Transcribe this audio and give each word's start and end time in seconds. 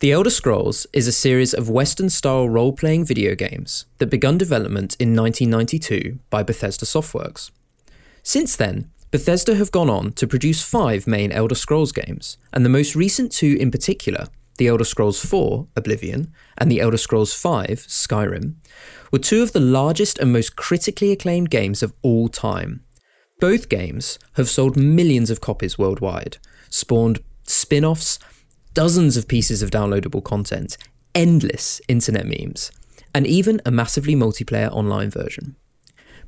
The 0.00 0.12
Elder 0.12 0.30
Scrolls 0.30 0.86
is 0.92 1.08
a 1.08 1.12
series 1.12 1.52
of 1.52 1.68
Western 1.68 2.08
style 2.08 2.48
role 2.48 2.72
playing 2.72 3.04
video 3.04 3.34
games 3.34 3.84
that 3.98 4.06
begun 4.06 4.38
development 4.38 4.94
in 5.00 5.16
1992 5.16 6.20
by 6.30 6.44
Bethesda 6.44 6.86
Softworks. 6.86 7.50
Since 8.22 8.54
then, 8.54 8.92
Bethesda 9.10 9.56
have 9.56 9.72
gone 9.72 9.90
on 9.90 10.12
to 10.12 10.28
produce 10.28 10.62
five 10.62 11.08
main 11.08 11.32
Elder 11.32 11.56
Scrolls 11.56 11.90
games, 11.90 12.38
and 12.52 12.64
the 12.64 12.68
most 12.68 12.94
recent 12.94 13.32
two 13.32 13.56
in 13.58 13.72
particular, 13.72 14.28
The 14.58 14.68
Elder 14.68 14.84
Scrolls 14.84 15.24
IV 15.24 15.66
Oblivion 15.74 16.32
and 16.56 16.70
The 16.70 16.80
Elder 16.80 16.96
Scrolls 16.96 17.34
V 17.34 17.74
Skyrim, 17.74 18.54
were 19.10 19.18
two 19.18 19.42
of 19.42 19.52
the 19.52 19.58
largest 19.58 20.20
and 20.20 20.32
most 20.32 20.54
critically 20.54 21.10
acclaimed 21.10 21.50
games 21.50 21.82
of 21.82 21.92
all 22.02 22.28
time. 22.28 22.84
Both 23.40 23.68
games 23.68 24.20
have 24.34 24.48
sold 24.48 24.76
millions 24.76 25.28
of 25.28 25.40
copies 25.40 25.76
worldwide, 25.76 26.36
spawned 26.70 27.18
spin 27.42 27.84
offs, 27.84 28.20
dozens 28.78 29.16
of 29.16 29.26
pieces 29.26 29.60
of 29.60 29.72
downloadable 29.72 30.22
content, 30.22 30.78
endless 31.12 31.80
internet 31.88 32.24
memes, 32.24 32.70
and 33.12 33.26
even 33.26 33.60
a 33.66 33.72
massively 33.72 34.14
multiplayer 34.14 34.70
online 34.70 35.10
version. 35.10 35.56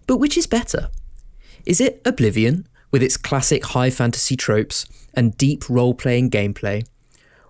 But 0.09 0.17
which 0.17 0.37
is 0.37 0.49
better? 0.49 0.89
Is 1.65 1.81
it 1.81 2.03
Oblivion, 2.05 2.67
with 2.91 3.05
its 3.05 3.17
classic 3.17 3.67
high 3.67 3.91
fantasy 3.91 4.35
tropes 4.35 4.85
and 5.15 5.39
deep 5.39 5.71
role 5.71 5.95
playing 5.95 6.31
gameplay, 6.31 6.85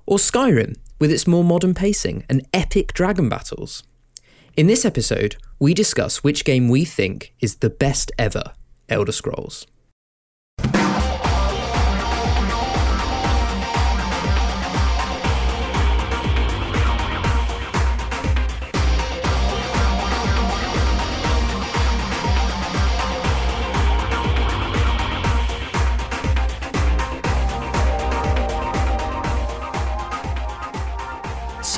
or 0.05 0.19
Skyrim, 0.19 0.77
with 0.99 1.11
its 1.11 1.27
more 1.27 1.45
modern 1.45 1.73
pacing 1.73 2.27
and 2.29 2.47
epic 2.53 2.93
dragon 2.93 3.31
battles? 3.31 3.83
In 4.55 4.67
this 4.67 4.85
episode, 4.85 5.37
we 5.59 5.73
discuss 5.73 6.23
which 6.23 6.45
game 6.45 6.69
we 6.69 6.85
think 6.85 7.33
is 7.41 7.57
the 7.57 7.71
best 7.71 8.13
ever 8.19 8.53
Elder 8.91 9.13
Scrolls. 9.13 9.67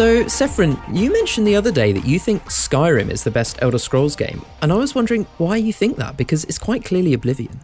So, 0.03 0.25
Sephron, 0.25 0.77
you 0.93 1.13
mentioned 1.13 1.47
the 1.47 1.55
other 1.55 1.71
day 1.71 1.93
that 1.93 2.05
you 2.05 2.19
think 2.19 2.43
Skyrim 2.47 3.09
is 3.09 3.23
the 3.23 3.31
best 3.31 3.63
Elder 3.63 3.79
Scrolls 3.79 4.17
game, 4.17 4.45
and 4.61 4.73
I 4.73 4.75
was 4.75 4.97
wondering 4.97 5.29
why 5.39 5.55
you 5.55 5.73
think 5.73 5.97
that, 5.99 6.17
because 6.17 6.43
it's 6.43 6.59
quite 6.59 6.85
clearly 6.85 7.13
Oblivion. 7.13 7.61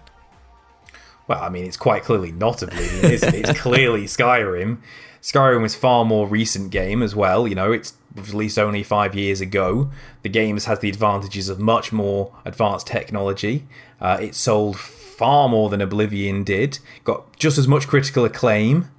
Well, 1.26 1.42
I 1.42 1.48
mean, 1.48 1.64
it's 1.64 1.76
quite 1.76 2.04
clearly 2.04 2.30
not 2.30 2.62
Oblivion, 2.62 3.10
isn't 3.10 3.34
it? 3.34 3.48
It's 3.48 3.60
clearly 3.60 4.04
Skyrim. 4.04 4.78
Skyrim 5.20 5.62
was 5.62 5.74
a 5.74 5.78
far 5.78 6.04
more 6.04 6.28
recent 6.28 6.70
game 6.70 7.02
as 7.02 7.12
well. 7.12 7.48
You 7.48 7.56
know, 7.56 7.72
it's 7.72 7.94
was 8.14 8.32
released 8.32 8.56
only 8.56 8.84
five 8.84 9.16
years 9.16 9.40
ago. 9.40 9.90
The 10.22 10.28
game 10.28 10.60
has 10.60 10.78
the 10.78 10.88
advantages 10.88 11.48
of 11.48 11.58
much 11.58 11.92
more 11.92 12.36
advanced 12.44 12.86
technology. 12.86 13.66
Uh, 14.00 14.18
it 14.20 14.36
sold 14.36 14.78
far 14.78 15.48
more 15.48 15.70
than 15.70 15.80
Oblivion 15.80 16.44
did. 16.44 16.78
Got 17.02 17.36
just 17.36 17.58
as 17.58 17.66
much 17.66 17.88
critical 17.88 18.24
acclaim. 18.24 18.90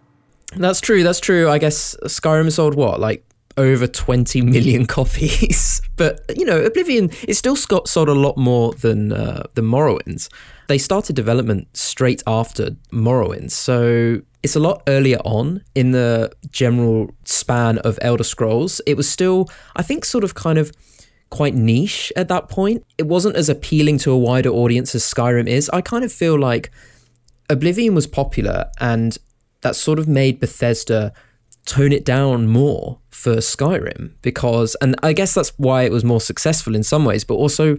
That's 0.55 0.81
true. 0.81 1.03
That's 1.03 1.19
true. 1.19 1.50
I 1.50 1.58
guess 1.58 1.95
Skyrim 2.05 2.52
sold 2.52 2.75
what, 2.75 3.00
like 3.00 3.25
over 3.58 3.88
20 3.88 4.42
million 4.42 4.86
copies. 4.88 5.81
but, 5.95 6.22
you 6.36 6.45
know, 6.45 6.61
Oblivion, 6.64 7.09
it 7.28 7.36
still 7.36 7.56
sold 7.56 8.09
a 8.09 8.14
lot 8.14 8.38
more 8.38 8.73
than, 8.73 9.11
uh, 9.11 9.44
than 9.53 9.66
Morrowind's. 9.66 10.30
They 10.67 10.78
started 10.78 11.16
development 11.16 11.67
straight 11.75 12.23
after 12.25 12.72
Morrowind. 12.91 13.52
So 13.52 14.22
it's 14.44 14.56
a 14.56 14.59
lot 14.59 14.83
earlier 14.88 15.17
on 15.25 15.64
in 15.75 15.91
the 15.91 16.31
general 16.52 17.11
span 17.25 17.80
of 17.80 18.00
Elder 18.02 18.23
Scrolls. 18.23 18.81
It 18.88 18.95
was 18.95 19.09
still, 19.09 19.50
I 19.75 19.84
think, 19.84 20.06
sort 20.06 20.23
of 20.23 20.36
kind 20.36 20.58
of 20.58 20.72
quite 21.30 21.53
niche 21.53 22.11
at 22.16 22.28
that 22.30 22.50
point. 22.50 22.86
It 22.97 23.08
wasn't 23.08 23.36
as 23.36 23.50
appealing 23.50 23.97
to 24.00 24.11
a 24.11 24.17
wider 24.17 24.50
audience 24.50 24.95
as 24.95 25.03
Skyrim 25.03 25.47
is. 25.47 25.69
I 25.72 25.81
kind 25.81 26.03
of 26.06 26.12
feel 26.12 26.40
like 26.40 26.72
Oblivion 27.50 27.95
was 27.95 28.07
popular 28.07 28.69
and 28.79 29.18
that 29.62 29.75
sort 29.75 30.00
of 30.00 30.08
made 30.08 30.40
Bethesda 30.40 31.14
tone 31.66 31.92
it 31.92 32.06
down 32.06 32.47
more 32.47 33.00
for 33.09 33.38
Skyrim 33.38 34.12
because, 34.22 34.75
and 34.81 34.96
I 35.03 35.14
guess 35.14 35.34
that's 35.34 35.50
why 35.58 35.84
it 35.84 35.92
was 35.92 36.03
more 36.03 36.22
successful 36.22 36.75
in 36.75 36.84
some 36.84 37.06
ways, 37.06 37.24
but 37.24 37.36
also 37.36 37.78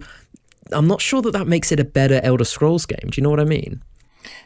I'm 0.71 0.87
not 0.87 1.01
sure 1.01 1.21
that 1.21 1.31
that 1.31 1.47
makes 1.47 1.71
it 1.71 1.79
a 1.79 1.83
better 1.83 2.21
Elder 2.23 2.45
Scrolls 2.45 2.85
game. 2.85 3.09
Do 3.09 3.19
you 3.19 3.23
know 3.23 3.29
what 3.29 3.39
I 3.39 3.45
mean? 3.45 3.83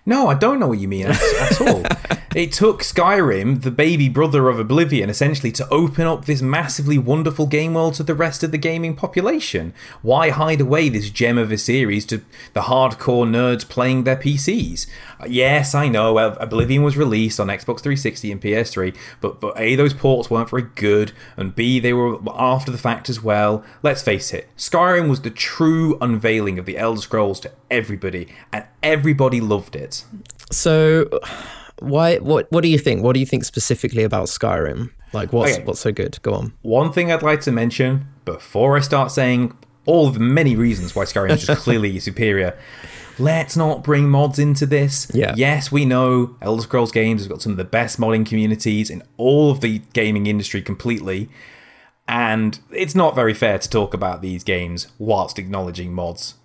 No, 0.05 0.27
I 0.27 0.35
don't 0.35 0.59
know 0.59 0.67
what 0.67 0.79
you 0.79 0.87
mean 0.87 1.07
at, 1.07 1.21
at 1.21 1.61
all. 1.61 1.83
it 2.35 2.51
took 2.51 2.81
Skyrim, 2.81 3.61
the 3.61 3.71
baby 3.71 4.09
brother 4.09 4.49
of 4.49 4.59
Oblivion, 4.59 5.09
essentially 5.09 5.53
to 5.53 5.67
open 5.69 6.05
up 6.05 6.25
this 6.25 6.41
massively 6.41 6.97
wonderful 6.97 7.47
game 7.47 7.75
world 7.75 7.93
to 7.93 8.03
the 8.03 8.13
rest 8.13 8.43
of 8.43 8.51
the 8.51 8.57
gaming 8.57 8.93
population. 8.93 9.73
Why 10.01 10.31
hide 10.31 10.59
away 10.59 10.89
this 10.89 11.09
gem 11.09 11.37
of 11.37 11.49
a 11.49 11.57
series 11.57 12.05
to 12.07 12.21
the 12.51 12.63
hardcore 12.63 13.25
nerds 13.25 13.67
playing 13.67 14.03
their 14.03 14.17
PCs? 14.17 14.85
Uh, 15.17 15.27
yes, 15.29 15.73
I 15.73 15.87
know 15.87 16.17
Oblivion 16.17 16.83
was 16.83 16.97
released 16.97 17.39
on 17.39 17.47
Xbox 17.47 17.79
360 17.79 18.33
and 18.33 18.41
PS3, 18.41 18.93
but, 19.21 19.39
but 19.39 19.57
A, 19.57 19.75
those 19.77 19.93
ports 19.93 20.29
weren't 20.29 20.49
very 20.49 20.67
good, 20.75 21.13
and 21.37 21.55
B, 21.55 21.79
they 21.79 21.93
were 21.93 22.19
after 22.35 22.69
the 22.69 22.77
fact 22.77 23.09
as 23.09 23.23
well. 23.23 23.63
Let's 23.81 24.01
face 24.01 24.33
it, 24.33 24.49
Skyrim 24.57 25.07
was 25.07 25.21
the 25.21 25.29
true 25.29 25.97
unveiling 26.01 26.59
of 26.59 26.65
the 26.65 26.77
Elder 26.77 26.99
Scrolls 26.99 27.39
to 27.39 27.51
everybody, 27.71 28.27
and 28.51 28.65
everybody 28.83 29.39
loved 29.39 29.77
it. 29.77 30.03
So, 30.51 31.09
why? 31.79 32.17
What? 32.17 32.51
What 32.51 32.61
do 32.61 32.69
you 32.69 32.77
think? 32.77 33.03
What 33.03 33.13
do 33.13 33.19
you 33.19 33.25
think 33.25 33.43
specifically 33.43 34.03
about 34.03 34.27
Skyrim? 34.27 34.91
Like, 35.13 35.31
what's 35.33 35.53
okay. 35.53 35.63
what's 35.63 35.79
so 35.79 35.91
good? 35.91 36.19
Go 36.21 36.33
on. 36.33 36.53
One 36.61 36.91
thing 36.91 37.11
I'd 37.11 37.23
like 37.23 37.41
to 37.41 37.51
mention 37.51 38.07
before 38.25 38.77
I 38.77 38.81
start 38.81 39.11
saying 39.11 39.57
all 39.85 40.07
of 40.07 40.15
the 40.15 40.19
many 40.19 40.55
reasons 40.55 40.95
why 40.95 41.05
Skyrim 41.05 41.31
is 41.31 41.45
just 41.45 41.61
clearly 41.63 41.99
superior. 41.99 42.57
Let's 43.17 43.55
not 43.55 43.83
bring 43.83 44.09
mods 44.09 44.39
into 44.39 44.65
this. 44.65 45.09
Yeah. 45.13 45.33
Yes, 45.37 45.71
we 45.71 45.85
know 45.85 46.35
Elder 46.41 46.63
Scrolls 46.63 46.91
games 46.91 47.21
has 47.21 47.27
got 47.29 47.41
some 47.41 47.53
of 47.53 47.57
the 47.57 47.63
best 47.63 47.97
modding 47.97 48.25
communities 48.25 48.89
in 48.89 49.03
all 49.15 49.51
of 49.51 49.61
the 49.61 49.79
gaming 49.93 50.27
industry 50.27 50.61
completely. 50.61 51.29
And 52.07 52.59
it's 52.71 52.93
not 52.93 53.15
very 53.15 53.33
fair 53.33 53.57
to 53.57 53.69
talk 53.69 53.93
about 53.93 54.21
these 54.21 54.43
games 54.43 54.87
whilst 54.99 55.39
acknowledging 55.39 55.93
mods 55.93 56.35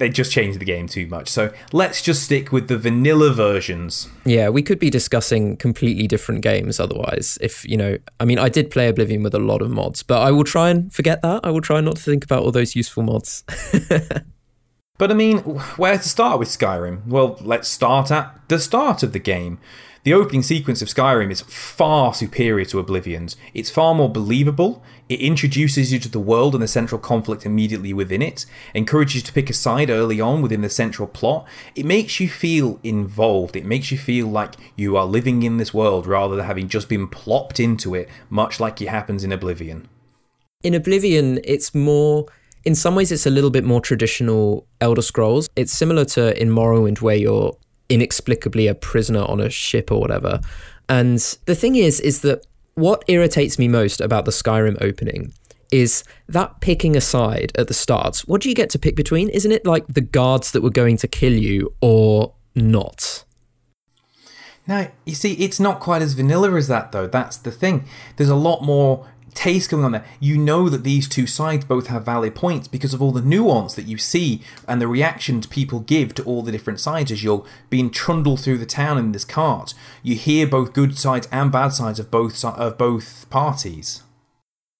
they 0.00 0.08
just 0.08 0.32
changed 0.32 0.58
the 0.58 0.64
game 0.64 0.88
too 0.88 1.06
much. 1.06 1.28
So 1.28 1.52
let's 1.72 2.00
just 2.00 2.22
stick 2.22 2.50
with 2.50 2.68
the 2.68 2.78
vanilla 2.78 3.32
versions. 3.32 4.08
Yeah, 4.24 4.48
we 4.48 4.62
could 4.62 4.78
be 4.78 4.88
discussing 4.88 5.58
completely 5.58 6.06
different 6.06 6.40
games 6.40 6.80
otherwise. 6.80 7.36
If, 7.42 7.68
you 7.68 7.76
know, 7.76 7.98
I 8.18 8.24
mean, 8.24 8.38
I 8.38 8.48
did 8.48 8.70
play 8.70 8.88
Oblivion 8.88 9.22
with 9.22 9.34
a 9.34 9.38
lot 9.38 9.60
of 9.60 9.70
mods, 9.70 10.02
but 10.02 10.22
I 10.22 10.30
will 10.30 10.42
try 10.42 10.70
and 10.70 10.90
forget 10.92 11.20
that. 11.20 11.44
I 11.44 11.50
will 11.50 11.60
try 11.60 11.82
not 11.82 11.96
to 11.96 12.02
think 12.02 12.24
about 12.24 12.42
all 12.42 12.50
those 12.50 12.74
useful 12.74 13.02
mods. 13.02 13.44
but 14.98 15.10
I 15.10 15.14
mean, 15.14 15.40
where 15.76 15.98
to 15.98 16.08
start 16.08 16.38
with 16.38 16.48
Skyrim? 16.48 17.06
Well, 17.06 17.36
let's 17.42 17.68
start 17.68 18.10
at 18.10 18.48
the 18.48 18.58
start 18.58 19.02
of 19.02 19.12
the 19.12 19.18
game. 19.18 19.58
The 20.02 20.14
opening 20.14 20.42
sequence 20.42 20.80
of 20.80 20.88
Skyrim 20.88 21.30
is 21.30 21.42
far 21.42 22.14
superior 22.14 22.64
to 22.66 22.78
Oblivion's. 22.82 23.36
It's 23.52 23.68
far 23.68 23.94
more 23.94 24.08
believable, 24.08 24.82
it 25.10 25.20
introduces 25.20 25.92
you 25.92 25.98
to 25.98 26.08
the 26.08 26.18
world 26.18 26.54
and 26.54 26.62
the 26.62 26.68
central 26.68 26.98
conflict 26.98 27.44
immediately 27.44 27.92
within 27.92 28.22
it, 28.22 28.46
encourages 28.72 29.16
you 29.16 29.20
to 29.20 29.32
pick 29.34 29.50
a 29.50 29.52
side 29.52 29.90
early 29.90 30.18
on 30.18 30.40
within 30.40 30.62
the 30.62 30.70
central 30.70 31.06
plot. 31.06 31.46
It 31.74 31.84
makes 31.84 32.18
you 32.18 32.30
feel 32.30 32.80
involved, 32.82 33.56
it 33.56 33.66
makes 33.66 33.92
you 33.92 33.98
feel 33.98 34.26
like 34.26 34.54
you 34.74 34.96
are 34.96 35.04
living 35.04 35.42
in 35.42 35.58
this 35.58 35.74
world 35.74 36.06
rather 36.06 36.34
than 36.34 36.46
having 36.46 36.70
just 36.70 36.88
been 36.88 37.06
plopped 37.06 37.60
into 37.60 37.94
it, 37.94 38.08
much 38.30 38.58
like 38.58 38.80
it 38.80 38.88
happens 38.88 39.22
in 39.22 39.32
Oblivion. 39.32 39.86
In 40.62 40.72
Oblivion, 40.72 41.40
it's 41.44 41.74
more 41.74 42.26
in 42.64 42.74
some 42.74 42.94
ways 42.94 43.12
it's 43.12 43.26
a 43.26 43.30
little 43.30 43.50
bit 43.50 43.64
more 43.64 43.80
traditional 43.80 44.66
elder 44.82 45.00
scrolls 45.00 45.48
it's 45.56 45.72
similar 45.72 46.04
to 46.04 46.38
in 46.38 46.50
morrowind 46.50 47.00
where 47.00 47.16
you're 47.16 47.56
inexplicably 47.90 48.66
a 48.66 48.74
prisoner 48.74 49.24
on 49.24 49.40
a 49.40 49.50
ship 49.50 49.92
or 49.92 50.00
whatever. 50.00 50.40
And 50.88 51.18
the 51.44 51.54
thing 51.54 51.76
is, 51.76 52.00
is 52.00 52.22
that 52.22 52.46
what 52.74 53.04
irritates 53.08 53.58
me 53.58 53.68
most 53.68 54.00
about 54.00 54.24
the 54.24 54.30
Skyrim 54.30 54.80
opening 54.80 55.32
is 55.70 56.02
that 56.28 56.60
picking 56.60 56.96
a 56.96 57.00
side 57.00 57.52
at 57.56 57.68
the 57.68 57.74
start. 57.74 58.18
What 58.26 58.40
do 58.40 58.48
you 58.48 58.54
get 58.54 58.70
to 58.70 58.78
pick 58.78 58.96
between? 58.96 59.28
Isn't 59.28 59.52
it 59.52 59.64
like 59.64 59.86
the 59.86 60.00
guards 60.00 60.50
that 60.52 60.62
were 60.62 60.70
going 60.70 60.96
to 60.98 61.08
kill 61.08 61.32
you 61.32 61.74
or 61.80 62.34
not? 62.54 63.24
No, 64.66 64.88
you 65.04 65.14
see, 65.14 65.34
it's 65.34 65.60
not 65.60 65.80
quite 65.80 66.02
as 66.02 66.14
vanilla 66.14 66.54
as 66.54 66.68
that, 66.68 66.92
though. 66.92 67.06
That's 67.06 67.36
the 67.36 67.50
thing. 67.50 67.84
There's 68.16 68.28
a 68.28 68.36
lot 68.36 68.62
more 68.62 69.08
taste 69.34 69.70
going 69.70 69.84
on 69.84 69.92
there. 69.92 70.04
You 70.18 70.38
know 70.38 70.68
that 70.68 70.84
these 70.84 71.08
two 71.08 71.26
sides 71.26 71.64
both 71.64 71.88
have 71.88 72.04
valid 72.04 72.34
points 72.34 72.68
because 72.68 72.94
of 72.94 73.02
all 73.02 73.12
the 73.12 73.22
nuance 73.22 73.74
that 73.74 73.86
you 73.86 73.98
see 73.98 74.42
and 74.66 74.80
the 74.80 74.88
reactions 74.88 75.46
people 75.46 75.80
give 75.80 76.14
to 76.14 76.24
all 76.24 76.42
the 76.42 76.52
different 76.52 76.80
sides 76.80 77.10
as 77.10 77.24
you're 77.24 77.44
being 77.68 77.90
trundled 77.90 78.40
through 78.40 78.58
the 78.58 78.66
town 78.66 78.98
in 78.98 79.12
this 79.12 79.24
cart. 79.24 79.74
You 80.02 80.14
hear 80.16 80.46
both 80.46 80.72
good 80.72 80.98
sides 80.98 81.28
and 81.30 81.50
bad 81.50 81.68
sides 81.68 81.98
of 81.98 82.10
both 82.10 82.44
of 82.44 82.78
both 82.78 83.28
parties. 83.30 84.02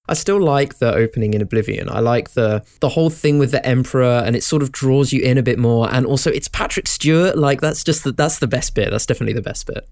I 0.07 0.13
still 0.13 0.41
like 0.41 0.79
the 0.79 0.93
opening 0.93 1.33
in 1.33 1.41
Oblivion. 1.41 1.87
I 1.89 1.99
like 1.99 2.31
the 2.31 2.65
the 2.81 2.89
whole 2.89 3.09
thing 3.09 3.39
with 3.39 3.51
the 3.51 3.65
Emperor, 3.65 4.23
and 4.25 4.35
it 4.35 4.43
sort 4.43 4.61
of 4.61 4.71
draws 4.71 5.13
you 5.13 5.21
in 5.21 5.37
a 5.37 5.43
bit 5.43 5.57
more. 5.57 5.89
And 5.89 6.05
also, 6.05 6.29
it's 6.29 6.47
Patrick 6.49 6.87
Stewart. 6.87 7.37
Like 7.37 7.61
that's 7.61 7.83
just 7.83 8.03
the, 8.03 8.11
that's 8.11 8.39
the 8.39 8.47
best 8.47 8.75
bit. 8.75 8.91
That's 8.91 9.05
definitely 9.05 9.33
the 9.33 9.41
best 9.41 9.67
bit. 9.67 9.87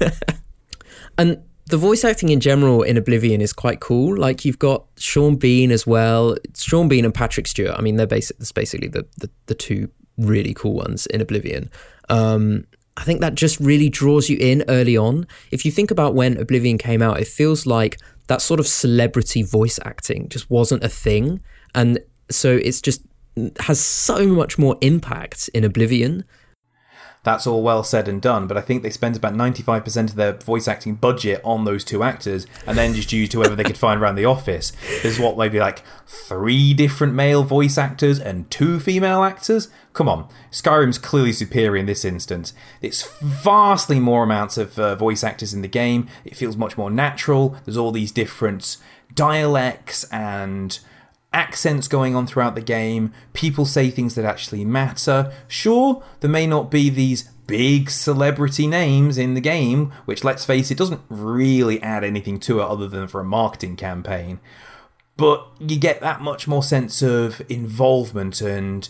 and 1.18 1.42
the 1.70 1.76
voice 1.76 2.04
acting 2.04 2.28
in 2.28 2.40
general 2.40 2.82
in 2.82 2.96
Oblivion 2.96 3.40
is 3.40 3.52
quite 3.52 3.80
cool. 3.80 4.16
Like 4.16 4.44
you've 4.44 4.58
got 4.58 4.84
Sean 4.96 5.36
Bean 5.36 5.70
as 5.70 5.86
well. 5.86 6.36
Sean 6.56 6.88
Bean 6.88 7.04
and 7.04 7.14
Patrick 7.14 7.46
Stewart. 7.46 7.74
I 7.76 7.80
mean, 7.80 7.96
they're 7.96 8.06
basic. 8.06 8.38
That's 8.38 8.52
basically 8.52 8.88
the, 8.88 9.06
the 9.18 9.30
the 9.46 9.54
two 9.54 9.88
really 10.18 10.54
cool 10.54 10.74
ones 10.74 11.06
in 11.06 11.20
Oblivion. 11.20 11.70
Um, 12.08 12.66
I 12.96 13.04
think 13.04 13.20
that 13.20 13.34
just 13.34 13.58
really 13.60 13.88
draws 13.88 14.28
you 14.28 14.36
in 14.38 14.64
early 14.68 14.96
on. 14.96 15.26
If 15.50 15.64
you 15.64 15.70
think 15.70 15.90
about 15.90 16.14
when 16.14 16.36
Oblivion 16.36 16.76
came 16.76 17.00
out, 17.00 17.20
it 17.20 17.26
feels 17.26 17.64
like 17.64 17.98
that 18.26 18.42
sort 18.42 18.60
of 18.60 18.66
celebrity 18.66 19.42
voice 19.42 19.78
acting 19.84 20.28
just 20.28 20.50
wasn't 20.50 20.84
a 20.84 20.88
thing, 20.88 21.40
and 21.74 21.98
so 22.30 22.56
it's 22.62 22.80
just 22.80 23.02
has 23.60 23.80
so 23.80 24.26
much 24.26 24.58
more 24.58 24.76
impact 24.80 25.48
in 25.54 25.64
Oblivion 25.64 26.24
that's 27.22 27.46
all 27.46 27.62
well 27.62 27.84
said 27.84 28.08
and 28.08 28.20
done, 28.20 28.46
but 28.46 28.56
I 28.56 28.62
think 28.62 28.82
they 28.82 28.90
spent 28.90 29.16
about 29.16 29.34
95% 29.34 30.10
of 30.10 30.14
their 30.14 30.32
voice 30.32 30.66
acting 30.66 30.94
budget 30.94 31.40
on 31.44 31.64
those 31.64 31.84
two 31.84 32.02
actors 32.02 32.46
and 32.66 32.78
then 32.78 32.94
just 32.94 33.12
used 33.12 33.32
whoever 33.34 33.54
they 33.54 33.64
could 33.64 33.76
find 33.76 34.00
around 34.00 34.14
the 34.14 34.24
office. 34.24 34.72
There's 35.02 35.18
what, 35.18 35.36
maybe 35.36 35.60
like 35.60 35.82
three 36.06 36.72
different 36.72 37.12
male 37.12 37.44
voice 37.44 37.76
actors 37.76 38.18
and 38.18 38.50
two 38.50 38.80
female 38.80 39.22
actors? 39.22 39.68
Come 39.92 40.08
on, 40.08 40.28
Skyrim's 40.50 40.98
clearly 40.98 41.32
superior 41.32 41.76
in 41.76 41.86
this 41.86 42.04
instance. 42.04 42.54
It's 42.80 43.06
vastly 43.20 44.00
more 44.00 44.22
amounts 44.22 44.56
of 44.56 44.78
uh, 44.78 44.94
voice 44.94 45.22
actors 45.22 45.52
in 45.52 45.60
the 45.60 45.68
game, 45.68 46.08
it 46.24 46.36
feels 46.36 46.56
much 46.56 46.78
more 46.78 46.90
natural. 46.90 47.56
There's 47.64 47.76
all 47.76 47.92
these 47.92 48.12
different 48.12 48.78
dialects 49.14 50.04
and 50.04 50.78
accents 51.32 51.88
going 51.88 52.16
on 52.16 52.26
throughout 52.26 52.54
the 52.54 52.60
game, 52.60 53.12
people 53.32 53.64
say 53.64 53.90
things 53.90 54.14
that 54.14 54.24
actually 54.24 54.64
matter. 54.64 55.32
Sure, 55.48 56.02
there 56.20 56.30
may 56.30 56.46
not 56.46 56.70
be 56.70 56.90
these 56.90 57.24
big 57.46 57.90
celebrity 57.90 58.66
names 58.66 59.18
in 59.18 59.34
the 59.34 59.40
game, 59.40 59.92
which, 60.04 60.24
let's 60.24 60.44
face 60.44 60.70
it, 60.70 60.78
doesn't 60.78 61.02
really 61.08 61.82
add 61.82 62.04
anything 62.04 62.38
to 62.40 62.60
it 62.60 62.64
other 62.64 62.88
than 62.88 63.08
for 63.08 63.20
a 63.20 63.24
marketing 63.24 63.76
campaign. 63.76 64.40
But 65.16 65.46
you 65.58 65.78
get 65.78 66.00
that 66.00 66.20
much 66.20 66.48
more 66.48 66.62
sense 66.62 67.02
of 67.02 67.42
involvement 67.48 68.40
and 68.40 68.88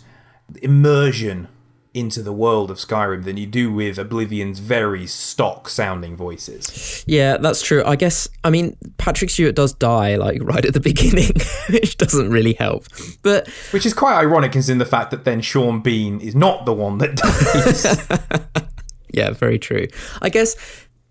immersion 0.62 1.48
into 1.92 2.22
the 2.22 2.32
world 2.32 2.70
of 2.70 2.76
Skyrim 2.76 3.24
than 3.24 3.36
you 3.36 3.46
do 3.46 3.72
with 3.72 3.98
Oblivion's 3.98 4.60
very 4.60 5.06
stock 5.06 5.68
sounding 5.68 6.16
voices. 6.16 7.04
Yeah, 7.06 7.36
that's 7.36 7.62
true. 7.62 7.82
I 7.84 7.96
guess 7.96 8.28
I 8.44 8.50
mean 8.50 8.76
Patrick 8.98 9.30
Stewart 9.30 9.54
does 9.54 9.72
die 9.72 10.16
like 10.16 10.42
right 10.42 10.64
at 10.64 10.74
the 10.74 10.80
beginning, 10.90 11.32
which 11.70 11.96
doesn't 11.96 12.30
really 12.30 12.54
help. 12.54 12.86
But 13.22 13.48
which 13.72 13.86
is 13.86 13.94
quite 13.94 14.18
ironic 14.18 14.52
considering 14.52 14.78
the 14.78 14.86
fact 14.86 15.10
that 15.10 15.24
then 15.24 15.40
Sean 15.40 15.80
Bean 15.80 16.20
is 16.20 16.34
not 16.34 16.64
the 16.64 16.72
one 16.72 16.98
that 16.98 17.16
dies. 18.46 18.64
yeah, 19.12 19.30
very 19.30 19.58
true. 19.58 19.88
I 20.22 20.28
guess 20.28 20.56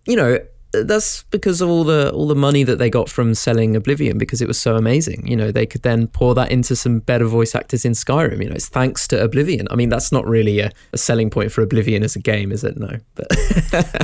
you 0.05 0.15
know 0.15 0.39
that's 0.71 1.23
because 1.23 1.61
of 1.61 1.69
all 1.69 1.83
the 1.83 2.11
all 2.11 2.27
the 2.27 2.35
money 2.35 2.63
that 2.63 2.77
they 2.77 2.89
got 2.89 3.09
from 3.09 3.33
selling 3.33 3.75
Oblivion 3.75 4.17
because 4.17 4.41
it 4.41 4.47
was 4.47 4.59
so 4.59 4.75
amazing. 4.75 5.25
You 5.27 5.35
know, 5.35 5.51
they 5.51 5.65
could 5.65 5.81
then 5.81 6.07
pour 6.07 6.35
that 6.35 6.51
into 6.51 6.75
some 6.75 6.99
better 6.99 7.25
voice 7.25 7.55
actors 7.55 7.85
in 7.85 7.93
Skyrim. 7.93 8.41
You 8.41 8.49
know, 8.49 8.55
it's 8.55 8.69
thanks 8.69 9.07
to 9.09 9.23
Oblivion. 9.23 9.67
I 9.71 9.75
mean, 9.75 9.89
that's 9.89 10.11
not 10.11 10.27
really 10.27 10.59
a, 10.59 10.71
a 10.93 10.97
selling 10.97 11.29
point 11.29 11.51
for 11.51 11.61
Oblivion 11.61 12.03
as 12.03 12.15
a 12.15 12.19
game, 12.19 12.51
is 12.51 12.63
it? 12.63 12.77
No. 12.77 12.97
But 13.15 13.27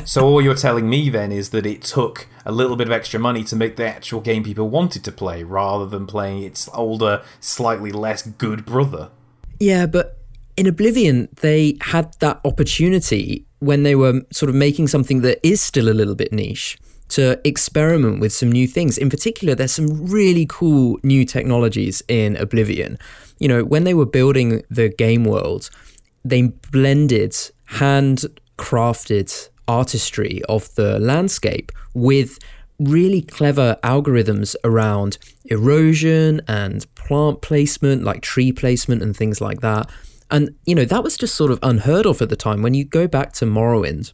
so 0.05 0.25
all 0.25 0.41
you're 0.41 0.55
telling 0.55 0.89
me 0.89 1.09
then 1.09 1.31
is 1.31 1.51
that 1.51 1.65
it 1.65 1.83
took 1.83 2.27
a 2.45 2.51
little 2.51 2.75
bit 2.75 2.87
of 2.87 2.93
extra 2.93 3.19
money 3.19 3.43
to 3.43 3.55
make 3.55 3.75
the 3.75 3.87
actual 3.87 4.21
game 4.21 4.43
people 4.43 4.69
wanted 4.69 5.03
to 5.03 5.11
play, 5.11 5.43
rather 5.43 5.85
than 5.85 6.07
playing 6.07 6.43
its 6.43 6.69
older, 6.73 7.23
slightly 7.39 7.91
less 7.91 8.23
good 8.23 8.65
brother. 8.65 9.09
Yeah, 9.59 9.85
but 9.85 10.19
in 10.57 10.67
Oblivion, 10.67 11.29
they 11.41 11.77
had 11.81 12.13
that 12.19 12.39
opportunity 12.45 13.45
when 13.65 13.83
they 13.83 13.95
were 13.95 14.21
sort 14.31 14.49
of 14.49 14.55
making 14.55 14.87
something 14.87 15.21
that 15.21 15.39
is 15.45 15.61
still 15.61 15.89
a 15.89 15.95
little 15.99 16.15
bit 16.15 16.31
niche 16.31 16.77
to 17.07 17.39
experiment 17.43 18.19
with 18.19 18.33
some 18.33 18.51
new 18.51 18.67
things. 18.67 18.97
In 18.97 19.09
particular, 19.09 19.55
there's 19.55 19.71
some 19.71 20.05
really 20.05 20.45
cool 20.47 20.99
new 21.03 21.25
technologies 21.25 22.01
in 22.07 22.35
Oblivion. 22.37 22.97
You 23.39 23.47
know, 23.47 23.63
when 23.63 23.83
they 23.83 23.93
were 23.93 24.05
building 24.05 24.63
the 24.69 24.89
game 24.89 25.23
world, 25.23 25.69
they 26.23 26.43
blended 26.71 27.35
handcrafted 27.69 29.49
artistry 29.67 30.41
of 30.47 30.73
the 30.75 30.99
landscape 30.99 31.71
with 31.93 32.39
really 32.79 33.21
clever 33.21 33.77
algorithms 33.83 34.55
around 34.63 35.17
erosion 35.45 36.41
and 36.47 36.85
plant 36.95 37.41
placement, 37.41 38.03
like 38.03 38.21
tree 38.21 38.51
placement 38.51 39.01
and 39.01 39.15
things 39.15 39.39
like 39.41 39.61
that. 39.61 39.89
And, 40.31 40.55
you 40.65 40.75
know, 40.75 40.85
that 40.85 41.03
was 41.03 41.17
just 41.17 41.35
sort 41.35 41.51
of 41.51 41.59
unheard 41.61 42.05
of 42.05 42.21
at 42.21 42.29
the 42.29 42.35
time. 42.35 42.61
When 42.61 42.73
you 42.73 42.83
go 42.83 43.07
back 43.07 43.33
to 43.33 43.45
Morrowind, 43.45 44.13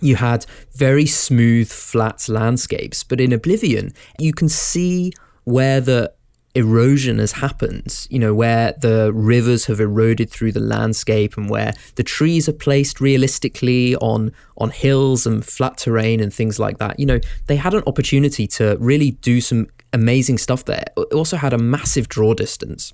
you 0.00 0.16
had 0.16 0.46
very 0.74 1.06
smooth, 1.06 1.70
flat 1.70 2.28
landscapes. 2.28 3.04
But 3.04 3.20
in 3.20 3.32
Oblivion, 3.32 3.92
you 4.18 4.32
can 4.32 4.48
see 4.48 5.12
where 5.44 5.80
the 5.80 6.12
erosion 6.54 7.18
has 7.18 7.32
happened, 7.32 8.06
you 8.10 8.18
know, 8.18 8.34
where 8.34 8.74
the 8.80 9.12
rivers 9.12 9.66
have 9.66 9.80
eroded 9.80 10.30
through 10.30 10.52
the 10.52 10.60
landscape 10.60 11.36
and 11.36 11.48
where 11.48 11.72
the 11.94 12.02
trees 12.02 12.48
are 12.48 12.52
placed 12.52 13.00
realistically 13.00 13.94
on 13.96 14.32
on 14.56 14.70
hills 14.70 15.26
and 15.26 15.44
flat 15.44 15.78
terrain 15.78 16.20
and 16.20 16.34
things 16.34 16.58
like 16.58 16.78
that. 16.78 16.98
You 16.98 17.06
know, 17.06 17.20
they 17.46 17.56
had 17.56 17.74
an 17.74 17.82
opportunity 17.86 18.46
to 18.48 18.76
really 18.80 19.12
do 19.12 19.40
some 19.40 19.68
amazing 19.92 20.38
stuff 20.38 20.64
there. 20.64 20.84
It 20.96 21.12
also 21.12 21.36
had 21.36 21.52
a 21.52 21.58
massive 21.58 22.08
draw 22.08 22.34
distance 22.34 22.92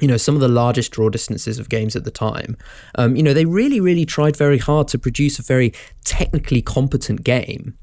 you 0.00 0.08
know 0.08 0.16
some 0.16 0.34
of 0.34 0.40
the 0.40 0.48
largest 0.48 0.92
draw 0.92 1.08
distances 1.08 1.58
of 1.58 1.68
games 1.68 1.96
at 1.96 2.04
the 2.04 2.10
time 2.10 2.56
um, 2.96 3.16
you 3.16 3.22
know 3.22 3.32
they 3.32 3.44
really 3.44 3.80
really 3.80 4.04
tried 4.04 4.36
very 4.36 4.58
hard 4.58 4.88
to 4.88 4.98
produce 4.98 5.38
a 5.38 5.42
very 5.42 5.72
technically 6.04 6.62
competent 6.62 7.24
game 7.24 7.76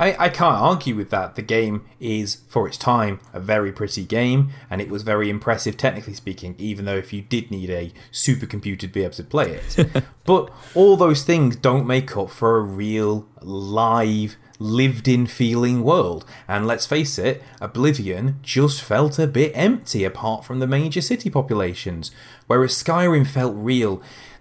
I, 0.00 0.16
I 0.18 0.28
can't 0.30 0.56
argue 0.56 0.96
with 0.96 1.10
that. 1.10 1.34
The 1.34 1.42
game 1.42 1.84
is, 2.00 2.36
for 2.48 2.66
its 2.66 2.78
time, 2.78 3.20
a 3.34 3.38
very 3.38 3.70
pretty 3.70 4.04
game, 4.04 4.50
and 4.70 4.80
it 4.80 4.88
was 4.88 5.02
very 5.02 5.28
impressive 5.28 5.76
technically 5.76 6.14
speaking, 6.14 6.54
even 6.56 6.86
though 6.86 6.96
if 6.96 7.12
you 7.12 7.20
did 7.20 7.50
need 7.50 7.68
a 7.68 7.92
supercomputer 8.10 8.78
to 8.80 8.88
be 8.88 9.02
able 9.02 9.12
to 9.14 9.24
play 9.24 9.60
it. 9.60 10.02
but 10.24 10.50
all 10.74 10.96
those 10.96 11.22
things 11.22 11.54
don't 11.54 11.86
make 11.86 12.16
up 12.16 12.30
for 12.30 12.56
a 12.56 12.62
real, 12.62 13.28
live, 13.42 14.36
lived 14.60 15.08
in 15.08 15.26
feeling 15.26 15.82
world. 15.82 16.24
And 16.46 16.66
let's 16.66 16.86
face 16.86 17.18
it, 17.18 17.42
Oblivion 17.60 18.38
just 18.42 18.80
felt 18.82 19.18
a 19.18 19.26
bit 19.26 19.50
empty 19.56 20.04
apart 20.04 20.44
from 20.44 20.60
the 20.60 20.68
major 20.68 21.00
city 21.00 21.30
populations, 21.30 22.12
whereas 22.46 22.80
Skyrim 22.80 23.26
felt 23.26 23.54
real. 23.56 24.00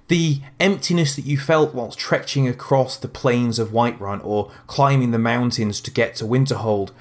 The 0.09 0.41
emptiness 0.59 1.15
that 1.15 1.25
you 1.25 1.37
felt 1.37 1.73
whilst 1.73 1.97
trekking 1.97 2.47
across 2.47 2.97
the 2.97 3.07
plains 3.07 3.57
of 3.57 3.69
Whiterun 3.69 4.23
or 4.23 4.51
climbing 4.67 5.11
the 5.11 5.19
mountains 5.19 5.79
to 5.81 5.91
get 5.91 6.15
to 6.15 6.25
Winterhold 6.25 6.91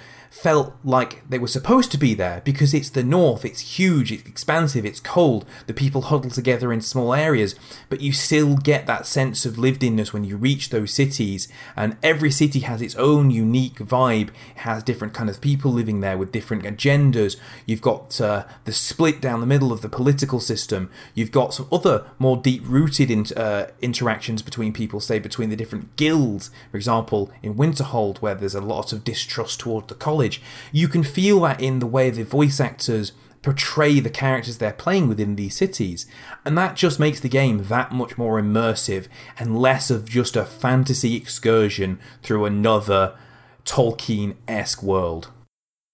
felt 0.40 0.72
like 0.84 1.28
they 1.28 1.38
were 1.38 1.48
supposed 1.48 1.90
to 1.90 1.98
be 1.98 2.14
there 2.14 2.40
because 2.44 2.72
it's 2.72 2.90
the 2.90 3.02
north, 3.02 3.44
it's 3.44 3.78
huge, 3.78 4.12
it's 4.12 4.28
expansive, 4.28 4.84
it's 4.84 5.00
cold, 5.00 5.44
the 5.66 5.74
people 5.74 6.02
huddle 6.02 6.30
together 6.30 6.72
in 6.72 6.80
small 6.80 7.12
areas, 7.12 7.56
but 7.88 8.00
you 8.00 8.12
still 8.12 8.56
get 8.56 8.86
that 8.86 9.04
sense 9.04 9.44
of 9.44 9.58
lived 9.58 9.82
inness 9.82 10.12
when 10.12 10.22
you 10.22 10.36
reach 10.36 10.70
those 10.70 10.94
cities. 10.94 11.48
And 11.74 11.96
every 12.04 12.30
city 12.30 12.60
has 12.60 12.80
its 12.80 12.94
own 12.94 13.32
unique 13.32 13.78
vibe, 13.78 14.28
it 14.28 14.58
has 14.58 14.84
different 14.84 15.12
kind 15.12 15.28
of 15.28 15.40
people 15.40 15.72
living 15.72 16.00
there 16.00 16.16
with 16.16 16.30
different 16.30 16.62
agendas. 16.62 17.36
You've 17.66 17.82
got 17.82 18.20
uh, 18.20 18.44
the 18.64 18.72
split 18.72 19.20
down 19.20 19.40
the 19.40 19.46
middle 19.46 19.72
of 19.72 19.82
the 19.82 19.88
political 19.88 20.38
system, 20.38 20.88
you've 21.14 21.32
got 21.32 21.52
some 21.52 21.66
other 21.72 22.06
more 22.18 22.36
deep 22.36 22.62
rooted 22.64 23.10
in, 23.10 23.26
uh, 23.36 23.70
interactions 23.80 24.42
between 24.42 24.72
people, 24.72 25.00
say 25.00 25.18
between 25.18 25.50
the 25.50 25.56
different 25.56 25.96
guilds, 25.96 26.50
for 26.70 26.76
example, 26.76 27.32
in 27.42 27.56
Winterhold, 27.56 28.18
where 28.18 28.36
there's 28.36 28.54
a 28.54 28.60
lot 28.60 28.92
of 28.92 29.02
distrust 29.02 29.58
toward 29.58 29.88
the 29.88 29.96
college 29.96 30.27
college. 30.28 30.42
You 30.72 30.88
can 30.88 31.02
feel 31.02 31.40
that 31.40 31.60
in 31.60 31.78
the 31.78 31.86
way 31.86 32.10
the 32.10 32.24
voice 32.24 32.60
actors 32.60 33.12
portray 33.40 34.00
the 34.00 34.10
characters 34.10 34.58
they're 34.58 34.72
playing 34.72 35.08
within 35.08 35.36
these 35.36 35.56
cities. 35.56 36.06
And 36.44 36.58
that 36.58 36.76
just 36.76 36.98
makes 36.98 37.20
the 37.20 37.28
game 37.28 37.64
that 37.64 37.92
much 37.92 38.18
more 38.18 38.40
immersive 38.40 39.06
and 39.38 39.58
less 39.58 39.90
of 39.90 40.08
just 40.08 40.36
a 40.36 40.44
fantasy 40.44 41.14
excursion 41.14 41.98
through 42.22 42.46
another 42.46 43.16
Tolkien 43.64 44.34
esque 44.48 44.82
world. 44.82 45.30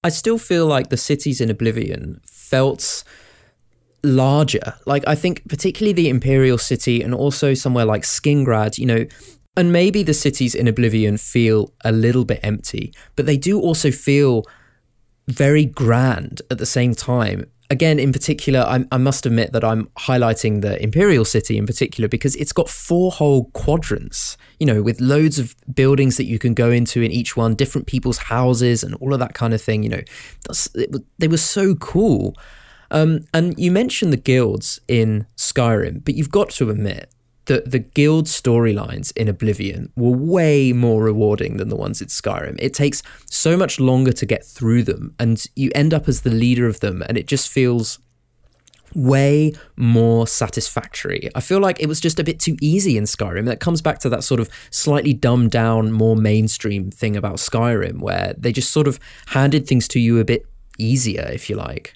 I 0.03 0.09
still 0.11 0.39
feel 0.39 0.67
like 0.67 0.89
the 0.89 0.97
cities 0.97 1.41
in 1.41 1.51
Oblivion 1.51 2.21
felt 2.27 3.05
larger. 4.03 4.75
Like, 4.87 5.05
I 5.07 5.15
think, 5.15 5.47
particularly 5.49 5.93
the 5.93 6.09
Imperial 6.09 6.59
City 6.59 7.03
and 7.03 7.15
also 7.15 7.55
somewhere 7.55 7.87
like 7.87 8.03
Skingrad, 8.03 8.79
you 8.79 8.87
know, 8.87 9.07
and 9.57 9.73
maybe 9.73 10.03
the 10.03 10.15
cities 10.15 10.55
in 10.55 10.67
Oblivion 10.67 11.17
feel 11.17 11.73
a 11.85 11.93
little 11.93 12.25
bit 12.25 12.41
empty, 12.43 12.93
but 13.17 13.27
they 13.27 13.37
do 13.37 13.61
also 13.61 13.91
feel 13.91 14.45
very 15.29 15.65
grand 15.65 16.43
at 16.51 16.59
the 16.59 16.67
same 16.67 16.95
time. 16.95 17.51
Again, 17.71 17.99
in 17.99 18.13
particular, 18.13 18.61
I, 18.61 18.85
I, 18.93 18.99
must 18.99 19.25
admit 19.25 19.53
that 19.53 19.65
I'm 19.65 19.87
highlighting 19.99 20.61
the 20.61 20.81
Imperial 20.83 21.25
City 21.25 21.57
in 21.57 21.67
particular 21.67 22.09
because 22.09 22.37
it's 22.37 22.53
got 22.53 22.69
four 22.69 23.11
whole 23.11 23.47
quadrants, 23.53 24.37
you 24.61 24.67
know, 24.67 24.83
with 24.83 25.01
loads 25.01 25.39
of 25.39 25.57
buildings 25.75 26.19
that 26.19 26.25
you 26.25 26.39
can 26.39 26.53
go 26.53 26.71
into 26.71 27.01
in 27.01 27.11
each 27.11 27.39
one, 27.39 27.55
different 27.55 27.87
people's 27.87 28.19
houses, 28.19 28.85
and 28.85 28.95
all 28.97 29.15
of 29.15 29.21
that 29.21 29.33
kind 29.33 29.55
of 29.55 29.63
thing. 29.63 29.83
You 29.83 29.89
know, 29.89 30.03
it, 30.75 30.95
they 31.19 31.27
were 31.27 31.39
so 31.39 31.75
cool. 31.77 32.37
Um, 32.91 33.25
and 33.33 33.59
you 33.59 33.71
mentioned 33.71 34.13
the 34.13 34.19
guilds 34.19 34.79
in 34.87 35.27
Skyrim, 35.37 36.05
but 36.05 36.15
you've 36.15 36.31
got 36.31 36.51
to 36.51 36.69
admit 36.69 37.14
the 37.47 37.63
the 37.67 37.79
guild 37.79 38.27
storylines 38.27 39.13
in 39.17 39.29
Oblivion 39.29 39.93
were 39.97 40.17
way 40.17 40.73
more 40.73 41.03
rewarding 41.03 41.57
than 41.57 41.69
the 41.69 41.77
ones 41.77 42.01
in 42.01 42.09
Skyrim. 42.09 42.57
It 42.59 42.75
takes 42.75 43.03
so 43.31 43.57
much 43.57 43.79
longer 43.81 44.13
to 44.13 44.27
get 44.27 44.45
through 44.45 44.85
them, 44.85 45.15
and 45.19 45.45
you 45.57 45.71
end 45.75 45.93
up 45.93 46.09
as 46.09 46.23
the 46.23 46.31
leader 46.31 46.67
of 46.67 46.81
them, 46.81 47.03
and 47.09 47.19
it 47.19 47.27
just 47.27 47.49
feels 47.49 47.99
way 48.95 49.53
more 49.77 50.27
satisfactory. 50.27 51.29
I 51.35 51.41
feel 51.41 51.59
like 51.59 51.81
it 51.81 51.89
was 51.89 52.01
just 52.01 52.21
a 52.21 52.25
bit 52.25 52.39
too 52.39 52.57
easy 52.61 52.97
in 52.97 53.05
Skyrim. 53.05 53.47
That 53.47 53.61
comes 53.61 53.83
back 53.83 53.99
to 54.01 54.09
that 54.11 54.25
sort 54.25 54.41
of 54.41 54.49
slightly 54.71 55.13
dumbed 55.13 55.51
down, 55.51 55.91
more 55.91 56.17
mainstream 56.17 56.91
thing 56.91 57.17
about 57.17 57.37
Skyrim, 57.37 58.01
where 58.01 58.35
they 58.39 58.53
just 58.53 58.71
sort 58.71 58.87
of 58.87 59.01
handed 59.27 59.67
things 59.67 59.89
to 59.89 60.01
you 60.01 60.19
a 60.21 60.25
bit 60.25 60.47
easier, 60.79 61.29
if 61.33 61.51
you 61.51 61.57
like. 61.57 61.95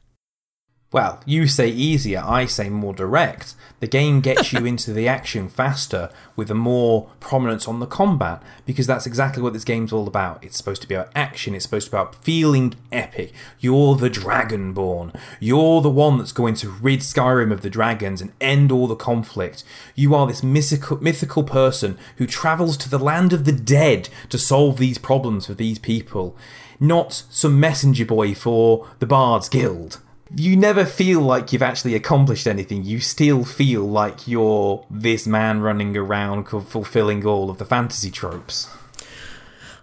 Well, 0.91 1.21
you 1.27 1.49
say 1.49 1.69
easier, 1.69 2.23
I 2.25 2.47
say 2.47 2.71
more 2.71 2.95
direct. 2.95 3.55
The 3.81 3.87
game 3.87 4.23
gets 4.23 4.55
you 4.55 4.65
into 4.65 4.95
the 4.95 5.07
action 5.07 5.51
faster 5.51 6.09
with 6.35 6.51
a 6.51 6.55
more 6.55 7.11
prominence 7.21 7.69
on 7.69 7.79
the 7.79 7.87
combat 7.87 8.43
because 8.65 8.87
that's 8.87 9.05
exactly 9.05 9.43
what 9.43 9.53
this 9.53 9.65
game's 9.65 9.93
all 9.93 10.07
about. 10.07 10.43
It's 10.43 10.57
supposed 10.57 10.81
to 10.81 10.89
be 10.89 10.95
about 10.95 11.13
action, 11.15 11.55
it's 11.55 11.67
supposed 11.67 11.89
to 11.89 11.91
be 11.91 11.99
about 11.99 12.25
feeling 12.25 12.75
epic. 12.91 13.35
You're 13.61 13.97
the 13.97 14.09
Dragonborn. 14.09 15.15
You're 15.41 15.83
the 15.83 15.91
one 15.91 16.17
that's 16.17 16.33
going 16.33 16.55
to 16.55 16.71
rid 16.71 17.01
Skyrim 17.01 17.53
of 17.53 17.61
the 17.61 17.69
dragons 17.69 18.23
and 18.23 18.33
end 18.41 18.73
all 18.73 18.87
the 18.87 18.97
conflict. 18.97 19.65
You 19.95 20.15
are 20.15 20.27
this 20.27 20.43
mythical, 20.43 20.97
mythical 21.03 21.45
person 21.45 21.99
who 22.17 22.27
travels 22.27 22.79
to 22.79 22.89
the 22.89 22.99
land 22.99 23.35
of 23.35 23.45
the 23.45 23.53
dead 23.53 24.09
to 24.31 24.39
solve 24.39 24.79
these 24.79 24.97
problems 24.97 25.45
for 25.45 25.55
these 25.55 25.79
people, 25.79 26.35
not 26.81 27.25
some 27.29 27.61
messenger 27.61 28.07
boy 28.07 28.35
for 28.35 28.89
the 29.01 29.07
Bard's 29.07 29.51
Guild 29.51 30.01
you 30.35 30.57
never 30.57 30.85
feel 30.85 31.21
like 31.21 31.53
you've 31.53 31.63
actually 31.63 31.95
accomplished 31.95 32.47
anything. 32.47 32.85
You 32.85 33.01
still 33.01 33.45
feel 33.45 33.85
like 33.85 34.29
you're 34.29 34.85
this 34.91 35.27
man 35.27 35.61
running 35.61 35.97
around 35.97 36.45
fulfilling 36.47 37.25
all 37.25 37.51
of 37.51 37.59
the 37.59 37.65
fantasy 37.65 38.11
tropes. 38.11 38.69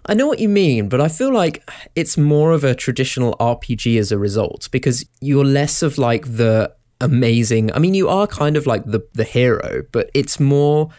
I 0.06 0.14
know 0.14 0.28
what 0.28 0.38
you 0.38 0.48
mean, 0.48 0.88
but 0.88 1.00
I 1.00 1.08
feel 1.08 1.32
like 1.32 1.68
it's 1.96 2.16
more 2.16 2.52
of 2.52 2.62
a 2.62 2.76
traditional 2.76 3.34
RPG 3.40 3.98
as 3.98 4.12
a 4.12 4.18
result 4.18 4.68
because 4.70 5.04
you're 5.20 5.44
less 5.44 5.82
of 5.82 5.98
like 5.98 6.36
the 6.36 6.72
amazing. 7.00 7.72
I 7.72 7.80
mean, 7.80 7.94
you 7.94 8.08
are 8.08 8.26
kind 8.26 8.56
of 8.56 8.66
like 8.66 8.84
the 8.84 9.00
the 9.14 9.24
hero, 9.24 9.82
but 9.90 10.10
it's 10.14 10.38
more 10.38 10.90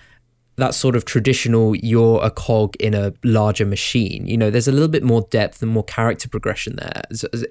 that 0.58 0.74
sort 0.74 0.96
of 0.96 1.06
traditional 1.06 1.76
you're 1.76 2.20
a 2.24 2.32
cog 2.32 2.76
in 2.78 2.94
a 2.94 3.14
larger 3.24 3.66
machine. 3.66 4.28
You 4.28 4.38
know 4.38 4.50
there's 4.50 4.68
a 4.68 4.72
little 4.72 4.88
bit 4.88 5.04
more 5.04 5.22
depth 5.30 5.62
and 5.62 5.72
more 5.72 5.84
character 5.84 6.28
progression 6.28 6.76
there 6.76 7.04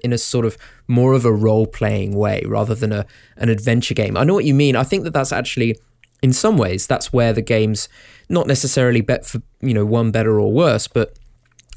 in 0.03 0.13
a 0.13 0.17
sort 0.17 0.45
of 0.45 0.57
more 0.87 1.13
of 1.13 1.25
a 1.25 1.31
role 1.31 1.65
playing 1.65 2.15
way 2.15 2.43
rather 2.45 2.75
than 2.75 2.91
a 2.91 3.05
an 3.37 3.49
adventure 3.49 3.93
game. 3.93 4.15
I 4.17 4.23
know 4.23 4.33
what 4.33 4.45
you 4.45 4.53
mean. 4.53 4.75
I 4.75 4.83
think 4.83 5.03
that 5.05 5.13
that's 5.13 5.31
actually 5.31 5.77
in 6.21 6.33
some 6.33 6.57
ways 6.57 6.87
that's 6.87 7.13
where 7.13 7.33
the 7.33 7.41
games 7.41 7.87
not 8.29 8.47
necessarily 8.47 9.01
bet 9.01 9.25
for 9.25 9.41
you 9.61 9.73
know 9.73 9.85
one 9.85 10.11
better 10.11 10.39
or 10.39 10.51
worse 10.51 10.87
but 10.87 11.17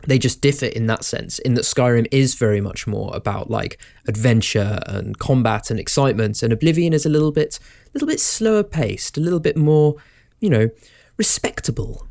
they 0.06 0.18
just 0.18 0.40
differ 0.40 0.64
in 0.64 0.86
that 0.86 1.04
sense 1.04 1.38
in 1.40 1.54
that 1.54 1.64
Skyrim 1.64 2.06
is 2.10 2.34
very 2.34 2.60
much 2.60 2.86
more 2.86 3.14
about 3.14 3.50
like 3.50 3.78
adventure 4.08 4.80
and 4.86 5.18
combat 5.18 5.70
and 5.70 5.78
excitement 5.78 6.42
and 6.42 6.52
Oblivion 6.52 6.94
is 6.94 7.04
a 7.04 7.10
little 7.10 7.32
bit 7.32 7.58
a 7.86 7.90
little 7.92 8.08
bit 8.08 8.18
slower 8.18 8.62
paced 8.62 9.18
a 9.18 9.20
little 9.20 9.40
bit 9.40 9.56
more 9.56 9.96
you 10.40 10.48
know 10.48 10.70
respectable. 11.20 12.08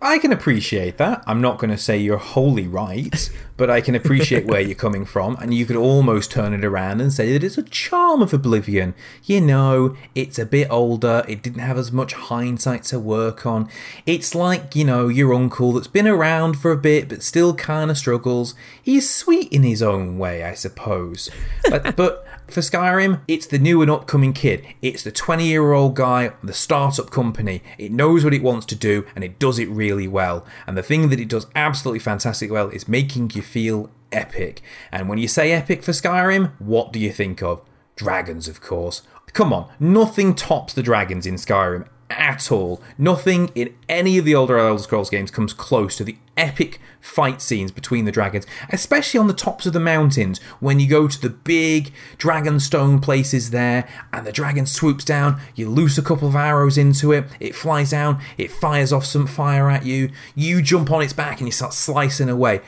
I 0.00 0.20
can 0.20 0.32
appreciate 0.32 0.98
that. 0.98 1.24
I'm 1.26 1.40
not 1.40 1.58
going 1.58 1.72
to 1.72 1.76
say 1.76 1.98
you're 1.98 2.16
wholly 2.16 2.68
right, 2.68 3.28
but 3.56 3.68
I 3.68 3.80
can 3.80 3.96
appreciate 3.96 4.46
where 4.46 4.60
you're 4.60 4.76
coming 4.76 5.04
from, 5.04 5.34
and 5.40 5.52
you 5.52 5.66
could 5.66 5.74
almost 5.74 6.30
turn 6.30 6.54
it 6.54 6.64
around 6.64 7.00
and 7.00 7.12
say 7.12 7.32
that 7.32 7.42
it's 7.42 7.58
a 7.58 7.64
charm 7.64 8.22
of 8.22 8.32
Oblivion. 8.32 8.94
You 9.24 9.40
know, 9.40 9.96
it's 10.14 10.38
a 10.38 10.46
bit 10.46 10.68
older, 10.70 11.24
it 11.28 11.42
didn't 11.42 11.58
have 11.62 11.76
as 11.76 11.90
much 11.90 12.12
hindsight 12.14 12.84
to 12.84 13.00
work 13.00 13.44
on. 13.44 13.68
It's 14.06 14.32
like, 14.32 14.76
you 14.76 14.84
know, 14.84 15.08
your 15.08 15.34
uncle 15.34 15.72
that's 15.72 15.88
been 15.88 16.06
around 16.06 16.54
for 16.54 16.70
a 16.70 16.76
bit 16.76 17.08
but 17.08 17.24
still 17.24 17.52
kind 17.54 17.90
of 17.90 17.98
struggles. 17.98 18.54
He's 18.80 19.12
sweet 19.12 19.52
in 19.52 19.64
his 19.64 19.82
own 19.82 20.18
way, 20.18 20.44
I 20.44 20.54
suppose. 20.54 21.30
but, 21.68 21.96
but 21.96 22.24
for 22.52 22.60
Skyrim, 22.60 23.20
it's 23.28 23.46
the 23.46 23.58
new 23.58 23.82
and 23.82 23.90
upcoming 23.90 24.32
kid. 24.32 24.66
It's 24.82 25.02
the 25.02 25.12
20 25.12 25.46
year 25.46 25.72
old 25.72 25.94
guy, 25.94 26.32
the 26.42 26.52
startup 26.52 27.10
company. 27.10 27.62
It 27.78 27.92
knows 27.92 28.24
what 28.24 28.34
it 28.34 28.42
wants 28.42 28.66
to 28.66 28.74
do 28.74 29.06
and 29.14 29.24
it 29.24 29.38
does 29.38 29.58
it 29.58 29.68
really 29.68 30.08
well. 30.08 30.44
And 30.66 30.76
the 30.76 30.82
thing 30.82 31.08
that 31.10 31.20
it 31.20 31.28
does 31.28 31.46
absolutely 31.54 32.00
fantastic 32.00 32.50
well 32.50 32.68
is 32.68 32.88
making 32.88 33.32
you 33.34 33.42
feel 33.42 33.90
epic. 34.12 34.62
And 34.90 35.08
when 35.08 35.18
you 35.18 35.28
say 35.28 35.52
epic 35.52 35.82
for 35.82 35.92
Skyrim, 35.92 36.52
what 36.58 36.92
do 36.92 36.98
you 36.98 37.12
think 37.12 37.42
of? 37.42 37.62
Dragons, 37.96 38.48
of 38.48 38.60
course. 38.60 39.02
Come 39.32 39.52
on, 39.52 39.70
nothing 39.78 40.34
tops 40.34 40.72
the 40.72 40.82
dragons 40.82 41.26
in 41.26 41.34
Skyrim 41.34 41.86
at 42.10 42.50
all. 42.50 42.82
Nothing 42.98 43.50
in 43.54 43.74
any 43.88 44.18
of 44.18 44.24
the 44.24 44.34
older 44.34 44.58
Elder 44.58 44.82
Scrolls 44.82 45.10
games 45.10 45.30
comes 45.30 45.52
close 45.52 45.96
to 45.96 46.04
the 46.04 46.16
epic 46.36 46.80
fight 47.00 47.40
scenes 47.40 47.70
between 47.70 48.04
the 48.04 48.12
dragons, 48.12 48.46
especially 48.70 49.18
on 49.18 49.26
the 49.26 49.34
tops 49.34 49.66
of 49.66 49.72
the 49.72 49.80
mountains 49.80 50.38
when 50.58 50.80
you 50.80 50.88
go 50.88 51.06
to 51.06 51.20
the 51.20 51.30
big 51.30 51.92
dragon 52.18 52.58
stone 52.58 53.00
places 53.00 53.50
there 53.50 53.88
and 54.12 54.26
the 54.26 54.32
dragon 54.32 54.66
swoops 54.66 55.04
down, 55.04 55.40
you 55.54 55.68
loose 55.68 55.98
a 55.98 56.02
couple 56.02 56.28
of 56.28 56.36
arrows 56.36 56.78
into 56.78 57.12
it, 57.12 57.24
it 57.40 57.54
flies 57.54 57.90
down, 57.90 58.20
it 58.36 58.50
fires 58.50 58.92
off 58.92 59.04
some 59.04 59.26
fire 59.26 59.70
at 59.70 59.84
you, 59.84 60.10
you 60.34 60.62
jump 60.62 60.90
on 60.90 61.02
its 61.02 61.12
back 61.12 61.38
and 61.38 61.48
you 61.48 61.52
start 61.52 61.74
slicing 61.74 62.28
away. 62.28 62.60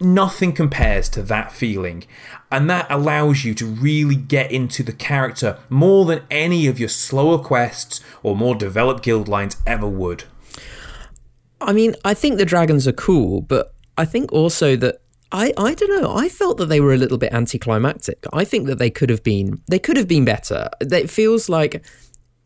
Nothing 0.00 0.52
compares 0.52 1.08
to 1.10 1.22
that 1.24 1.52
feeling. 1.52 2.04
And 2.50 2.70
that 2.70 2.86
allows 2.90 3.44
you 3.44 3.52
to 3.54 3.66
really 3.66 4.14
get 4.14 4.50
into 4.52 4.82
the 4.82 4.92
character 4.92 5.58
more 5.68 6.04
than 6.04 6.22
any 6.30 6.66
of 6.66 6.78
your 6.78 6.88
slower 6.88 7.38
quests 7.38 8.00
or 8.22 8.36
more 8.36 8.54
developed 8.54 9.02
guild 9.02 9.28
lines 9.28 9.56
ever 9.66 9.88
would. 9.88 10.24
I 11.60 11.72
mean, 11.72 11.94
I 12.04 12.14
think 12.14 12.38
the 12.38 12.44
dragons 12.44 12.86
are 12.86 12.92
cool, 12.92 13.40
but 13.40 13.74
I 13.96 14.04
think 14.04 14.32
also 14.32 14.76
that 14.76 15.00
I, 15.30 15.52
I 15.58 15.74
don't 15.74 16.02
know. 16.02 16.16
I 16.16 16.28
felt 16.28 16.56
that 16.58 16.66
they 16.66 16.80
were 16.80 16.94
a 16.94 16.96
little 16.96 17.18
bit 17.18 17.34
anticlimactic. 17.34 18.24
I 18.32 18.44
think 18.44 18.66
that 18.66 18.78
they 18.78 18.90
could 18.90 19.10
have 19.10 19.22
been 19.22 19.60
they 19.68 19.78
could 19.78 19.96
have 19.96 20.08
been 20.08 20.24
better. 20.24 20.70
It 20.80 21.10
feels 21.10 21.48
like 21.48 21.84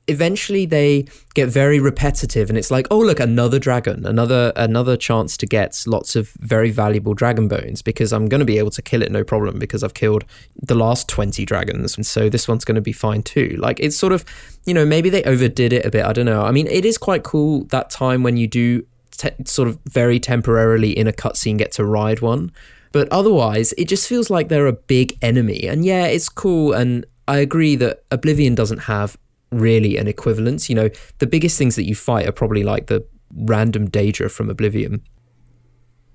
eventually 0.09 0.67
they 0.67 1.07
get 1.35 1.49
very 1.49 1.79
repetitive 1.79 2.49
and 2.49 2.59
it's 2.59 2.73
like 2.73 2.89
oh 2.91 2.99
look 2.99 3.21
another 3.21 3.61
dragon 3.61 4.05
another 4.05 4.53
another 4.57 4.97
chance 4.97 5.37
to 5.37 5.47
get 5.47 5.81
lots 5.87 6.17
of 6.17 6.31
very 6.41 6.71
valuable 6.71 7.15
dragon 7.15 7.47
bones 7.47 7.83
because 7.83 8.13
i'm 8.13 8.27
going 8.27 8.41
to 8.41 8.45
be 8.45 8.59
able 8.59 8.71
to 8.71 8.83
kill 8.83 9.01
it 9.01 9.13
no 9.13 9.23
problem 9.23 9.61
because 9.61 9.85
i've 9.85 9.95
killed 9.95 10.25
the 10.61 10.75
last 10.75 11.09
20 11.09 11.45
dragons. 11.45 11.97
And 11.97 12.07
so 12.07 12.29
this 12.29 12.49
one's 12.49 12.65
going 12.65 12.77
to 12.77 12.81
be 12.81 12.93
fine 12.93 13.23
too. 13.23 13.57
Like 13.59 13.81
it's 13.81 13.97
sort 13.97 14.13
of 14.13 14.25
you 14.65 14.75
know 14.75 14.87
maybe 14.87 15.11
they 15.11 15.23
overdid 15.25 15.73
it 15.73 15.85
a 15.85 15.91
bit. 15.91 16.05
I 16.05 16.13
don't 16.13 16.27
know. 16.27 16.43
I 16.43 16.51
mean 16.51 16.67
it 16.67 16.85
is 16.85 16.99
quite 16.99 17.25
cool 17.25 17.65
that 17.65 17.91
time 17.91 18.23
when 18.23 18.37
you 18.37 18.47
do 18.47 18.87
te- 19.11 19.45
sort 19.45 19.69
of 19.69 19.79
very 19.87 20.19
temporarily 20.21 20.97
in 20.97 21.07
a 21.07 21.13
cutscene 21.13 21.59
get 21.59 21.73
to 21.73 21.85
ride 21.85 22.21
one. 22.21 22.53
But 22.93 23.09
otherwise 23.11 23.73
it 23.75 23.89
just 23.89 24.09
feels 24.09 24.31
like 24.31 24.49
they're 24.49 24.67
a 24.67 24.73
big 24.73 25.19
enemy. 25.23 25.67
And 25.69 25.85
yeah 25.85 26.07
it's 26.07 26.29
cool. 26.29 26.73
And 26.73 27.05
I 27.29 27.39
agree 27.39 27.77
that 27.77 28.05
Oblivion 28.11 28.55
doesn't 28.55 28.81
have 28.81 29.17
really 29.53 29.97
an 29.97 30.09
equivalence. 30.09 30.69
You 30.69 30.75
know, 30.75 30.91
the 31.19 31.27
biggest 31.27 31.59
things 31.59 31.77
that 31.77 31.85
you 31.85 31.95
fight 31.95 32.27
are 32.27 32.33
probably 32.33 32.65
like 32.65 32.87
the 32.87 33.07
random 33.35 33.89
Daedra 33.89 34.31
from 34.31 34.51
Oblivion. 34.51 35.03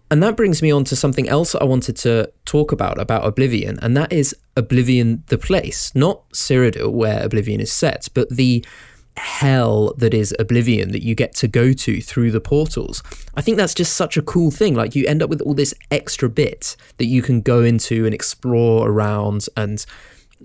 And 0.09 0.23
that 0.23 0.37
brings 0.37 0.61
me 0.61 0.71
on 0.71 0.85
to 0.85 0.95
something 0.95 1.27
else 1.27 1.53
I 1.53 1.65
wanted 1.65 1.97
to 1.97 2.31
talk 2.45 2.71
about 2.71 2.99
about 2.99 3.25
Oblivion, 3.25 3.77
and 3.81 3.95
that 3.97 4.13
is 4.13 4.33
Oblivion 4.55 5.23
the 5.27 5.37
place, 5.37 5.93
not 5.95 6.29
Cyrodiil 6.29 6.93
where 6.93 7.25
Oblivion 7.25 7.59
is 7.59 7.73
set, 7.73 8.07
but 8.13 8.29
the 8.29 8.65
hell 9.17 9.93
that 9.97 10.13
is 10.13 10.33
Oblivion 10.39 10.91
that 10.91 11.03
you 11.03 11.15
get 11.15 11.35
to 11.35 11.47
go 11.47 11.73
to 11.73 12.01
through 12.01 12.31
the 12.31 12.39
portals. 12.39 13.03
I 13.35 13.41
think 13.41 13.57
that's 13.57 13.73
just 13.73 13.97
such 13.97 14.15
a 14.15 14.21
cool 14.21 14.51
thing. 14.51 14.75
Like 14.75 14.95
you 14.95 15.05
end 15.07 15.21
up 15.21 15.29
with 15.29 15.41
all 15.41 15.53
this 15.53 15.73
extra 15.91 16.29
bit 16.29 16.77
that 16.97 17.05
you 17.05 17.21
can 17.21 17.41
go 17.41 17.61
into 17.63 18.05
and 18.05 18.13
explore 18.13 18.87
around 18.87 19.47
and 19.57 19.85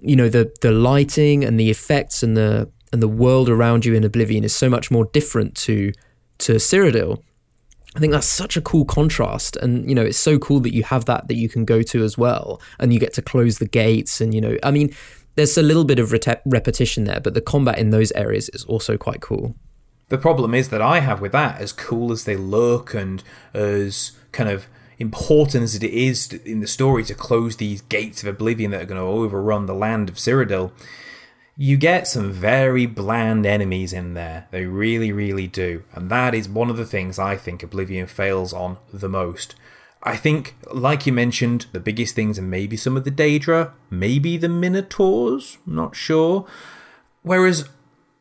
you 0.01 0.17
know 0.17 0.29
the 0.29 0.53
the 0.63 0.73
lighting 0.73 1.45
and 1.45 1.61
the 1.61 1.71
effects 1.71 2.23
and 2.23 2.37
the 2.37 2.71
and 2.93 3.03
the 3.03 3.09
world 3.09 3.49
around 3.49 3.85
you 3.85 3.95
in 3.95 4.05
Oblivion 4.05 4.45
is 4.45 4.55
so 4.55 4.69
much 4.69 4.91
more 4.91 5.07
different 5.07 5.55
to 5.57 5.93
to 6.39 6.55
Cyrodiil. 6.55 7.23
I 7.95 8.01
think 8.01 8.13
that's 8.13 8.27
such 8.27 8.57
a 8.57 8.63
cool 8.63 8.85
contrast, 8.85 9.57
and 9.57 9.89
you 9.89 9.95
know 9.95 10.03
it's 10.03 10.19
so 10.19 10.39
cool 10.39 10.61
that 10.61 10.75
you 10.75 10.83
have 10.85 11.05
that 11.07 11.29
that 11.29 11.37
you 11.37 11.49
can 11.49 11.65
go 11.65 11.83
to 11.83 12.03
as 12.03 12.17
well, 12.17 12.61
and 12.79 12.93
you 12.93 12.99
get 12.99 13.13
to 13.15 13.23
close 13.23 13.59
the 13.59 13.69
gates, 13.69 14.21
and 14.21 14.33
you 14.35 14.41
know, 14.41 14.57
I 14.63 14.71
mean, 14.71 14.95
there's 15.35 15.57
a 15.59 15.63
little 15.63 15.85
bit 15.85 15.99
of 15.99 16.13
repetition 16.45 17.05
there, 17.05 17.21
but 17.21 17.35
the 17.35 17.41
combat 17.41 17.79
in 17.79 17.91
those 17.91 18.13
areas 18.13 18.49
is 18.51 18.65
also 18.65 18.97
quite 18.97 19.21
cool. 19.21 19.55
The 20.09 20.19
problem 20.19 20.55
is 20.55 20.69
that 20.69 20.83
I 20.83 21.01
have 21.01 21.21
with 21.21 21.33
that, 21.33 21.61
as 21.61 21.73
cool 21.73 22.13
as 22.13 22.25
they 22.25 22.37
look 22.37 22.93
and 22.93 23.23
as 23.55 24.13
kind 24.31 24.51
of 24.51 24.67
important 24.99 25.65
as 25.65 25.75
it 25.75 25.85
is 25.85 26.33
in 26.45 26.61
the 26.61 26.67
story 26.67 27.05
to 27.05 27.15
close 27.15 27.57
these 27.57 27.81
gates 27.83 28.23
of 28.23 28.29
oblivion 28.29 28.71
that 28.71 28.83
are 28.83 28.87
going 28.87 29.01
to 29.01 29.07
overrun 29.07 29.67
the 29.67 29.75
land 29.75 30.09
of 30.09 30.17
Cyrodiil, 30.17 30.71
you 31.57 31.77
get 31.77 32.09
some 32.09 32.33
very 32.33 32.87
bland 32.87 33.45
enemies 33.45 33.93
in 33.93 34.15
there. 34.15 34.49
They 34.51 34.65
really, 34.65 35.13
really 35.13 35.47
do. 35.47 35.85
And 35.93 36.11
that 36.11 36.35
is 36.35 36.49
one 36.49 36.71
of 36.71 36.77
the 36.77 36.87
things 36.87 37.19
I 37.19 37.37
think 37.37 37.63
Oblivion 37.63 38.07
fails 38.07 38.53
on 38.53 38.79
the 38.93 39.09
most. 39.09 39.55
I 40.03 40.17
think, 40.17 40.57
like 40.73 41.07
you 41.07 41.13
mentioned, 41.13 41.67
the 41.73 41.79
biggest 41.79 42.15
things 42.15 42.39
are 42.39 42.43
maybe 42.43 42.77
some 42.77 42.97
of 42.97 43.05
the 43.05 43.11
Daedra, 43.11 43.73
maybe 43.91 44.37
the 44.37 44.49
Minotaurs, 44.49 45.59
not 45.65 45.95
sure. 45.95 46.47
Whereas 47.23 47.69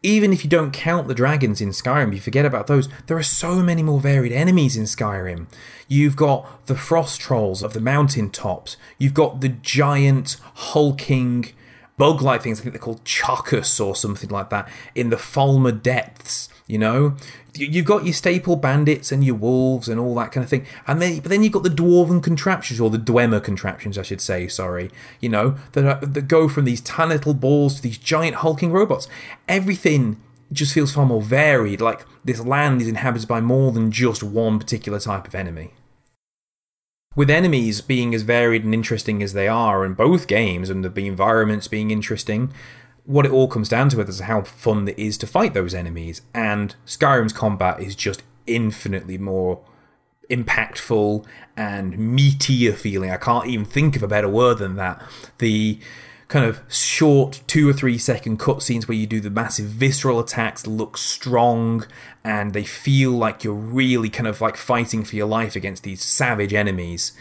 even 0.03 0.33
if 0.33 0.43
you 0.43 0.49
don't 0.49 0.71
count 0.71 1.07
the 1.07 1.15
dragons 1.15 1.61
in 1.61 1.69
Skyrim, 1.69 2.13
you 2.13 2.19
forget 2.19 2.45
about 2.45 2.67
those, 2.67 2.89
there 3.07 3.17
are 3.17 3.23
so 3.23 3.61
many 3.61 3.81
more 3.81 3.99
varied 3.99 4.31
enemies 4.31 4.75
in 4.75 4.83
Skyrim. 4.83 5.47
You've 5.87 6.15
got 6.15 6.65
the 6.67 6.75
frost 6.75 7.21
trolls 7.21 7.63
of 7.63 7.73
the 7.73 7.81
mountain 7.81 8.29
tops, 8.29 8.77
you've 8.97 9.13
got 9.13 9.41
the 9.41 9.49
giant, 9.49 10.37
hulking, 10.53 11.53
bug 11.97 12.21
like 12.21 12.41
things, 12.41 12.59
I 12.59 12.63
think 12.63 12.73
they're 12.73 12.81
called 12.81 13.03
Choccus 13.03 13.79
or 13.79 13.95
something 13.95 14.29
like 14.29 14.49
that, 14.49 14.69
in 14.95 15.09
the 15.09 15.17
Falmer 15.17 15.81
depths. 15.81 16.49
You 16.67 16.77
know, 16.77 17.17
you've 17.53 17.85
got 17.85 18.05
your 18.05 18.13
staple 18.13 18.55
bandits 18.55 19.11
and 19.11 19.25
your 19.25 19.35
wolves 19.35 19.89
and 19.89 19.99
all 19.99 20.15
that 20.15 20.31
kind 20.31 20.43
of 20.43 20.49
thing, 20.49 20.65
and 20.87 21.01
then 21.01 21.19
but 21.19 21.29
then 21.29 21.43
you've 21.43 21.51
got 21.51 21.63
the 21.63 21.69
dwarven 21.69 22.23
contraptions 22.23 22.79
or 22.79 22.89
the 22.89 22.97
Dwemer 22.97 23.43
contraptions, 23.43 23.97
I 23.97 24.03
should 24.03 24.21
say. 24.21 24.47
Sorry, 24.47 24.89
you 25.19 25.27
know 25.27 25.57
that 25.73 25.85
are, 25.85 26.05
that 26.05 26.29
go 26.29 26.47
from 26.47 26.63
these 26.65 26.79
tiny 26.79 27.15
little 27.15 27.33
balls 27.33 27.75
to 27.75 27.81
these 27.81 27.97
giant 27.97 28.37
hulking 28.37 28.71
robots. 28.71 29.09
Everything 29.49 30.21
just 30.53 30.73
feels 30.73 30.93
far 30.93 31.05
more 31.05 31.21
varied. 31.21 31.81
Like 31.81 32.05
this 32.23 32.39
land 32.39 32.81
is 32.81 32.87
inhabited 32.87 33.27
by 33.27 33.41
more 33.41 33.71
than 33.71 33.91
just 33.91 34.23
one 34.23 34.57
particular 34.57 34.99
type 34.99 35.27
of 35.27 35.35
enemy. 35.35 35.73
With 37.13 37.29
enemies 37.29 37.81
being 37.81 38.15
as 38.15 38.21
varied 38.21 38.63
and 38.63 38.73
interesting 38.73 39.21
as 39.21 39.33
they 39.33 39.47
are 39.47 39.83
in 39.83 39.95
both 39.95 40.27
games, 40.27 40.69
and 40.69 40.85
the 40.85 41.07
environments 41.07 41.67
being 41.67 41.91
interesting, 41.91 42.53
what 43.05 43.25
it 43.25 43.33
all 43.33 43.49
comes 43.49 43.67
down 43.67 43.89
to 43.89 43.99
is 43.99 44.21
how 44.21 44.43
fun 44.43 44.87
it 44.87 44.97
is 44.97 45.17
to 45.17 45.27
fight 45.27 45.53
those 45.53 45.73
enemies. 45.73 46.21
And 46.33 46.75
Skyrim's 46.85 47.33
combat 47.33 47.81
is 47.81 47.95
just 47.95 48.23
infinitely 48.47 49.17
more 49.17 49.61
impactful 50.29 51.25
and 51.57 51.95
meatier 51.95 52.73
feeling. 52.75 53.11
I 53.11 53.17
can't 53.17 53.47
even 53.47 53.65
think 53.65 53.97
of 53.97 54.03
a 54.03 54.07
better 54.07 54.29
word 54.29 54.59
than 54.59 54.77
that. 54.77 55.01
The 55.39 55.79
kind 56.31 56.45
of 56.45 56.61
short 56.69 57.41
two 57.45 57.67
or 57.67 57.73
three 57.73 57.97
second 57.97 58.39
cutscenes 58.39 58.87
where 58.87 58.95
you 58.95 59.05
do 59.05 59.19
the 59.19 59.29
massive 59.29 59.65
visceral 59.65 60.17
attacks 60.17 60.65
look 60.65 60.97
strong 60.97 61.85
and 62.23 62.53
they 62.53 62.63
feel 62.63 63.11
like 63.11 63.43
you're 63.43 63.53
really 63.53 64.09
kind 64.09 64.27
of 64.27 64.39
like 64.39 64.55
fighting 64.55 65.03
for 65.03 65.17
your 65.17 65.27
life 65.27 65.57
against 65.57 65.83
these 65.83 66.01
savage 66.01 66.53
enemies 66.53 67.11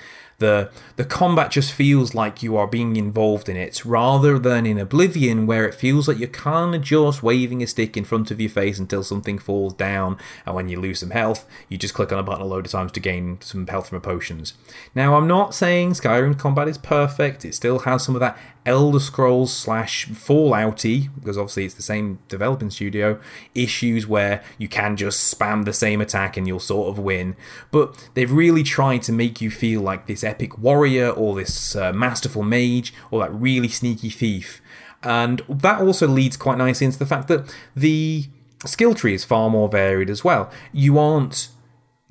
the 0.40 0.70
the 0.97 1.04
combat 1.04 1.50
just 1.50 1.73
feels 1.73 2.14
like 2.14 2.42
you 2.42 2.56
are 2.56 2.66
being 2.66 2.97
involved 2.97 3.49
in 3.49 3.56
it 3.56 3.85
rather 3.85 4.38
than 4.38 4.66
in 4.66 4.78
Oblivion 4.78 5.47
where 5.47 5.66
it 5.66 5.75
feels 5.75 6.09
like 6.09 6.18
you're 6.18 6.28
kind 6.28 6.75
of 6.75 6.82
just 6.82 7.23
waving 7.23 7.62
a 7.62 7.66
stick 7.66 7.97
in 7.97 8.04
front 8.04 8.30
of 8.30 8.40
your 8.40 8.50
face 8.50 8.78
until 8.78 9.04
something 9.04 9.38
falls 9.38 9.73
down 9.75 10.18
and 10.44 10.56
when 10.56 10.68
you 10.68 10.80
lose 10.80 10.99
some 11.00 11.11
health 11.11 11.47
you 11.68 11.78
just 11.78 11.94
click 11.94 12.11
on 12.11 12.18
a 12.18 12.23
button 12.23 12.42
a 12.42 12.47
load 12.47 12.66
of 12.66 12.73
times 12.73 12.90
to 12.90 13.00
gain 13.00 13.38
some 13.40 13.66
health 13.66 13.88
from 13.88 14.00
potions. 14.00 14.54
Now 14.94 15.14
I'm 15.14 15.28
not 15.28 15.54
saying 15.54 15.92
Skyrim 15.92 16.38
combat 16.38 16.68
is 16.68 16.78
perfect, 16.78 17.44
it 17.44 17.54
still 17.54 17.80
has 17.80 18.02
some 18.02 18.16
of 18.16 18.20
that 18.20 18.37
Elder 18.66 19.00
Scrolls 19.00 19.52
slash 19.52 20.06
Fallouty, 20.09 21.09
because 21.14 21.38
obviously 21.38 21.64
it's 21.64 21.75
the 21.75 21.82
same 21.82 22.18
developing 22.28 22.70
studio, 22.70 23.18
issues 23.54 24.06
where 24.06 24.42
you 24.59 24.68
can 24.68 24.97
just 24.97 25.35
spam 25.35 25.64
the 25.64 25.73
same 25.73 26.00
attack 26.00 26.37
and 26.37 26.47
you'll 26.47 26.61
sort 26.61 26.88
of 26.88 26.99
win. 26.99 27.37
But 27.70 28.11
they've 28.14 28.30
really 28.30 28.62
tried 28.62 29.02
to 29.02 29.12
make 29.12 29.40
you 29.40 29.50
feel 29.50 29.80
like 29.80 30.06
this 30.06 30.23
epic 30.30 30.58
warrior 30.58 31.10
or 31.10 31.34
this 31.34 31.76
uh, 31.76 31.92
masterful 31.92 32.42
mage 32.42 32.94
or 33.10 33.20
that 33.20 33.32
really 33.32 33.68
sneaky 33.68 34.10
thief. 34.10 34.60
And 35.02 35.42
that 35.49 35.80
also 35.80 36.06
leads 36.06 36.37
quite 36.37 36.58
nicely 36.58 36.84
into 36.84 36.99
the 36.99 37.06
fact 37.06 37.28
that 37.28 37.54
the 37.75 38.26
skill 38.64 38.94
tree 38.94 39.14
is 39.14 39.25
far 39.25 39.50
more 39.50 39.68
varied 39.68 40.10
as 40.10 40.22
well. 40.22 40.50
You 40.72 40.99
aren't 40.99 41.49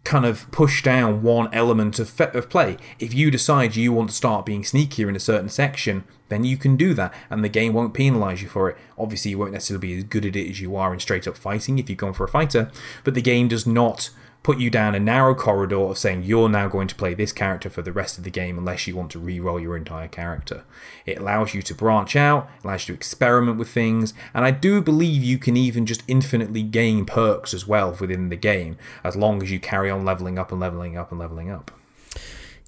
kind 0.04 0.26
of 0.26 0.50
push 0.52 0.82
down 0.82 1.22
one 1.22 1.54
element 1.54 2.00
of, 2.00 2.10
fe- 2.10 2.32
of 2.34 2.50
play. 2.50 2.78
If 3.00 3.14
you 3.14 3.30
decide 3.30 3.76
you 3.76 3.94
want 3.94 4.10
to 4.10 4.16
start 4.16 4.46
being 4.46 4.64
sneakier 4.64 5.08
in 5.08 5.16
a 5.16 5.20
certain 5.20 5.50
section, 5.50 6.04
then 6.30 6.44
you 6.44 6.58
can 6.58 6.76
do 6.76 6.94
that, 6.94 7.14
and 7.30 7.44
the 7.44 7.50
game 7.50 7.74
won't 7.74 7.94
penalize 7.94 8.42
you 8.42 8.48
for 8.48 8.70
it. 8.70 8.78
Obviously, 8.98 9.32
you 9.32 9.38
won't 9.38 9.52
necessarily 9.52 9.88
be 9.88 9.98
as 9.98 10.04
good 10.04 10.26
at 10.26 10.36
it 10.36 10.50
as 10.50 10.62
you 10.62 10.76
are 10.76 10.94
in 10.94 11.00
straight 11.00 11.28
up 11.28 11.38
fighting 11.38 11.80
if 11.80 11.90
you're 11.90 11.96
going 11.96 12.14
for 12.14 12.24
a 12.24 12.30
fighter, 12.30 12.72
but 13.04 13.14
the 13.14 13.22
game 13.22 13.48
does 13.48 13.68
not 13.68 14.10
put 14.42 14.58
you 14.58 14.70
down 14.70 14.96
a 14.96 15.00
narrow 15.00 15.36
corridor 15.36 15.82
of 15.82 15.98
saying 15.98 16.24
you're 16.24 16.48
now 16.48 16.68
going 16.68 16.88
to 16.88 16.96
play 16.96 17.14
this 17.14 17.34
character 17.34 17.70
for 17.70 17.82
the 17.82 17.92
rest 17.92 18.18
of 18.18 18.24
the 18.24 18.30
game 18.30 18.58
unless 18.58 18.88
you 18.88 18.96
want 18.96 19.12
to 19.12 19.20
re-roll 19.20 19.60
your 19.60 19.76
entire 19.76 20.08
character. 20.08 20.64
It 21.06 21.20
allows 21.20 21.54
you 21.54 21.62
to 21.62 21.76
branch 21.76 22.16
out, 22.16 22.50
allows 22.64 22.88
you 22.88 22.94
to 22.94 22.98
experiment 22.98 23.58
with 23.58 23.70
things, 23.70 24.14
and 24.34 24.46
I 24.46 24.52
do 24.52 24.82
believe 24.82 25.24
you 25.24 25.38
can 25.38 25.58
even 25.58 25.86
just 25.86 26.04
infinitely 26.08 26.64
gain 26.64 27.06
perks 27.06 27.54
as 27.54 27.68
well 27.68 27.96
within 28.00 28.30
the 28.30 28.36
game 28.36 28.78
as 29.04 29.16
long 29.16 29.44
as 29.44 29.52
you 29.52 29.60
carry 29.60 29.90
on 29.90 30.06
leveling 30.06 30.40
up 30.40 30.52
and 30.52 30.60
leveling 30.60 30.98
up 30.98 31.12
and 31.12 31.20
leveling 31.20 31.50
up. 31.50 31.72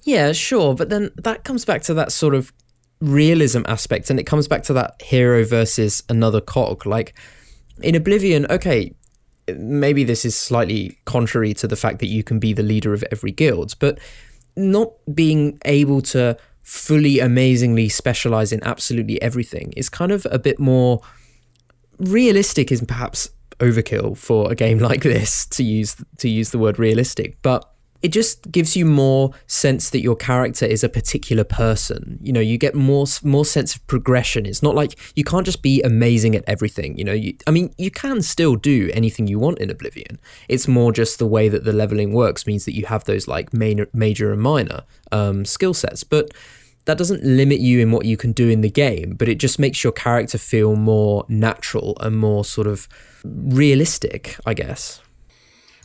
Yeah, 0.04 0.32
sure, 0.32 0.74
but 0.74 0.90
then 0.90 1.10
that 1.16 1.44
comes 1.44 1.64
back 1.64 1.82
to 1.82 1.94
that 1.94 2.12
sort 2.12 2.34
of 2.34 2.52
realism 3.00 3.62
aspect 3.66 4.10
and 4.10 4.20
it 4.20 4.24
comes 4.24 4.46
back 4.46 4.62
to 4.64 4.72
that 4.72 5.00
hero 5.02 5.44
versus 5.44 6.02
another 6.08 6.40
cog. 6.40 6.86
Like 6.86 7.14
in 7.80 7.94
Oblivion, 7.94 8.46
okay, 8.50 8.94
maybe 9.48 10.04
this 10.04 10.24
is 10.24 10.36
slightly 10.36 10.98
contrary 11.04 11.54
to 11.54 11.66
the 11.66 11.76
fact 11.76 11.98
that 12.00 12.06
you 12.06 12.22
can 12.22 12.38
be 12.38 12.52
the 12.52 12.62
leader 12.62 12.92
of 12.94 13.04
every 13.10 13.32
guild, 13.32 13.74
but 13.78 13.98
not 14.56 14.92
being 15.14 15.58
able 15.64 16.00
to 16.00 16.36
fully 16.62 17.18
amazingly 17.18 17.88
specialize 17.88 18.52
in 18.52 18.62
absolutely 18.62 19.20
everything 19.20 19.72
is 19.76 19.88
kind 19.88 20.12
of 20.12 20.26
a 20.30 20.38
bit 20.38 20.60
more 20.60 21.00
realistic 21.98 22.70
is 22.70 22.80
perhaps 22.82 23.30
overkill 23.58 24.16
for 24.16 24.50
a 24.50 24.54
game 24.54 24.78
like 24.90 25.02
this 25.02 25.46
to 25.46 25.64
use 25.64 25.96
to 26.18 26.28
use 26.28 26.50
the 26.50 26.58
word 26.58 26.78
realistic 26.78 27.36
but 27.42 27.71
it 28.02 28.08
just 28.08 28.50
gives 28.50 28.76
you 28.76 28.84
more 28.84 29.32
sense 29.46 29.90
that 29.90 30.00
your 30.00 30.16
character 30.16 30.66
is 30.66 30.82
a 30.82 30.88
particular 30.88 31.44
person. 31.44 32.18
You 32.20 32.32
know, 32.32 32.40
you 32.40 32.58
get 32.58 32.74
more 32.74 33.06
more 33.22 33.44
sense 33.44 33.76
of 33.76 33.86
progression. 33.86 34.44
It's 34.44 34.62
not 34.62 34.74
like 34.74 34.98
you 35.16 35.24
can't 35.24 35.46
just 35.46 35.62
be 35.62 35.80
amazing 35.82 36.34
at 36.34 36.44
everything. 36.46 36.98
You 36.98 37.04
know, 37.04 37.12
you, 37.12 37.36
I 37.46 37.52
mean, 37.52 37.72
you 37.78 37.90
can 37.90 38.20
still 38.22 38.56
do 38.56 38.90
anything 38.92 39.28
you 39.28 39.38
want 39.38 39.60
in 39.60 39.70
Oblivion. 39.70 40.18
It's 40.48 40.66
more 40.66 40.92
just 40.92 41.18
the 41.18 41.26
way 41.26 41.48
that 41.48 41.64
the 41.64 41.72
leveling 41.72 42.12
works 42.12 42.46
means 42.46 42.64
that 42.64 42.74
you 42.74 42.86
have 42.86 43.04
those 43.04 43.28
like 43.28 43.54
main, 43.54 43.86
major 43.92 44.32
and 44.32 44.42
minor 44.42 44.82
um, 45.12 45.44
skill 45.44 45.74
sets, 45.74 46.02
but 46.02 46.32
that 46.84 46.98
doesn't 46.98 47.22
limit 47.22 47.60
you 47.60 47.78
in 47.78 47.92
what 47.92 48.06
you 48.06 48.16
can 48.16 48.32
do 48.32 48.48
in 48.48 48.60
the 48.60 48.70
game, 48.70 49.14
but 49.14 49.28
it 49.28 49.36
just 49.36 49.58
makes 49.58 49.84
your 49.84 49.92
character 49.92 50.36
feel 50.36 50.74
more 50.74 51.24
natural 51.28 51.96
and 52.00 52.16
more 52.16 52.44
sort 52.44 52.66
of 52.66 52.88
realistic, 53.24 54.36
I 54.44 54.54
guess. 54.54 55.00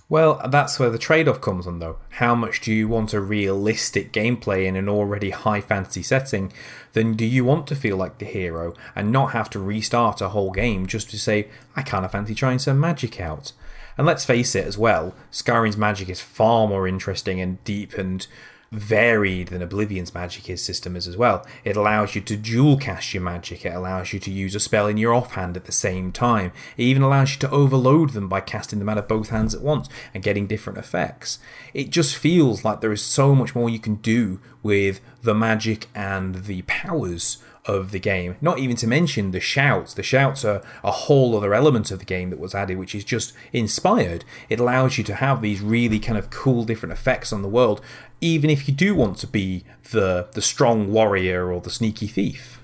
Well, 0.10 0.42
that's 0.50 0.80
where 0.80 0.90
the 0.90 0.98
trade 0.98 1.28
off 1.28 1.42
comes 1.42 1.68
on, 1.68 1.80
though. 1.80 1.98
How 2.12 2.34
much 2.34 2.62
do 2.62 2.72
you 2.72 2.88
want 2.88 3.14
a 3.14 3.20
realistic 3.20 4.14
gameplay 4.14 4.66
in 4.66 4.78
an 4.78 4.88
already 4.88 5.32
high 5.32 5.60
fantasy 5.60 6.02
setting? 6.02 6.54
Then 6.94 7.16
do 7.16 7.26
you 7.26 7.44
want 7.44 7.68
to 7.68 7.76
feel 7.76 7.98
like 7.98 8.18
the 8.18 8.26
hero 8.26 8.74
and 8.96 9.12
not 9.12 9.34
have 9.34 9.50
to 9.50 9.60
restart 9.60 10.22
a 10.22 10.30
whole 10.30 10.52
game 10.52 10.88
just 10.88 11.10
to 11.10 11.20
say, 11.20 11.50
I 11.76 11.82
kind 11.82 12.06
of 12.06 12.12
fancy 12.12 12.34
trying 12.34 12.60
some 12.60 12.80
magic 12.80 13.20
out? 13.20 13.52
And 13.98 14.08
let's 14.08 14.24
face 14.24 14.56
it 14.56 14.66
as 14.66 14.78
well, 14.78 15.14
Skyrim's 15.32 15.76
magic 15.76 16.08
is 16.08 16.22
far 16.22 16.68
more 16.68 16.88
interesting 16.88 17.42
and 17.42 17.62
deep 17.66 17.98
and 17.98 18.26
varied 18.72 19.48
than 19.50 19.62
Oblivion's 19.62 20.14
magic 20.14 20.50
is 20.50 20.64
system 20.64 20.96
is 20.96 21.08
as 21.08 21.18
well. 21.18 21.46
It 21.64 21.78
allows 21.78 22.16
you 22.16 22.22
to 22.22 22.38
dual 22.38 22.78
cast 22.78 23.14
your 23.14 23.24
magic, 23.24 23.66
it 23.66 23.74
allows 23.74 24.14
you 24.14 24.20
to 24.20 24.32
use 24.32 24.56
a 24.56 24.60
spell 24.60 24.88
in 24.88 24.98
your 24.98 25.14
offhand 25.14 25.56
at 25.56 25.66
the 25.66 25.72
same 25.72 26.12
time, 26.12 26.52
it 26.76 26.84
even 26.84 27.02
allows 27.02 27.34
you 27.34 27.40
to 27.40 27.52
overload 27.52 28.12
them 28.12 28.28
by 28.28 28.42
casting 28.42 28.80
them 28.80 28.90
out 28.90 28.98
of 28.98 29.08
both 29.08 29.30
hands 29.30 29.56
at 29.56 29.62
once 29.62 29.88
and 30.14 30.24
getting 30.24 30.48
different 30.48 30.80
effects. 30.80 31.40
It 31.74 31.90
just 31.90 32.16
feels 32.16 32.64
like 32.64 32.82
there 32.82 32.92
is 32.92 33.02
so 33.02 33.34
much 33.36 33.56
more 33.56 33.70
you 33.70 33.80
can 33.80 33.96
do 33.96 34.40
with 34.64 35.00
the 35.28 35.36
magic 35.36 35.88
and 35.94 36.46
the 36.46 36.62
powers 36.64 37.44
of 37.66 37.92
the 37.92 38.00
game. 38.00 38.38
Not 38.40 38.60
even 38.60 38.78
to 38.78 38.88
mention 38.88 39.32
the 39.32 39.42
shouts. 39.42 39.94
The 39.94 40.02
shouts 40.02 40.46
are 40.46 40.62
a 40.86 40.92
whole 40.92 41.36
other 41.36 41.54
element 41.54 41.92
of 41.92 42.00
the 42.00 42.06
game 42.06 42.30
that 42.30 42.40
was 42.40 42.56
added, 42.56 42.78
which 42.78 42.96
is 42.96 43.04
just 43.04 43.34
inspired. 43.52 44.24
It 44.48 44.62
allows 44.62 44.98
you 44.98 45.04
to 45.04 45.16
have 45.16 45.42
these 45.42 45.60
really 45.60 46.00
kind 46.00 46.18
of 46.18 46.30
cool 46.30 46.64
different 46.64 46.94
effects 46.94 47.34
on 47.34 47.42
the 47.42 47.50
world, 47.50 47.82
even 48.22 48.50
if 48.50 48.70
you 48.70 48.74
do 48.74 48.96
want 48.96 49.18
to 49.18 49.28
be 49.28 49.66
the 49.92 50.30
the 50.32 50.42
strong 50.42 50.94
warrior 50.94 51.52
or 51.52 51.60
the 51.60 51.70
sneaky 51.70 52.08
thief. 52.08 52.62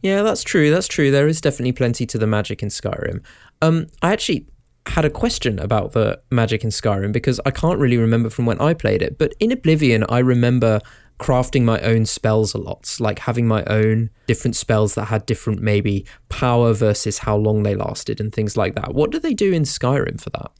Yeah, 0.00 0.22
that's 0.22 0.44
true. 0.44 0.70
That's 0.70 0.86
true. 0.86 1.10
There 1.10 1.26
is 1.26 1.40
definitely 1.40 1.72
plenty 1.72 2.06
to 2.06 2.18
the 2.18 2.28
magic 2.28 2.62
in 2.62 2.68
Skyrim. 2.68 3.20
Um, 3.62 3.88
I 4.00 4.12
actually 4.12 4.46
had 4.86 5.04
a 5.04 5.10
question 5.10 5.58
about 5.58 5.92
the 5.92 6.20
magic 6.30 6.62
in 6.62 6.70
Skyrim 6.70 7.10
because 7.10 7.40
I 7.44 7.50
can't 7.50 7.80
really 7.80 7.96
remember 7.96 8.30
from 8.30 8.46
when 8.46 8.60
I 8.60 8.74
played 8.74 9.02
it, 9.02 9.18
but 9.18 9.34
in 9.40 9.50
Oblivion, 9.50 10.04
I 10.08 10.18
remember 10.20 10.80
crafting 11.18 11.62
my 11.62 11.80
own 11.80 12.06
spells 12.06 12.54
a 12.54 12.58
lot, 12.58 12.96
like 12.98 13.20
having 13.20 13.46
my 13.46 13.64
own 13.64 14.10
different 14.26 14.56
spells 14.56 14.94
that 14.94 15.06
had 15.06 15.26
different 15.26 15.60
maybe 15.60 16.04
power 16.28 16.72
versus 16.72 17.18
how 17.18 17.36
long 17.36 17.62
they 17.62 17.74
lasted 17.74 18.20
and 18.20 18.32
things 18.32 18.56
like 18.56 18.74
that. 18.74 18.94
What 18.94 19.10
do 19.10 19.18
they 19.18 19.34
do 19.34 19.52
in 19.52 19.62
Skyrim 19.62 20.20
for 20.20 20.30
that? 20.30 20.50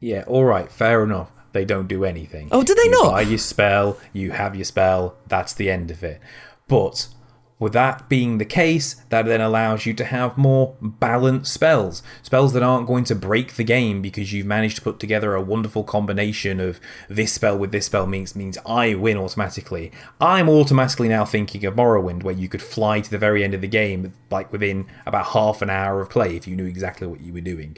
Yeah, 0.00 0.24
all 0.26 0.44
right, 0.44 0.70
fair 0.70 1.02
enough. 1.04 1.30
They 1.52 1.64
don't 1.64 1.86
do 1.86 2.04
anything. 2.04 2.48
Oh, 2.50 2.64
do 2.64 2.74
they 2.74 2.82
you 2.84 2.90
not? 2.90 3.12
Buy 3.12 3.20
your 3.22 3.38
spell, 3.38 3.96
you 4.12 4.32
have 4.32 4.56
your 4.56 4.64
spell, 4.64 5.16
that's 5.28 5.54
the 5.54 5.70
end 5.70 5.90
of 5.90 6.02
it. 6.02 6.20
But 6.66 7.08
with 7.58 7.72
that 7.72 8.08
being 8.08 8.38
the 8.38 8.44
case, 8.44 8.94
that 9.10 9.26
then 9.26 9.40
allows 9.40 9.86
you 9.86 9.94
to 9.94 10.04
have 10.04 10.36
more 10.36 10.74
balanced 10.80 11.52
spells. 11.52 12.02
Spells 12.22 12.52
that 12.52 12.62
aren't 12.62 12.86
going 12.86 13.04
to 13.04 13.14
break 13.14 13.54
the 13.54 13.64
game 13.64 14.02
because 14.02 14.32
you've 14.32 14.46
managed 14.46 14.76
to 14.76 14.82
put 14.82 14.98
together 14.98 15.34
a 15.34 15.42
wonderful 15.42 15.84
combination 15.84 16.58
of 16.58 16.80
this 17.08 17.32
spell 17.32 17.56
with 17.56 17.70
this 17.70 17.86
spell 17.86 18.06
means 18.06 18.34
means 18.34 18.58
I 18.66 18.94
win 18.94 19.16
automatically. 19.16 19.92
I'm 20.20 20.48
automatically 20.48 21.08
now 21.08 21.24
thinking 21.24 21.64
of 21.64 21.74
Morrowind, 21.74 22.22
where 22.22 22.34
you 22.34 22.48
could 22.48 22.62
fly 22.62 23.00
to 23.00 23.10
the 23.10 23.18
very 23.18 23.44
end 23.44 23.54
of 23.54 23.60
the 23.60 23.68
game, 23.68 24.12
like 24.30 24.50
within 24.50 24.86
about 25.06 25.26
half 25.26 25.62
an 25.62 25.70
hour 25.70 26.00
of 26.00 26.10
play 26.10 26.36
if 26.36 26.48
you 26.48 26.56
knew 26.56 26.66
exactly 26.66 27.06
what 27.06 27.20
you 27.20 27.32
were 27.32 27.40
doing. 27.40 27.76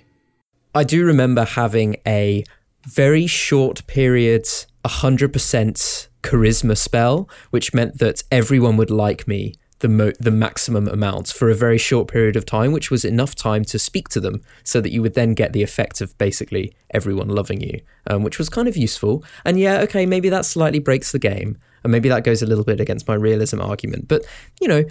I 0.74 0.84
do 0.84 1.04
remember 1.04 1.44
having 1.44 1.96
a 2.06 2.44
very 2.86 3.26
short 3.26 3.86
period, 3.86 4.44
100% 4.84 6.08
charisma 6.22 6.76
spell, 6.76 7.28
which 7.50 7.74
meant 7.74 7.98
that 7.98 8.22
everyone 8.30 8.76
would 8.76 8.90
like 8.90 9.28
me 9.28 9.54
the 9.80 9.88
mo- 9.88 10.12
the 10.18 10.30
maximum 10.30 10.88
amount 10.88 11.28
for 11.28 11.50
a 11.50 11.54
very 11.54 11.78
short 11.78 12.08
period 12.08 12.36
of 12.36 12.46
time, 12.46 12.72
which 12.72 12.90
was 12.90 13.04
enough 13.04 13.34
time 13.34 13.64
to 13.64 13.78
speak 13.78 14.08
to 14.10 14.20
them, 14.20 14.40
so 14.64 14.80
that 14.80 14.90
you 14.90 15.02
would 15.02 15.14
then 15.14 15.34
get 15.34 15.52
the 15.52 15.62
effect 15.62 16.00
of 16.00 16.16
basically 16.18 16.72
everyone 16.90 17.28
loving 17.28 17.60
you, 17.60 17.80
um, 18.06 18.22
which 18.22 18.38
was 18.38 18.48
kind 18.48 18.68
of 18.68 18.76
useful. 18.76 19.24
And 19.44 19.58
yeah, 19.58 19.80
okay, 19.80 20.06
maybe 20.06 20.28
that 20.30 20.46
slightly 20.46 20.78
breaks 20.78 21.12
the 21.12 21.18
game, 21.18 21.58
and 21.82 21.92
maybe 21.92 22.08
that 22.08 22.24
goes 22.24 22.42
a 22.42 22.46
little 22.46 22.64
bit 22.64 22.80
against 22.80 23.06
my 23.06 23.14
realism 23.14 23.60
argument, 23.60 24.08
but 24.08 24.24
you 24.60 24.68
know. 24.68 24.84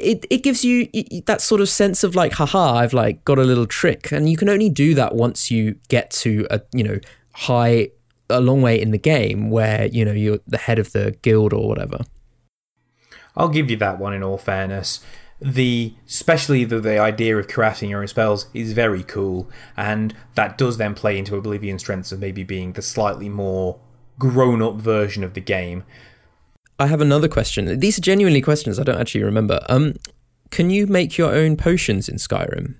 It, 0.00 0.26
it 0.30 0.42
gives 0.42 0.64
you 0.64 0.88
that 1.26 1.40
sort 1.40 1.60
of 1.60 1.68
sense 1.68 2.02
of 2.02 2.16
like 2.16 2.32
haha 2.32 2.74
I've 2.74 2.92
like 2.92 3.24
got 3.24 3.38
a 3.38 3.44
little 3.44 3.66
trick 3.66 4.10
and 4.10 4.28
you 4.28 4.36
can 4.36 4.48
only 4.48 4.68
do 4.68 4.94
that 4.94 5.14
once 5.14 5.48
you 5.48 5.76
get 5.88 6.10
to 6.10 6.44
a 6.50 6.60
you 6.72 6.82
know 6.82 6.98
high 7.32 7.90
a 8.28 8.40
long 8.40 8.62
way 8.62 8.80
in 8.80 8.90
the 8.90 8.98
game 8.98 9.48
where 9.48 9.86
you 9.86 10.04
know 10.04 10.10
you're 10.10 10.40
the 10.48 10.58
head 10.58 10.80
of 10.80 10.90
the 10.90 11.16
guild 11.22 11.52
or 11.52 11.68
whatever 11.68 12.00
I'll 13.36 13.48
give 13.48 13.70
you 13.70 13.76
that 13.76 13.98
one 13.98 14.14
in 14.14 14.22
all 14.22 14.38
fairness. 14.38 15.00
The 15.40 15.94
especially 16.06 16.64
the, 16.64 16.80
the 16.80 16.98
idea 16.98 17.36
of 17.36 17.46
crafting 17.46 17.90
your 17.90 18.00
own 18.00 18.08
spells 18.08 18.46
is 18.54 18.72
very 18.72 19.02
cool, 19.02 19.50
and 19.76 20.14
that 20.34 20.56
does 20.56 20.78
then 20.78 20.94
play 20.94 21.18
into 21.18 21.36
Oblivion's 21.36 21.82
strengths 21.82 22.10
of 22.10 22.20
maybe 22.20 22.42
being 22.42 22.72
the 22.72 22.82
slightly 22.82 23.28
more 23.28 23.78
grown 24.18 24.62
up 24.62 24.76
version 24.76 25.22
of 25.22 25.34
the 25.34 25.40
game. 25.40 25.84
I 26.78 26.86
have 26.86 27.02
another 27.02 27.28
question. 27.28 27.80
These 27.80 27.98
are 27.98 28.02
genuinely 28.02 28.40
questions 28.40 28.78
I 28.78 28.82
don't 28.82 29.00
actually 29.00 29.24
remember. 29.24 29.60
Um, 29.68 29.94
can 30.50 30.70
you 30.70 30.86
make 30.86 31.18
your 31.18 31.34
own 31.34 31.56
potions 31.56 32.08
in 32.08 32.16
Skyrim? 32.16 32.76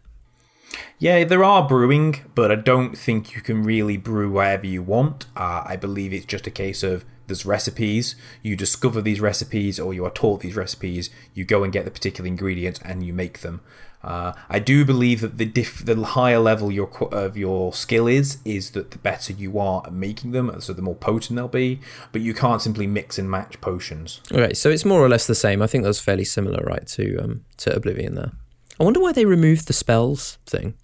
Yeah, 0.99 1.25
there 1.25 1.45
are 1.45 1.67
brewing, 1.67 2.23
but 2.35 2.51
I 2.51 2.57
don't 2.57 2.97
think 2.97 3.35
you 3.35 3.43
can 3.43 3.63
really 3.63 3.97
brew 3.97 4.31
whatever 4.31 4.67
you 4.67 4.83
want. 4.83 5.27
Uh, 5.37 5.63
I 5.67 5.77
believe 5.77 6.13
it's 6.13 6.27
just 6.27 6.47
a 6.47 6.51
case 6.51 6.83
of 6.83 7.05
there's 7.27 7.45
recipes. 7.45 8.15
You 8.43 8.57
discover 8.57 9.03
these 9.03 9.21
recipes, 9.21 9.81
or 9.81 9.93
you 9.93 10.05
are 10.05 10.11
taught 10.11 10.41
these 10.41 10.57
recipes. 10.57 11.11
You 11.35 11.45
go 11.45 11.65
and 11.65 11.73
get 11.73 11.85
the 11.85 11.91
particular 11.91 12.29
ingredients, 12.29 12.81
and 12.85 13.05
you 13.05 13.13
make 13.13 13.41
them. 13.41 13.61
Uh, 14.03 14.33
I 14.49 14.61
do 14.61 14.85
believe 14.85 15.21
that 15.21 15.37
the 15.37 15.45
diff- 15.45 15.85
the 15.85 16.01
higher 16.01 16.39
level 16.39 16.71
your 16.71 16.89
of 17.13 17.37
your 17.37 17.73
skill 17.73 18.07
is, 18.07 18.39
is 18.45 18.71
that 18.71 18.93
the 18.93 18.99
better 18.99 19.33
you 19.33 19.59
are 19.59 19.83
at 19.85 19.93
making 19.93 20.31
them, 20.31 20.55
so 20.61 20.73
the 20.73 20.83
more 20.83 20.95
potent 20.95 21.37
they'll 21.37 21.49
be. 21.49 21.81
But 22.13 22.21
you 22.21 22.33
can't 22.33 22.63
simply 22.63 22.87
mix 22.87 23.19
and 23.19 23.29
match 23.29 23.61
potions. 23.61 24.21
Okay, 24.31 24.55
so 24.55 24.71
it's 24.71 24.85
more 24.85 25.01
or 25.01 25.09
less 25.09 25.27
the 25.27 25.35
same. 25.35 25.61
I 25.61 25.67
think 25.67 25.83
that's 25.83 25.99
fairly 25.99 26.25
similar, 26.25 26.63
right, 26.65 26.87
to 26.89 27.19
um, 27.19 27.45
to 27.59 27.75
Oblivion 27.75 28.15
there. 28.15 28.33
I 28.79 28.85
wonder 28.85 29.01
why 29.01 29.13
they 29.13 29.25
removed 29.25 29.67
the 29.67 29.73
spells 29.73 30.39
thing. 30.47 30.75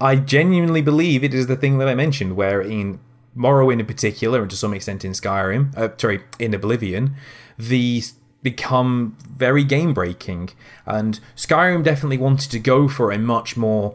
I 0.00 0.16
genuinely 0.16 0.82
believe 0.82 1.22
it 1.22 1.34
is 1.34 1.46
the 1.46 1.56
thing 1.56 1.78
that 1.78 1.88
I 1.88 1.94
mentioned, 1.94 2.36
where 2.36 2.60
in 2.60 3.00
Morrowind 3.36 3.80
in 3.80 3.86
particular, 3.86 4.42
and 4.42 4.50
to 4.50 4.56
some 4.56 4.74
extent 4.74 5.04
in 5.04 5.12
Skyrim, 5.12 5.76
uh, 5.76 5.90
sorry, 5.96 6.22
in 6.38 6.54
Oblivion, 6.54 7.14
these 7.58 8.14
become 8.42 9.16
very 9.28 9.64
game 9.64 9.92
breaking. 9.92 10.50
And 10.86 11.20
Skyrim 11.36 11.84
definitely 11.84 12.18
wanted 12.18 12.50
to 12.50 12.58
go 12.58 12.88
for 12.88 13.12
a 13.12 13.18
much 13.18 13.56
more 13.56 13.94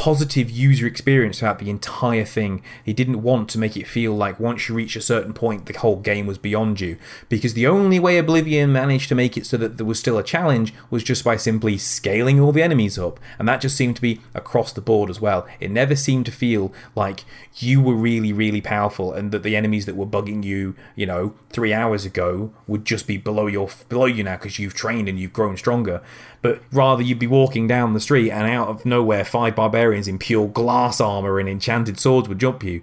positive 0.00 0.50
user 0.50 0.86
experience 0.86 1.38
throughout 1.38 1.58
the 1.58 1.68
entire 1.68 2.24
thing. 2.24 2.62
He 2.82 2.94
didn't 2.94 3.20
want 3.20 3.50
to 3.50 3.58
make 3.58 3.76
it 3.76 3.86
feel 3.86 4.14
like 4.14 4.40
once 4.40 4.66
you 4.66 4.74
reach 4.74 4.96
a 4.96 5.00
certain 5.02 5.34
point, 5.34 5.66
the 5.66 5.78
whole 5.78 5.96
game 5.96 6.26
was 6.26 6.38
beyond 6.38 6.80
you. 6.80 6.96
Because 7.28 7.52
the 7.52 7.66
only 7.66 8.00
way 8.00 8.16
Oblivion 8.16 8.72
managed 8.72 9.10
to 9.10 9.14
make 9.14 9.36
it 9.36 9.44
so 9.44 9.58
that 9.58 9.76
there 9.76 9.84
was 9.84 9.98
still 9.98 10.16
a 10.16 10.22
challenge 10.22 10.72
was 10.88 11.04
just 11.04 11.22
by 11.22 11.36
simply 11.36 11.76
scaling 11.76 12.40
all 12.40 12.50
the 12.50 12.62
enemies 12.62 12.98
up. 12.98 13.20
And 13.38 13.46
that 13.46 13.60
just 13.60 13.76
seemed 13.76 13.96
to 13.96 14.00
be 14.00 14.22
across 14.34 14.72
the 14.72 14.80
board 14.80 15.10
as 15.10 15.20
well. 15.20 15.46
It 15.60 15.70
never 15.70 15.94
seemed 15.94 16.24
to 16.24 16.32
feel 16.32 16.72
like 16.96 17.26
you 17.58 17.82
were 17.82 17.94
really, 17.94 18.32
really 18.32 18.62
powerful 18.62 19.12
and 19.12 19.32
that 19.32 19.42
the 19.42 19.54
enemies 19.54 19.84
that 19.84 19.96
were 19.96 20.06
bugging 20.06 20.42
you, 20.42 20.76
you 20.96 21.04
know, 21.04 21.34
three 21.50 21.74
hours 21.74 22.06
ago 22.06 22.54
would 22.66 22.86
just 22.86 23.06
be 23.06 23.18
below 23.18 23.48
your 23.48 23.68
below 23.90 24.06
you 24.06 24.24
now 24.24 24.36
because 24.36 24.58
you've 24.58 24.72
trained 24.72 25.10
and 25.10 25.18
you've 25.18 25.34
grown 25.34 25.58
stronger 25.58 26.00
but 26.42 26.62
rather 26.72 27.02
you'd 27.02 27.18
be 27.18 27.26
walking 27.26 27.66
down 27.66 27.92
the 27.92 28.00
street 28.00 28.30
and 28.30 28.50
out 28.50 28.68
of 28.68 28.86
nowhere, 28.86 29.24
five 29.24 29.54
barbarians 29.54 30.08
in 30.08 30.18
pure 30.18 30.48
glass 30.48 31.00
armor 31.00 31.38
and 31.38 31.48
enchanted 31.48 31.98
swords 31.98 32.28
would 32.28 32.38
jump 32.38 32.62
you. 32.62 32.82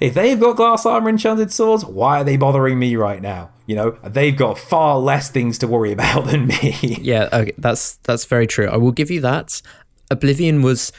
If 0.00 0.14
they've 0.14 0.38
got 0.38 0.56
glass 0.56 0.84
armor 0.84 1.08
and 1.08 1.16
enchanted 1.16 1.52
swords, 1.52 1.84
why 1.84 2.20
are 2.20 2.24
they 2.24 2.36
bothering 2.36 2.78
me 2.78 2.96
right 2.96 3.22
now? 3.22 3.50
You 3.66 3.76
know, 3.76 3.90
they've 4.02 4.36
got 4.36 4.58
far 4.58 4.98
less 4.98 5.30
things 5.30 5.58
to 5.58 5.68
worry 5.68 5.92
about 5.98 6.26
than 6.26 6.46
me. 6.46 6.76
yeah, 7.00 7.28
okay, 7.32 7.52
that's 7.58 7.96
that's 8.02 8.24
very 8.24 8.46
true. 8.46 8.66
I 8.66 8.76
will 8.76 8.92
give 8.92 9.10
you 9.10 9.20
that. 9.20 9.62
Oblivion 10.10 10.62
was 10.62 10.92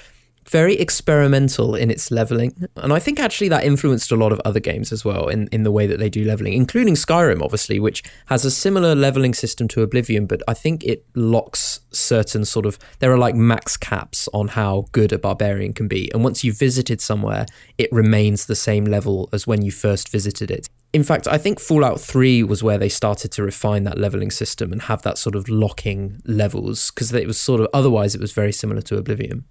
very 0.49 0.75
experimental 0.75 1.75
in 1.75 1.89
its 1.89 2.11
leveling. 2.11 2.67
And 2.77 2.93
I 2.93 2.99
think 2.99 3.19
actually 3.19 3.49
that 3.49 3.63
influenced 3.63 4.11
a 4.11 4.15
lot 4.15 4.31
of 4.31 4.39
other 4.45 4.59
games 4.59 4.91
as 4.91 5.05
well 5.05 5.27
in, 5.27 5.47
in 5.51 5.63
the 5.63 5.71
way 5.71 5.87
that 5.87 5.99
they 5.99 6.09
do 6.09 6.25
leveling, 6.25 6.53
including 6.53 6.95
Skyrim, 6.95 7.41
obviously, 7.41 7.79
which 7.79 8.03
has 8.27 8.45
a 8.45 8.51
similar 8.51 8.95
leveling 8.95 9.33
system 9.33 9.67
to 9.69 9.81
Oblivion, 9.81 10.25
but 10.25 10.41
I 10.47 10.53
think 10.53 10.83
it 10.83 11.05
locks 11.15 11.81
certain 11.91 12.45
sort 12.45 12.65
of, 12.65 12.77
there 12.99 13.11
are 13.11 13.17
like 13.17 13.35
max 13.35 13.77
caps 13.77 14.27
on 14.33 14.49
how 14.49 14.85
good 14.91 15.11
a 15.13 15.19
barbarian 15.19 15.73
can 15.73 15.87
be. 15.87 16.11
And 16.13 16.23
once 16.23 16.43
you've 16.43 16.57
visited 16.57 17.01
somewhere, 17.01 17.45
it 17.77 17.91
remains 17.91 18.45
the 18.45 18.55
same 18.55 18.85
level 18.85 19.29
as 19.31 19.47
when 19.47 19.61
you 19.61 19.71
first 19.71 20.09
visited 20.09 20.51
it. 20.51 20.67
In 20.93 21.03
fact, 21.03 21.27
I 21.27 21.39
think 21.39 21.59
Fallout 21.59 21.99
3 21.99 22.43
was 22.43 22.61
where 22.61 22.77
they 22.77 22.89
started 22.89 23.31
to 23.31 23.43
refine 23.43 23.83
that 23.85 23.97
leveling 23.97 24.29
system 24.29 24.71
and 24.71 24.83
have 24.83 25.01
that 25.01 25.17
sort 25.17 25.35
of 25.35 25.49
locking 25.49 26.21
levels 26.25 26.91
because 26.91 27.11
it 27.11 27.25
was 27.25 27.41
sort 27.41 27.61
of, 27.61 27.67
otherwise, 27.73 28.13
it 28.13 28.21
was 28.21 28.31
very 28.31 28.51
similar 28.51 28.81
to 28.83 28.97
Oblivion. 28.97 29.45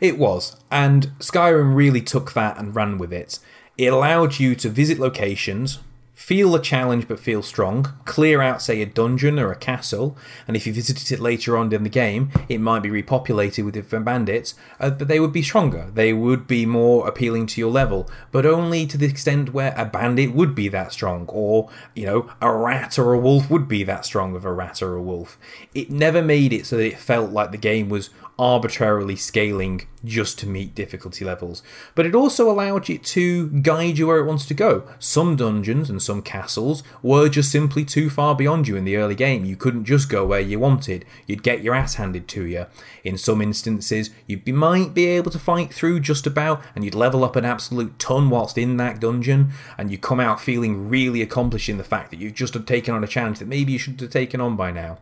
It 0.00 0.18
was, 0.18 0.56
and 0.70 1.12
Skyrim 1.18 1.74
really 1.74 2.00
took 2.00 2.32
that 2.32 2.58
and 2.58 2.74
ran 2.74 2.98
with 2.98 3.12
it. 3.12 3.38
It 3.76 3.92
allowed 3.92 4.38
you 4.38 4.54
to 4.56 4.68
visit 4.68 4.98
locations, 4.98 5.78
feel 6.14 6.54
a 6.54 6.62
challenge 6.62 7.08
but 7.08 7.18
feel 7.18 7.42
strong, 7.42 7.92
clear 8.04 8.40
out, 8.40 8.62
say, 8.62 8.80
a 8.80 8.86
dungeon 8.86 9.38
or 9.38 9.50
a 9.50 9.56
castle, 9.56 10.16
and 10.46 10.56
if 10.56 10.66
you 10.66 10.72
visited 10.72 11.10
it 11.10 11.20
later 11.20 11.56
on 11.56 11.72
in 11.72 11.82
the 11.82 11.90
game, 11.90 12.30
it 12.48 12.58
might 12.58 12.82
be 12.82 12.88
repopulated 12.88 13.64
with 13.64 13.74
different 13.74 14.04
bandits, 14.04 14.54
uh, 14.78 14.90
but 14.90 15.08
they 15.08 15.18
would 15.18 15.32
be 15.32 15.42
stronger. 15.42 15.90
They 15.92 16.12
would 16.12 16.46
be 16.46 16.64
more 16.64 17.06
appealing 17.06 17.46
to 17.48 17.60
your 17.60 17.70
level, 17.70 18.08
but 18.30 18.46
only 18.46 18.86
to 18.86 18.96
the 18.96 19.06
extent 19.06 19.52
where 19.52 19.74
a 19.76 19.84
bandit 19.84 20.32
would 20.32 20.54
be 20.54 20.68
that 20.68 20.92
strong, 20.92 21.26
or, 21.28 21.68
you 21.94 22.06
know, 22.06 22.30
a 22.40 22.52
rat 22.52 22.98
or 22.98 23.12
a 23.12 23.18
wolf 23.18 23.50
would 23.50 23.66
be 23.66 23.82
that 23.84 24.04
strong 24.04 24.36
of 24.36 24.44
a 24.44 24.52
rat 24.52 24.80
or 24.80 24.94
a 24.94 25.02
wolf. 25.02 25.36
It 25.74 25.90
never 25.90 26.22
made 26.22 26.52
it 26.52 26.66
so 26.66 26.76
that 26.76 26.86
it 26.86 26.98
felt 26.98 27.32
like 27.32 27.50
the 27.50 27.58
game 27.58 27.88
was 27.88 28.10
arbitrarily 28.38 29.16
scaling 29.16 29.86
just 30.04 30.38
to 30.38 30.46
meet 30.46 30.74
difficulty 30.74 31.24
levels, 31.24 31.62
but 31.94 32.06
it 32.06 32.14
also 32.14 32.50
allowed 32.50 32.88
it 32.90 33.02
to 33.04 33.48
guide 33.48 33.98
you 33.98 34.06
where 34.06 34.18
it 34.18 34.26
wants 34.26 34.46
to 34.46 34.54
go. 34.54 34.84
Some 34.98 35.36
dungeons 35.36 35.90
and 35.90 36.02
some 36.02 36.22
castles 36.22 36.82
were 37.02 37.28
just 37.28 37.50
simply 37.50 37.84
too 37.84 38.10
far 38.10 38.34
beyond 38.34 38.68
you 38.68 38.76
in 38.76 38.84
the 38.84 38.96
early 38.96 39.14
game. 39.14 39.44
You 39.44 39.56
couldn't 39.56 39.84
just 39.84 40.08
go 40.08 40.26
where 40.26 40.40
you 40.40 40.58
wanted, 40.58 41.04
you'd 41.26 41.42
get 41.42 41.62
your 41.62 41.74
ass 41.74 41.94
handed 41.94 42.28
to 42.28 42.44
you. 42.46 42.66
In 43.02 43.18
some 43.18 43.40
instances, 43.40 44.10
you 44.26 44.40
might 44.52 44.94
be 44.94 45.06
able 45.06 45.30
to 45.30 45.38
fight 45.38 45.72
through 45.72 46.00
just 46.00 46.26
about, 46.26 46.62
and 46.74 46.84
you'd 46.84 46.94
level 46.94 47.24
up 47.24 47.36
an 47.36 47.44
absolute 47.44 47.98
ton 47.98 48.30
whilst 48.30 48.58
in 48.58 48.76
that 48.78 49.00
dungeon, 49.00 49.52
and 49.76 49.90
you 49.90 49.98
come 49.98 50.20
out 50.20 50.40
feeling 50.40 50.88
really 50.88 51.22
accomplished 51.22 51.68
in 51.68 51.78
the 51.78 51.84
fact 51.84 52.10
that 52.10 52.20
you've 52.20 52.34
just 52.34 52.54
taken 52.66 52.94
on 52.94 53.04
a 53.04 53.08
challenge 53.08 53.38
that 53.38 53.48
maybe 53.48 53.72
you 53.72 53.78
should 53.78 54.00
have 54.00 54.10
taken 54.10 54.40
on 54.40 54.56
by 54.56 54.70
now. 54.70 54.98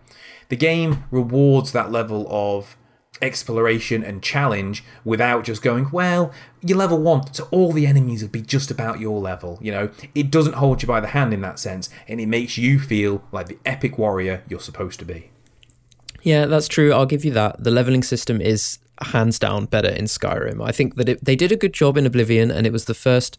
The 0.48 0.56
game 0.56 1.04
rewards 1.10 1.72
that 1.72 1.90
level 1.90 2.26
of 2.28 2.76
exploration 3.22 4.02
and 4.02 4.22
challenge 4.22 4.84
without 5.04 5.44
just 5.44 5.62
going, 5.62 5.90
well, 5.92 6.32
you're 6.60 6.76
level 6.76 6.98
one, 6.98 7.32
so 7.32 7.48
all 7.50 7.72
the 7.72 7.86
enemies 7.86 8.22
will 8.22 8.30
be 8.30 8.42
just 8.42 8.70
about 8.70 9.00
your 9.00 9.20
level. 9.20 9.58
You 9.62 9.72
know, 9.72 9.90
it 10.14 10.30
doesn't 10.30 10.54
hold 10.54 10.82
you 10.82 10.88
by 10.88 11.00
the 11.00 11.08
hand 11.08 11.32
in 11.32 11.40
that 11.42 11.58
sense, 11.58 11.88
and 12.08 12.20
it 12.20 12.26
makes 12.26 12.58
you 12.58 12.78
feel 12.78 13.22
like 13.32 13.48
the 13.48 13.58
epic 13.64 13.96
warrior 13.96 14.42
you're 14.48 14.60
supposed 14.60 14.98
to 14.98 15.04
be. 15.04 15.30
Yeah, 16.22 16.46
that's 16.46 16.68
true. 16.68 16.92
I'll 16.92 17.06
give 17.06 17.24
you 17.24 17.32
that. 17.32 17.62
The 17.62 17.70
leveling 17.70 18.02
system 18.02 18.40
is 18.40 18.78
hands 19.00 19.38
down 19.38 19.66
better 19.66 19.88
in 19.88 20.04
Skyrim. 20.04 20.64
I 20.64 20.72
think 20.72 20.96
that 20.96 21.08
it, 21.08 21.24
they 21.24 21.36
did 21.36 21.52
a 21.52 21.56
good 21.56 21.72
job 21.72 21.96
in 21.96 22.06
Oblivion, 22.06 22.50
and 22.50 22.66
it 22.66 22.72
was 22.72 22.84
the 22.84 22.94
first 22.94 23.38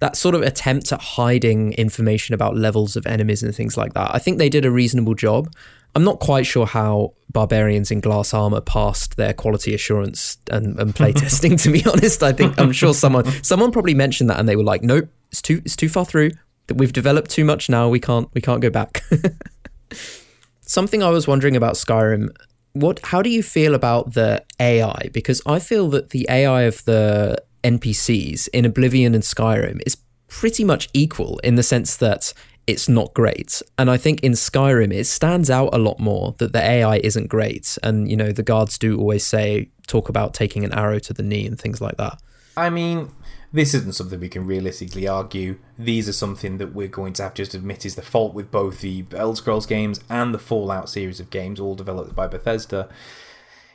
that 0.00 0.16
sort 0.16 0.34
of 0.34 0.42
attempt 0.42 0.92
at 0.92 1.00
hiding 1.00 1.72
information 1.74 2.34
about 2.34 2.56
levels 2.56 2.96
of 2.96 3.06
enemies 3.06 3.42
and 3.42 3.54
things 3.54 3.76
like 3.76 3.94
that. 3.94 4.12
I 4.12 4.18
think 4.18 4.38
they 4.38 4.48
did 4.48 4.64
a 4.64 4.70
reasonable 4.70 5.14
job. 5.14 5.52
I'm 5.94 6.04
not 6.04 6.18
quite 6.18 6.44
sure 6.44 6.66
how 6.66 7.14
barbarians 7.30 7.90
in 7.90 8.00
glass 8.00 8.34
armor 8.34 8.60
passed 8.60 9.16
their 9.16 9.32
quality 9.32 9.74
assurance 9.74 10.38
and, 10.50 10.78
and 10.78 10.94
playtesting. 10.94 11.60
to 11.62 11.70
be 11.70 11.84
honest, 11.84 12.22
I 12.22 12.32
think 12.32 12.58
I'm 12.58 12.72
sure 12.72 12.94
someone 12.94 13.24
someone 13.42 13.70
probably 13.70 13.94
mentioned 13.94 14.28
that 14.30 14.38
and 14.38 14.48
they 14.48 14.56
were 14.56 14.64
like, 14.64 14.82
"Nope, 14.82 15.08
it's 15.30 15.42
too 15.42 15.62
it's 15.64 15.76
too 15.76 15.88
far 15.88 16.04
through. 16.04 16.32
That 16.66 16.76
we've 16.76 16.92
developed 16.92 17.30
too 17.30 17.44
much 17.44 17.68
now. 17.68 17.88
We 17.88 18.00
can't 18.00 18.28
we 18.34 18.40
can't 18.40 18.60
go 18.60 18.70
back." 18.70 19.04
Something 20.62 21.02
I 21.02 21.10
was 21.10 21.28
wondering 21.28 21.56
about 21.56 21.74
Skyrim. 21.74 22.34
What? 22.72 23.00
How 23.04 23.22
do 23.22 23.30
you 23.30 23.42
feel 23.42 23.74
about 23.74 24.14
the 24.14 24.42
AI? 24.58 25.10
Because 25.12 25.42
I 25.46 25.58
feel 25.58 25.88
that 25.90 26.10
the 26.10 26.26
AI 26.28 26.62
of 26.62 26.84
the 26.86 27.40
NPCs 27.62 28.48
in 28.52 28.64
Oblivion 28.64 29.14
and 29.14 29.22
Skyrim 29.22 29.80
is 29.86 29.96
pretty 30.26 30.64
much 30.64 30.88
equal 30.92 31.38
in 31.44 31.54
the 31.54 31.62
sense 31.62 31.96
that 31.98 32.32
it's 32.66 32.88
not 32.88 33.14
great. 33.14 33.62
And 33.78 33.90
I 33.90 33.96
think 33.96 34.22
in 34.22 34.32
Skyrim, 34.32 34.92
it 34.92 35.04
stands 35.04 35.50
out 35.50 35.74
a 35.74 35.78
lot 35.78 35.98
more 36.00 36.34
that 36.38 36.52
the 36.52 36.62
AI 36.62 36.96
isn't 36.98 37.28
great. 37.28 37.78
And, 37.82 38.10
you 38.10 38.16
know, 38.16 38.32
the 38.32 38.42
guards 38.42 38.78
do 38.78 38.98
always 38.98 39.26
say, 39.26 39.70
talk 39.86 40.08
about 40.08 40.34
taking 40.34 40.64
an 40.64 40.72
arrow 40.72 40.98
to 41.00 41.12
the 41.12 41.22
knee 41.22 41.46
and 41.46 41.58
things 41.58 41.80
like 41.80 41.96
that. 41.98 42.20
I 42.56 42.70
mean, 42.70 43.10
this 43.52 43.74
isn't 43.74 43.94
something 43.94 44.18
we 44.18 44.28
can 44.28 44.46
realistically 44.46 45.06
argue. 45.06 45.58
These 45.78 46.08
are 46.08 46.12
something 46.12 46.58
that 46.58 46.74
we're 46.74 46.88
going 46.88 47.12
to 47.14 47.22
have 47.22 47.34
to 47.34 47.42
just 47.42 47.54
admit 47.54 47.84
is 47.84 47.94
the 47.94 48.02
fault 48.02 48.34
with 48.34 48.50
both 48.50 48.80
the 48.80 49.04
Elder 49.14 49.36
Scrolls 49.36 49.66
games 49.66 50.00
and 50.08 50.34
the 50.34 50.38
Fallout 50.38 50.88
series 50.88 51.20
of 51.20 51.30
games, 51.30 51.60
all 51.60 51.74
developed 51.74 52.14
by 52.14 52.26
Bethesda. 52.26 52.88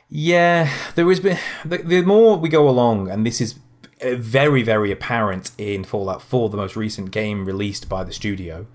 Yeah, 0.08 0.70
there 0.96 1.08
has 1.08 1.20
been. 1.20 1.38
The, 1.64 1.78
the 1.78 2.02
more 2.02 2.36
we 2.36 2.48
go 2.48 2.68
along, 2.68 3.08
and 3.08 3.24
this 3.24 3.40
is 3.40 3.54
Uh, 4.02 4.14
very, 4.16 4.62
very 4.62 4.90
apparent 4.90 5.50
in 5.58 5.84
Fallout 5.84 6.22
4, 6.22 6.48
the 6.48 6.56
most 6.56 6.76
recent 6.76 7.10
game 7.10 7.44
released 7.44 7.88
by 7.88 8.02
the 8.02 8.12
studio, 8.12 8.66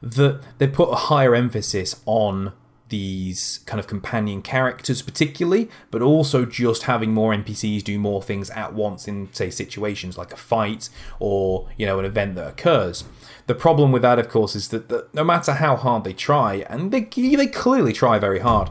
that 0.00 0.40
they 0.58 0.66
put 0.66 0.90
a 0.90 0.96
higher 0.96 1.34
emphasis 1.34 2.00
on 2.06 2.52
these 2.92 3.60
kind 3.64 3.80
of 3.80 3.86
companion 3.86 4.42
characters 4.42 5.00
particularly 5.00 5.66
but 5.90 6.02
also 6.02 6.44
just 6.44 6.82
having 6.82 7.14
more 7.14 7.34
npcs 7.34 7.82
do 7.82 7.98
more 7.98 8.22
things 8.22 8.50
at 8.50 8.74
once 8.74 9.08
in 9.08 9.32
say 9.32 9.48
situations 9.48 10.18
like 10.18 10.30
a 10.30 10.36
fight 10.36 10.90
or 11.18 11.66
you 11.78 11.86
know 11.86 11.98
an 11.98 12.04
event 12.04 12.34
that 12.34 12.46
occurs. 12.46 13.04
The 13.46 13.54
problem 13.54 13.92
with 13.92 14.02
that 14.02 14.18
of 14.18 14.28
course 14.28 14.54
is 14.54 14.68
that, 14.68 14.90
that 14.90 15.12
no 15.14 15.24
matter 15.24 15.54
how 15.54 15.74
hard 15.74 16.04
they 16.04 16.12
try 16.12 16.66
and 16.68 16.92
they, 16.92 17.00
they 17.00 17.46
clearly 17.46 17.94
try 17.94 18.18
very 18.18 18.40
hard 18.40 18.68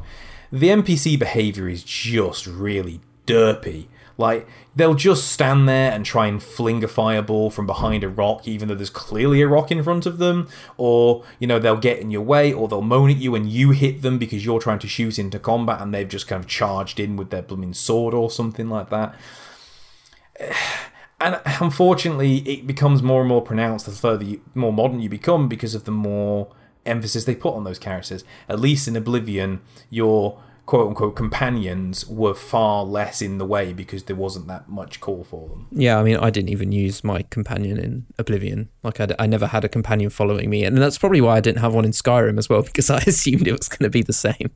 the 0.51 0.67
npc 0.67 1.17
behavior 1.17 1.67
is 1.67 1.83
just 1.83 2.45
really 2.45 3.01
derpy 3.25 3.87
like 4.21 4.47
they'll 4.75 4.93
just 4.93 5.29
stand 5.29 5.67
there 5.67 5.91
and 5.91 6.05
try 6.05 6.27
and 6.27 6.41
fling 6.41 6.83
a 6.83 6.87
fireball 6.87 7.49
from 7.49 7.65
behind 7.65 8.03
a 8.03 8.09
rock, 8.09 8.47
even 8.47 8.67
though 8.67 8.75
there's 8.75 8.89
clearly 8.89 9.41
a 9.41 9.47
rock 9.47 9.71
in 9.71 9.83
front 9.83 10.05
of 10.05 10.17
them, 10.17 10.47
or 10.77 11.23
you 11.39 11.47
know 11.47 11.59
they'll 11.59 11.75
get 11.75 11.99
in 11.99 12.11
your 12.11 12.21
way, 12.21 12.53
or 12.53 12.67
they'll 12.67 12.81
moan 12.81 13.09
at 13.09 13.17
you 13.17 13.35
and 13.35 13.49
you 13.49 13.71
hit 13.71 14.01
them 14.01 14.17
because 14.17 14.45
you're 14.45 14.59
trying 14.61 14.79
to 14.79 14.87
shoot 14.87 15.19
into 15.19 15.39
combat 15.39 15.81
and 15.81 15.93
they've 15.93 16.07
just 16.07 16.27
kind 16.27 16.41
of 16.41 16.49
charged 16.49 16.99
in 16.99 17.17
with 17.17 17.29
their 17.31 17.41
blooming 17.41 17.73
sword 17.73 18.13
or 18.13 18.29
something 18.29 18.69
like 18.69 18.89
that. 18.89 19.15
And 21.23 21.39
unfortunately, 21.61 22.37
it 22.49 22.65
becomes 22.65 23.03
more 23.03 23.19
and 23.19 23.29
more 23.29 23.43
pronounced 23.43 23.85
the 23.85 23.91
further 23.91 24.23
you, 24.23 24.41
more 24.55 24.73
modern 24.73 25.01
you 25.01 25.07
become 25.07 25.47
because 25.47 25.75
of 25.75 25.83
the 25.83 25.91
more 25.91 26.51
emphasis 26.83 27.25
they 27.25 27.35
put 27.35 27.53
on 27.53 27.63
those 27.63 27.77
characters. 27.77 28.23
At 28.49 28.59
least 28.59 28.87
in 28.87 28.95
Oblivion, 28.95 29.61
you're 29.91 30.41
quote 30.71 30.87
unquote 30.87 31.17
companions 31.17 32.07
were 32.07 32.33
far 32.33 32.85
less 32.85 33.21
in 33.21 33.39
the 33.39 33.45
way 33.45 33.73
because 33.73 34.03
there 34.03 34.15
wasn't 34.15 34.47
that 34.47 34.69
much 34.69 35.01
call 35.01 35.21
for 35.21 35.49
them. 35.49 35.67
Yeah, 35.69 35.99
I 35.99 36.03
mean, 36.03 36.15
I 36.15 36.29
didn't 36.29 36.47
even 36.47 36.71
use 36.71 37.03
my 37.03 37.23
companion 37.23 37.77
in 37.77 38.05
Oblivion. 38.17 38.69
Like, 38.81 39.01
I, 39.01 39.09
I 39.19 39.27
never 39.27 39.47
had 39.47 39.65
a 39.65 39.67
companion 39.67 40.09
following 40.09 40.49
me. 40.49 40.63
And 40.63 40.77
that's 40.77 40.97
probably 40.97 41.19
why 41.19 41.35
I 41.35 41.41
didn't 41.41 41.59
have 41.59 41.73
one 41.73 41.83
in 41.83 41.91
Skyrim 41.91 42.37
as 42.37 42.47
well, 42.47 42.61
because 42.69 42.89
I 42.89 42.99
assumed 42.99 43.49
it 43.49 43.51
was 43.51 43.67
going 43.67 43.83
to 43.83 43.89
be 43.89 44.01
the 44.01 44.13
same. 44.13 44.49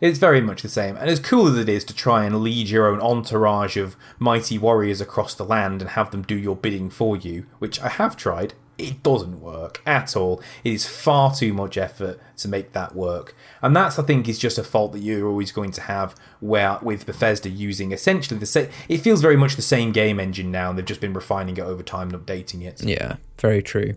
It's 0.00 0.18
very 0.18 0.40
much 0.40 0.62
the 0.62 0.70
same. 0.70 0.96
And 0.96 1.10
as 1.10 1.20
cool 1.20 1.48
as 1.48 1.58
it 1.58 1.68
is 1.68 1.84
to 1.84 1.94
try 1.94 2.24
and 2.24 2.40
lead 2.40 2.70
your 2.70 2.86
own 2.86 3.02
entourage 3.02 3.76
of 3.76 3.96
mighty 4.18 4.56
warriors 4.56 5.02
across 5.02 5.34
the 5.34 5.44
land 5.44 5.82
and 5.82 5.90
have 5.90 6.10
them 6.10 6.22
do 6.22 6.38
your 6.38 6.56
bidding 6.56 6.88
for 6.88 7.18
you, 7.18 7.44
which 7.58 7.78
I 7.82 7.88
have 7.88 8.16
tried, 8.16 8.54
it 8.80 9.02
doesn't 9.02 9.40
work 9.40 9.82
at 9.86 10.16
all. 10.16 10.42
It 10.64 10.72
is 10.72 10.86
far 10.86 11.34
too 11.34 11.52
much 11.52 11.76
effort 11.76 12.20
to 12.38 12.48
make 12.48 12.72
that 12.72 12.94
work. 12.94 13.34
And 13.62 13.74
that's, 13.76 13.98
I 13.98 14.02
think, 14.02 14.28
is 14.28 14.38
just 14.38 14.58
a 14.58 14.64
fault 14.64 14.92
that 14.92 15.00
you're 15.00 15.28
always 15.28 15.52
going 15.52 15.70
to 15.72 15.82
have 15.82 16.14
where 16.40 16.78
with 16.82 17.06
Bethesda 17.06 17.48
using 17.48 17.92
essentially 17.92 18.38
the 18.38 18.46
same. 18.46 18.68
It 18.88 18.98
feels 18.98 19.20
very 19.20 19.36
much 19.36 19.56
the 19.56 19.62
same 19.62 19.92
game 19.92 20.18
engine 20.18 20.50
now, 20.50 20.70
and 20.70 20.78
they've 20.78 20.84
just 20.84 21.00
been 21.00 21.14
refining 21.14 21.56
it 21.56 21.62
over 21.62 21.82
time 21.82 22.12
and 22.12 22.26
updating 22.26 22.62
it. 22.62 22.82
Yeah, 22.82 23.16
very 23.38 23.62
true. 23.62 23.94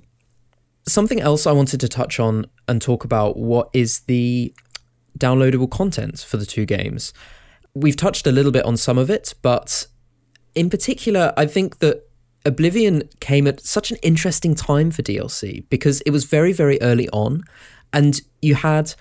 Something 0.87 1.21
else 1.21 1.47
I 1.47 1.53
wanted 1.53 1.79
to 1.79 1.87
touch 1.87 2.19
on 2.19 2.45
and 2.67 2.81
talk 2.81 3.05
about 3.05 3.37
what 3.37 3.69
is 3.73 4.01
the 4.01 4.53
downloadable 5.17 5.69
content 5.69 6.19
for 6.19 6.37
the 6.37 6.45
two 6.45 6.65
games. 6.65 7.13
We've 7.73 7.95
touched 7.95 8.27
a 8.27 8.31
little 8.31 8.51
bit 8.51 8.65
on 8.65 8.77
some 8.77 8.97
of 8.97 9.09
it, 9.09 9.33
but 9.41 9.87
in 10.55 10.69
particular, 10.69 11.33
I 11.37 11.45
think 11.45 11.79
that 11.79 12.07
Oblivion 12.45 13.03
came 13.19 13.47
at 13.47 13.61
such 13.61 13.91
an 13.91 13.97
interesting 14.03 14.53
time 14.55 14.91
for 14.91 15.01
DLC 15.01 15.63
because 15.69 16.01
it 16.01 16.11
was 16.11 16.25
very, 16.25 16.51
very 16.51 16.81
early 16.81 17.09
on, 17.09 17.43
and 17.93 18.19
you 18.41 18.55
had 18.55 18.93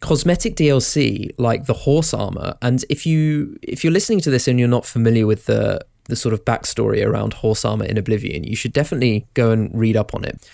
cosmetic 0.00 0.56
DLC 0.56 1.30
like 1.38 1.66
the 1.66 1.74
horse 1.74 2.12
armor. 2.12 2.56
And 2.62 2.84
if 2.88 3.06
you 3.06 3.56
if 3.62 3.84
you're 3.84 3.92
listening 3.92 4.20
to 4.20 4.30
this 4.30 4.48
and 4.48 4.58
you're 4.58 4.68
not 4.68 4.86
familiar 4.86 5.26
with 5.26 5.46
the 5.46 5.84
the 6.04 6.16
sort 6.16 6.32
of 6.32 6.44
backstory 6.44 7.04
around 7.04 7.34
horse 7.34 7.64
armor 7.64 7.84
in 7.84 7.98
Oblivion, 7.98 8.44
you 8.44 8.56
should 8.56 8.72
definitely 8.72 9.26
go 9.34 9.50
and 9.50 9.70
read 9.78 9.96
up 9.96 10.14
on 10.14 10.24
it. 10.24 10.48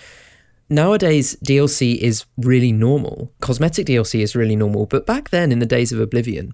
Nowadays, 0.69 1.37
DLC 1.45 1.97
is 1.97 2.25
really 2.39 2.73
normal. 2.73 3.31
Cosmetic 3.41 3.87
DLC 3.87 4.21
is 4.21 4.35
really 4.35 4.57
normal, 4.57 4.87
but 4.87 5.07
back 5.07 5.31
then, 5.31 5.53
in 5.53 5.61
the 5.61 5.67
days 5.67 5.93
of 5.93 6.01
Oblivion, 6.01 6.53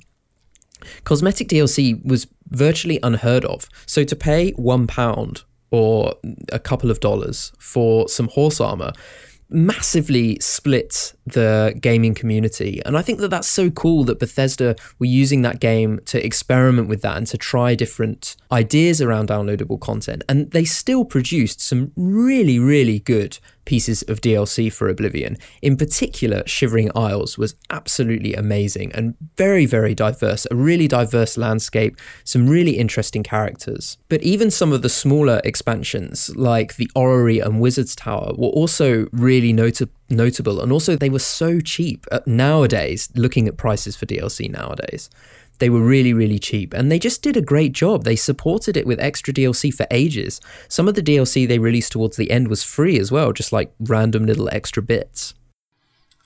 cosmetic 1.04 1.48
DLC 1.48 2.04
was 2.04 2.26
virtually 2.48 2.98
unheard 3.02 3.44
of. 3.44 3.68
So 3.86 4.04
to 4.04 4.16
pay 4.16 4.50
one 4.52 4.86
pound 4.86 5.44
or 5.70 6.14
a 6.52 6.58
couple 6.58 6.90
of 6.90 7.00
dollars 7.00 7.52
for 7.58 8.08
some 8.08 8.28
horse 8.28 8.60
armor 8.60 8.92
massively 9.50 10.38
split 10.40 11.12
the 11.26 11.76
gaming 11.80 12.14
community. 12.14 12.80
And 12.86 12.96
I 12.96 13.02
think 13.02 13.18
that 13.18 13.28
that's 13.28 13.48
so 13.48 13.70
cool 13.70 14.04
that 14.04 14.18
Bethesda 14.18 14.76
were 14.98 15.06
using 15.06 15.42
that 15.42 15.60
game 15.60 16.00
to 16.06 16.24
experiment 16.24 16.88
with 16.88 17.02
that 17.02 17.16
and 17.16 17.26
to 17.26 17.38
try 17.38 17.74
different 17.74 18.36
ideas 18.52 19.00
around 19.00 19.28
downloadable 19.28 19.80
content. 19.80 20.22
And 20.28 20.50
they 20.52 20.64
still 20.64 21.04
produced 21.04 21.60
some 21.60 21.92
really, 21.96 22.58
really 22.58 23.00
good 23.00 23.38
pieces 23.70 24.02
of 24.08 24.20
DLC 24.20 24.72
for 24.72 24.88
Oblivion. 24.88 25.36
In 25.62 25.76
particular, 25.76 26.42
Shivering 26.44 26.90
Isles 26.96 27.38
was 27.38 27.54
absolutely 27.70 28.34
amazing 28.34 28.90
and 28.96 29.14
very, 29.36 29.64
very 29.64 29.94
diverse, 29.94 30.44
a 30.50 30.56
really 30.56 30.88
diverse 30.88 31.38
landscape, 31.38 31.96
some 32.24 32.48
really 32.48 32.72
interesting 32.72 33.22
characters. 33.22 33.96
But 34.08 34.24
even 34.24 34.50
some 34.50 34.72
of 34.72 34.82
the 34.82 34.88
smaller 34.88 35.40
expansions, 35.44 36.34
like 36.34 36.74
the 36.74 36.90
Orrery 36.96 37.38
and 37.38 37.60
Wizard's 37.60 37.94
Tower, 37.94 38.32
were 38.36 38.48
also 38.48 39.06
really 39.12 39.52
notable 39.52 39.94
notable 40.12 40.60
and 40.60 40.72
also 40.72 40.96
they 40.96 41.08
were 41.08 41.20
so 41.20 41.60
cheap 41.60 42.04
uh, 42.10 42.18
nowadays 42.26 43.08
looking 43.14 43.46
at 43.46 43.56
prices 43.56 43.94
for 43.94 44.06
DLC 44.06 44.50
nowadays 44.50 45.08
they 45.60 45.70
were 45.70 45.80
really, 45.80 46.12
really 46.12 46.38
cheap 46.38 46.74
and 46.74 46.90
they 46.90 46.98
just 46.98 47.22
did 47.22 47.36
a 47.36 47.42
great 47.42 47.72
job. 47.72 48.04
They 48.04 48.16
supported 48.16 48.76
it 48.76 48.86
with 48.86 49.00
extra 49.00 49.32
DLC 49.32 49.72
for 49.72 49.86
ages. 49.90 50.40
Some 50.68 50.88
of 50.88 50.94
the 50.94 51.02
DLC 51.02 51.46
they 51.46 51.58
released 51.58 51.92
towards 51.92 52.16
the 52.16 52.30
end 52.30 52.48
was 52.48 52.64
free 52.64 52.98
as 52.98 53.12
well, 53.12 53.32
just 53.32 53.52
like 53.52 53.72
random 53.78 54.26
little 54.26 54.48
extra 54.52 54.82
bits. 54.82 55.34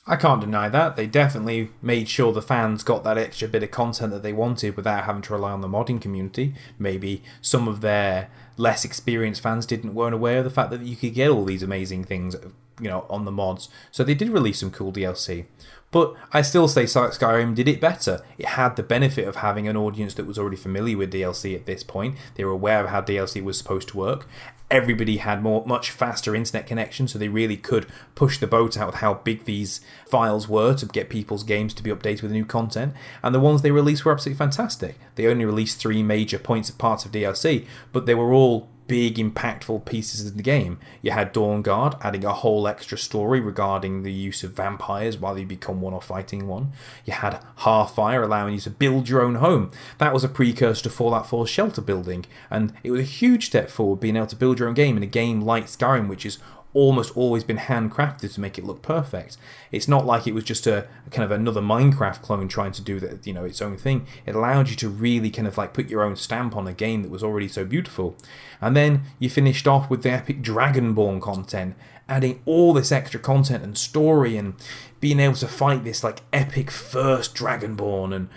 I 0.07 0.17
can't 0.17 0.41
deny 0.41 0.69
that. 0.69 0.97
They 0.97 1.07
definitely 1.07 1.71
made 1.81 2.09
sure 2.11 2.33
the 2.33 2.43
fans 2.43 2.83
got 2.83 3.05
that 3.05 3.17
extra 3.17 3.49
bit 3.49 3.63
of 3.63 3.71
content 3.71 4.13
that 4.13 4.23
they 4.23 4.35
wanted 4.35 4.77
without 4.77 5.05
having 5.05 5.23
to 5.23 5.33
rely 5.33 5.53
on 5.53 5.63
the 5.63 5.69
modding 5.69 6.01
community. 6.01 6.55
Maybe 6.79 7.23
some 7.41 7.67
of 7.69 7.81
their 7.81 8.29
less 8.59 8.85
experienced 8.85 9.41
fans 9.41 9.65
didn't 9.65 9.95
weren't 9.95 10.15
aware 10.15 10.39
of 10.39 10.45
the 10.45 10.51
fact 10.51 10.71
that 10.71 10.83
you 10.83 10.95
could 10.95 11.15
get 11.15 11.31
all 11.31 11.47
these 11.47 11.63
amazing 11.63 12.05
things, 12.05 12.37
you 12.81 12.89
know, 12.89 13.07
on 13.09 13.25
the 13.25 13.33
mods. 13.33 13.71
So 13.91 14.05
they 14.05 14.15
did 14.15 14.29
release 14.29 14.61
some 14.61 14.71
cool 14.71 14.93
DLC. 14.93 15.47
But 15.95 16.17
I 16.33 16.43
still 16.43 16.67
say 16.67 16.87
Skyrim 16.87 17.55
did 17.55 17.69
it 17.69 17.81
better. 17.81 18.21
It 18.37 18.47
had 18.47 18.75
the 18.75 18.83
benefit 18.83 19.29
of 19.29 19.37
having 19.37 19.69
an 19.69 19.77
audience 19.77 20.15
that 20.15 20.27
was 20.27 20.37
already 20.37 20.57
familiar 20.57 20.97
with 20.97 21.13
DLC 21.13 21.55
at 21.55 21.67
this 21.67 21.85
point. 21.85 22.17
They 22.35 22.45
were 22.45 22.51
aware 22.51 22.83
of 22.83 22.91
how 22.91 23.01
DLC 23.01 23.41
was 23.41 23.57
supposed 23.57 23.91
to 23.91 23.97
work. 23.97 24.27
Everybody 24.73 25.19
had 25.19 25.41
more, 25.41 25.65
much 25.65 25.93
faster 25.93 26.35
internet 26.35 26.67
connection, 26.67 27.07
so 27.07 27.17
they 27.17 27.29
really 27.29 27.57
could 27.57 27.87
push 28.17 28.39
the 28.39 28.49
boat 28.49 28.77
out 28.77 28.87
with 28.87 28.95
how 28.97 29.15
big 29.15 29.45
these 29.45 29.83
files 30.05 30.49
were 30.49 30.75
to 30.75 30.87
get 30.87 31.11
people's 31.11 31.45
games 31.45 31.73
to 31.75 31.83
be 31.85 31.91
updated 31.91 32.23
with 32.23 32.33
new 32.33 32.45
content. 32.45 32.93
And 33.23 33.33
the 33.33 33.39
ones 33.39 33.63
they 33.63 33.71
released 33.71 34.05
were 34.05 34.11
absolutely 34.11 34.39
fantastic. 34.39 34.99
They 35.15 35.29
only 35.29 35.45
released 35.45 35.79
three 35.79 36.03
major 36.03 36.41
points 36.41 36.69
of 36.69 36.77
parts 36.77 37.05
of 37.05 37.13
DLC, 37.13 37.67
but 37.93 38.07
they 38.07 38.17
were 38.17 38.33
all 38.33 38.69
big, 38.87 39.17
impactful 39.17 39.85
pieces 39.85 40.29
in 40.29 40.37
the 40.37 40.43
game. 40.43 40.79
You 41.03 41.13
had 41.13 41.33
Dawnguard 41.33 41.99
adding 42.03 42.25
a 42.25 42.33
whole 42.33 42.69
extra 42.69 42.99
story 42.99 43.41
regarding 43.41 44.03
the 44.03 44.13
use 44.13 44.45
of 44.45 44.53
vampires 44.53 45.19
while 45.19 45.39
you 45.39 45.47
become 45.47 45.81
one 45.81 45.95
or 45.95 46.03
fighting 46.03 46.47
one. 46.47 46.73
You 47.05 47.15
had 47.15 47.41
Hearthfire 47.59 48.25
allowing 48.25 48.55
you 48.55 48.61
to 48.61 48.71
build 48.71 49.09
your 49.09 49.23
own 49.23 49.37
home. 49.37 49.71
That 49.99 50.13
was 50.13 50.25
a 50.25 50.29
precursor 50.29 50.85
to 50.85 50.91
Fallout 50.91 51.27
4's 51.27 51.51
shelter 51.51 51.81
building, 51.81 52.27
and 52.51 52.73
it 52.83 52.91
was 52.91 53.01
a 53.01 53.05
huge 53.05 53.47
step 53.47 53.71
forward 53.71 54.01
being 54.01 54.17
able 54.17 54.27
to 54.27 54.37
build 54.37 54.59
your 54.59 54.69
own 54.69 54.75
game 54.75 54.97
in 54.97 55.03
a 55.03 55.07
game 55.07 55.41
like 55.41 55.67
Skyrim, 55.67 56.09
which 56.09 56.27
is 56.27 56.39
almost 56.75 57.17
always 57.17 57.45
been 57.45 57.57
handcrafted 57.57 58.35
to 58.35 58.41
make 58.41 58.59
it 58.59 58.65
look 58.65 58.83
perfect. 58.83 59.37
It's 59.73 59.89
not 59.89 60.05
like 60.05 60.27
it 60.27 60.35
was 60.35 60.45
just 60.45 60.67
a, 60.67 60.87
kind 61.11 61.25
of 61.25 61.31
another 61.31 61.63
Minecraft 61.63 62.21
clone 62.21 62.49
trying 62.49 62.73
to 62.73 62.83
do 62.83 63.01
that, 63.01 63.27
you 63.27 63.33
know, 63.33 63.45
its 63.45 63.63
own 63.63 63.77
thing. 63.77 64.07
It 64.27 64.35
allowed 64.35 64.69
you 64.69 64.77
to 64.77 64.89
really 64.89 65.31
kind 65.31 65.49
of 65.49 65.57
like 65.57 65.73
put 65.73 65.89
your 65.89 66.03
own 66.03 66.17
stamp 66.17 66.57
on 66.57 66.67
a 66.67 66.73
game 66.73 67.03
that 67.03 67.11
was 67.11 67.23
already 67.23 67.49
so 67.49 67.65
beautiful. 67.65 68.17
And 68.61 68.77
then 68.77 69.05
you 69.19 69.31
finished 69.31 69.67
off 69.67 69.89
with 69.89 70.03
the 70.03 70.11
epic 70.11 70.43
Dragonborn 70.43 71.23
content, 71.23 71.77
adding 72.09 72.43
all 72.45 72.73
this 72.75 72.93
extra 72.93 73.21
content 73.21 73.63
and 73.63 73.79
story 73.79 74.37
and 74.37 74.55
being 75.01 75.21
able 75.21 75.37
to 75.37 75.49
fight 75.49 75.85
this 75.85 76.03
like 76.03 76.23
epic 76.33 76.71
first 76.71 77.35
Dragonborn 77.35 78.15
and 78.15 78.29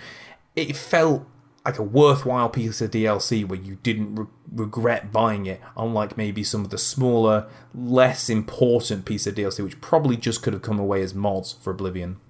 it 0.55 0.75
felt 0.75 1.25
like 1.67 1.77
a 1.77 1.83
worthwhile 1.83 2.47
piece 2.47 2.79
of 2.79 2.91
DLC 2.91 3.45
where 3.45 3.59
you 3.59 3.77
didn't 3.83 4.15
re- 4.15 4.25
regret 4.53 5.11
buying 5.11 5.45
it, 5.45 5.59
unlike 5.75 6.15
maybe 6.15 6.41
some 6.41 6.63
of 6.63 6.69
the 6.69 6.77
smaller, 6.77 7.45
less 7.75 8.29
important 8.29 9.03
piece 9.03 9.27
of 9.27 9.35
DLC, 9.35 9.61
which 9.61 9.81
probably 9.81 10.15
just 10.15 10.41
could 10.41 10.53
have 10.53 10.61
come 10.61 10.79
away 10.79 11.01
as 11.01 11.13
mods 11.13 11.51
for 11.51 11.71
Oblivion. 11.71 12.21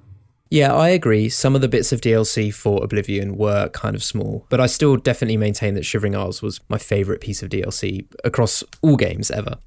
Yeah, 0.50 0.74
I 0.74 0.90
agree. 0.90 1.30
Some 1.30 1.54
of 1.54 1.62
the 1.62 1.68
bits 1.68 1.92
of 1.92 2.02
DLC 2.02 2.52
for 2.52 2.84
Oblivion 2.84 3.38
were 3.38 3.70
kind 3.70 3.96
of 3.96 4.04
small, 4.04 4.48
but 4.50 4.60
I 4.60 4.66
still 4.66 4.98
definitely 4.98 5.38
maintain 5.38 5.76
that 5.76 5.86
Shivering 5.86 6.16
Isles 6.16 6.42
was 6.42 6.60
my 6.68 6.80
favourite 6.80 7.22
piece 7.22 7.44
of 7.44 7.50
DLC 7.50 8.08
across 8.24 8.64
all 8.82 8.96
games 8.96 9.30
ever. 9.30 9.60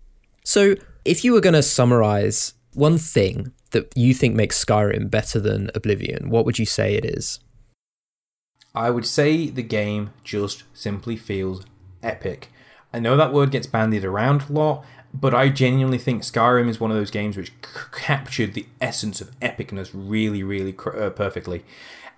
So, 0.42 0.74
if 1.04 1.24
you 1.24 1.32
were 1.32 1.40
going 1.40 1.54
to 1.54 1.62
summarize 1.62 2.54
one 2.74 2.98
thing 2.98 3.52
that 3.70 3.92
you 3.96 4.14
think 4.14 4.34
makes 4.34 4.64
Skyrim 4.64 5.10
better 5.10 5.38
than 5.38 5.70
Oblivion, 5.76 6.28
what 6.28 6.44
would 6.44 6.58
you 6.58 6.66
say 6.66 6.96
it 6.96 7.04
is? 7.04 7.38
I 8.74 8.90
would 8.90 9.06
say 9.06 9.48
the 9.50 9.62
game 9.62 10.10
just 10.22 10.64
simply 10.72 11.16
feels 11.16 11.64
epic. 12.02 12.48
I 12.92 13.00
know 13.00 13.16
that 13.16 13.32
word 13.32 13.50
gets 13.50 13.66
bandied 13.66 14.04
around 14.04 14.42
a 14.42 14.52
lot, 14.52 14.84
but 15.12 15.34
I 15.34 15.48
genuinely 15.48 15.98
think 15.98 16.22
Skyrim 16.22 16.68
is 16.68 16.78
one 16.80 16.90
of 16.90 16.96
those 16.96 17.10
games 17.10 17.36
which 17.36 17.48
c- 17.48 17.80
captured 17.92 18.54
the 18.54 18.66
essence 18.80 19.20
of 19.20 19.38
epicness 19.40 19.90
really, 19.92 20.42
really 20.42 20.72
cr- 20.72 20.96
uh, 20.96 21.10
perfectly. 21.10 21.64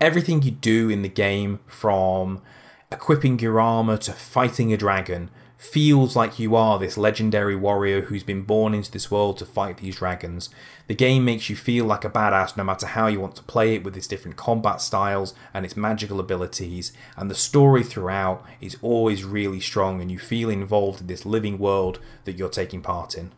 Everything 0.01 0.43
you 0.43 0.51
do 0.51 0.91
in 0.91 1.03
the 1.03 1.09
game, 1.09 1.61
from 1.67 2.43
equipping 2.91 3.39
your 3.39 3.61
armor 3.61 3.97
to 3.97 4.13
fighting 4.13 4.73
a 4.73 4.77
dragon, 4.77 5.31
feels 5.63 6.17
like 6.17 6.41
you 6.41 6.57
are 6.57 6.77
this 6.77 6.99
legendary 6.99 7.55
warrior 7.55 8.03
who's 8.03 8.25
been 8.25 8.43
born 8.43 8.75
into 8.75 8.91
this 8.91 9.13
world 9.13 9.39
to 9.39 9.47
fight 9.47 9.77
these 9.77 9.95
dragons. 9.95 10.51
The 10.89 10.95
game 10.95 11.25
makes 11.25 11.49
you 11.49 11.55
feel 11.55 11.85
like 11.85 12.05
a 12.05 12.11
badass 12.11 12.57
no 12.57 12.65
matter 12.65 12.85
how 12.85 13.07
you 13.07 13.21
want 13.21 13.37
to 13.37 13.45
play 13.45 13.77
it 13.77 13.85
with 13.85 13.97
its 13.97 14.09
different 14.09 14.37
combat 14.37 14.81
styles 14.81 15.35
and 15.55 15.65
its 15.65 15.77
magical 15.77 16.19
abilities, 16.19 16.93
and 17.17 17.31
the 17.31 17.37
story 17.37 17.85
throughout 17.85 18.45
is 18.61 18.77
always 18.83 19.23
really 19.23 19.61
strong 19.61 20.01
and 20.01 20.11
you 20.11 20.19
feel 20.19 20.51
involved 20.51 21.01
in 21.01 21.07
this 21.07 21.25
living 21.25 21.59
world 21.59 22.01
that 22.25 22.37
you're 22.37 22.49
taking 22.49 22.83
part 22.83 23.15
in. 23.15 23.31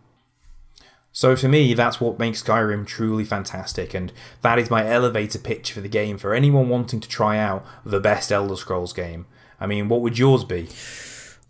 So 1.12 1.36
for 1.36 1.48
me, 1.48 1.74
that's 1.74 2.00
what 2.00 2.18
makes 2.18 2.42
Skyrim 2.42 2.86
truly 2.86 3.26
fantastic, 3.26 3.92
and 3.92 4.12
that 4.40 4.58
is 4.58 4.70
my 4.70 4.90
elevator 4.90 5.38
pitch 5.38 5.72
for 5.72 5.82
the 5.82 5.88
game 5.90 6.16
for 6.16 6.32
anyone 6.32 6.70
wanting 6.70 7.00
to 7.00 7.08
try 7.08 7.36
out 7.36 7.66
the 7.84 8.00
best 8.00 8.32
Elder 8.32 8.56
Scrolls 8.56 8.94
game. 8.94 9.26
I 9.60 9.66
mean, 9.66 9.90
what 9.90 10.00
would 10.00 10.18
yours 10.18 10.42
be? 10.42 10.70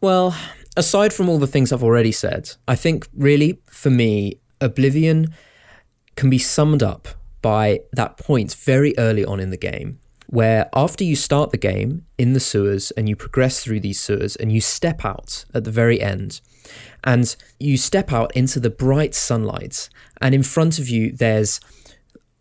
Well, 0.00 0.36
aside 0.76 1.12
from 1.12 1.28
all 1.28 1.38
the 1.38 1.46
things 1.46 1.72
I've 1.72 1.82
already 1.82 2.12
said, 2.12 2.50
I 2.66 2.76
think 2.76 3.06
really 3.14 3.60
for 3.66 3.90
me, 3.90 4.38
Oblivion 4.60 5.34
can 6.16 6.30
be 6.30 6.38
summed 6.38 6.82
up 6.82 7.08
by 7.42 7.80
that 7.92 8.16
point 8.16 8.54
very 8.54 8.94
early 8.98 9.24
on 9.24 9.40
in 9.40 9.50
the 9.50 9.56
game 9.56 9.98
where 10.26 10.68
after 10.74 11.04
you 11.04 11.14
start 11.14 11.50
the 11.50 11.58
game 11.58 12.04
in 12.18 12.32
the 12.32 12.40
sewers 12.40 12.90
and 12.92 13.08
you 13.08 13.14
progress 13.14 13.62
through 13.62 13.80
these 13.80 14.00
sewers 14.00 14.36
and 14.36 14.50
you 14.50 14.60
step 14.60 15.04
out 15.04 15.44
at 15.54 15.64
the 15.64 15.70
very 15.70 16.00
end 16.00 16.40
and 17.04 17.36
you 17.60 17.76
step 17.76 18.12
out 18.12 18.34
into 18.34 18.58
the 18.58 18.70
bright 18.70 19.14
sunlight 19.14 19.88
and 20.20 20.34
in 20.34 20.42
front 20.42 20.78
of 20.78 20.88
you 20.88 21.12
there's 21.12 21.60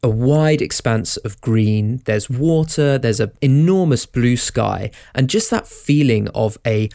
a 0.02 0.10
wide 0.10 0.62
expanse 0.62 1.18
of 1.18 1.40
green 1.42 2.02
there's 2.06 2.30
water 2.30 2.98
there's 2.98 3.20
an 3.20 3.32
enormous 3.42 4.06
blue 4.06 4.38
sky 4.38 4.90
and 5.14 5.30
just 5.30 5.50
that 5.50 5.68
feeling 5.68 6.28
of 6.30 6.58
a 6.66 6.90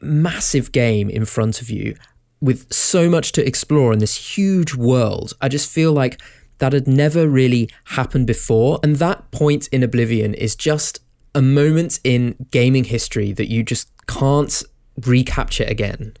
massive 0.00 0.72
game 0.72 1.08
in 1.08 1.24
front 1.24 1.60
of 1.60 1.70
you 1.70 1.94
with 2.40 2.72
so 2.72 3.08
much 3.08 3.32
to 3.32 3.46
explore 3.46 3.92
in 3.92 3.98
this 3.98 4.36
huge 4.36 4.74
world. 4.74 5.32
I 5.40 5.48
just 5.48 5.70
feel 5.70 5.92
like 5.92 6.20
that 6.58 6.72
had 6.72 6.86
never 6.86 7.28
really 7.28 7.70
happened 7.84 8.26
before. 8.26 8.78
And 8.82 8.96
that 8.96 9.30
point 9.30 9.68
in 9.68 9.82
Oblivion 9.82 10.34
is 10.34 10.54
just 10.54 11.00
a 11.34 11.42
moment 11.42 12.00
in 12.04 12.34
gaming 12.50 12.84
history 12.84 13.32
that 13.32 13.50
you 13.50 13.62
just 13.62 13.90
can't 14.06 14.62
recapture 15.04 15.64
again. 15.64 16.16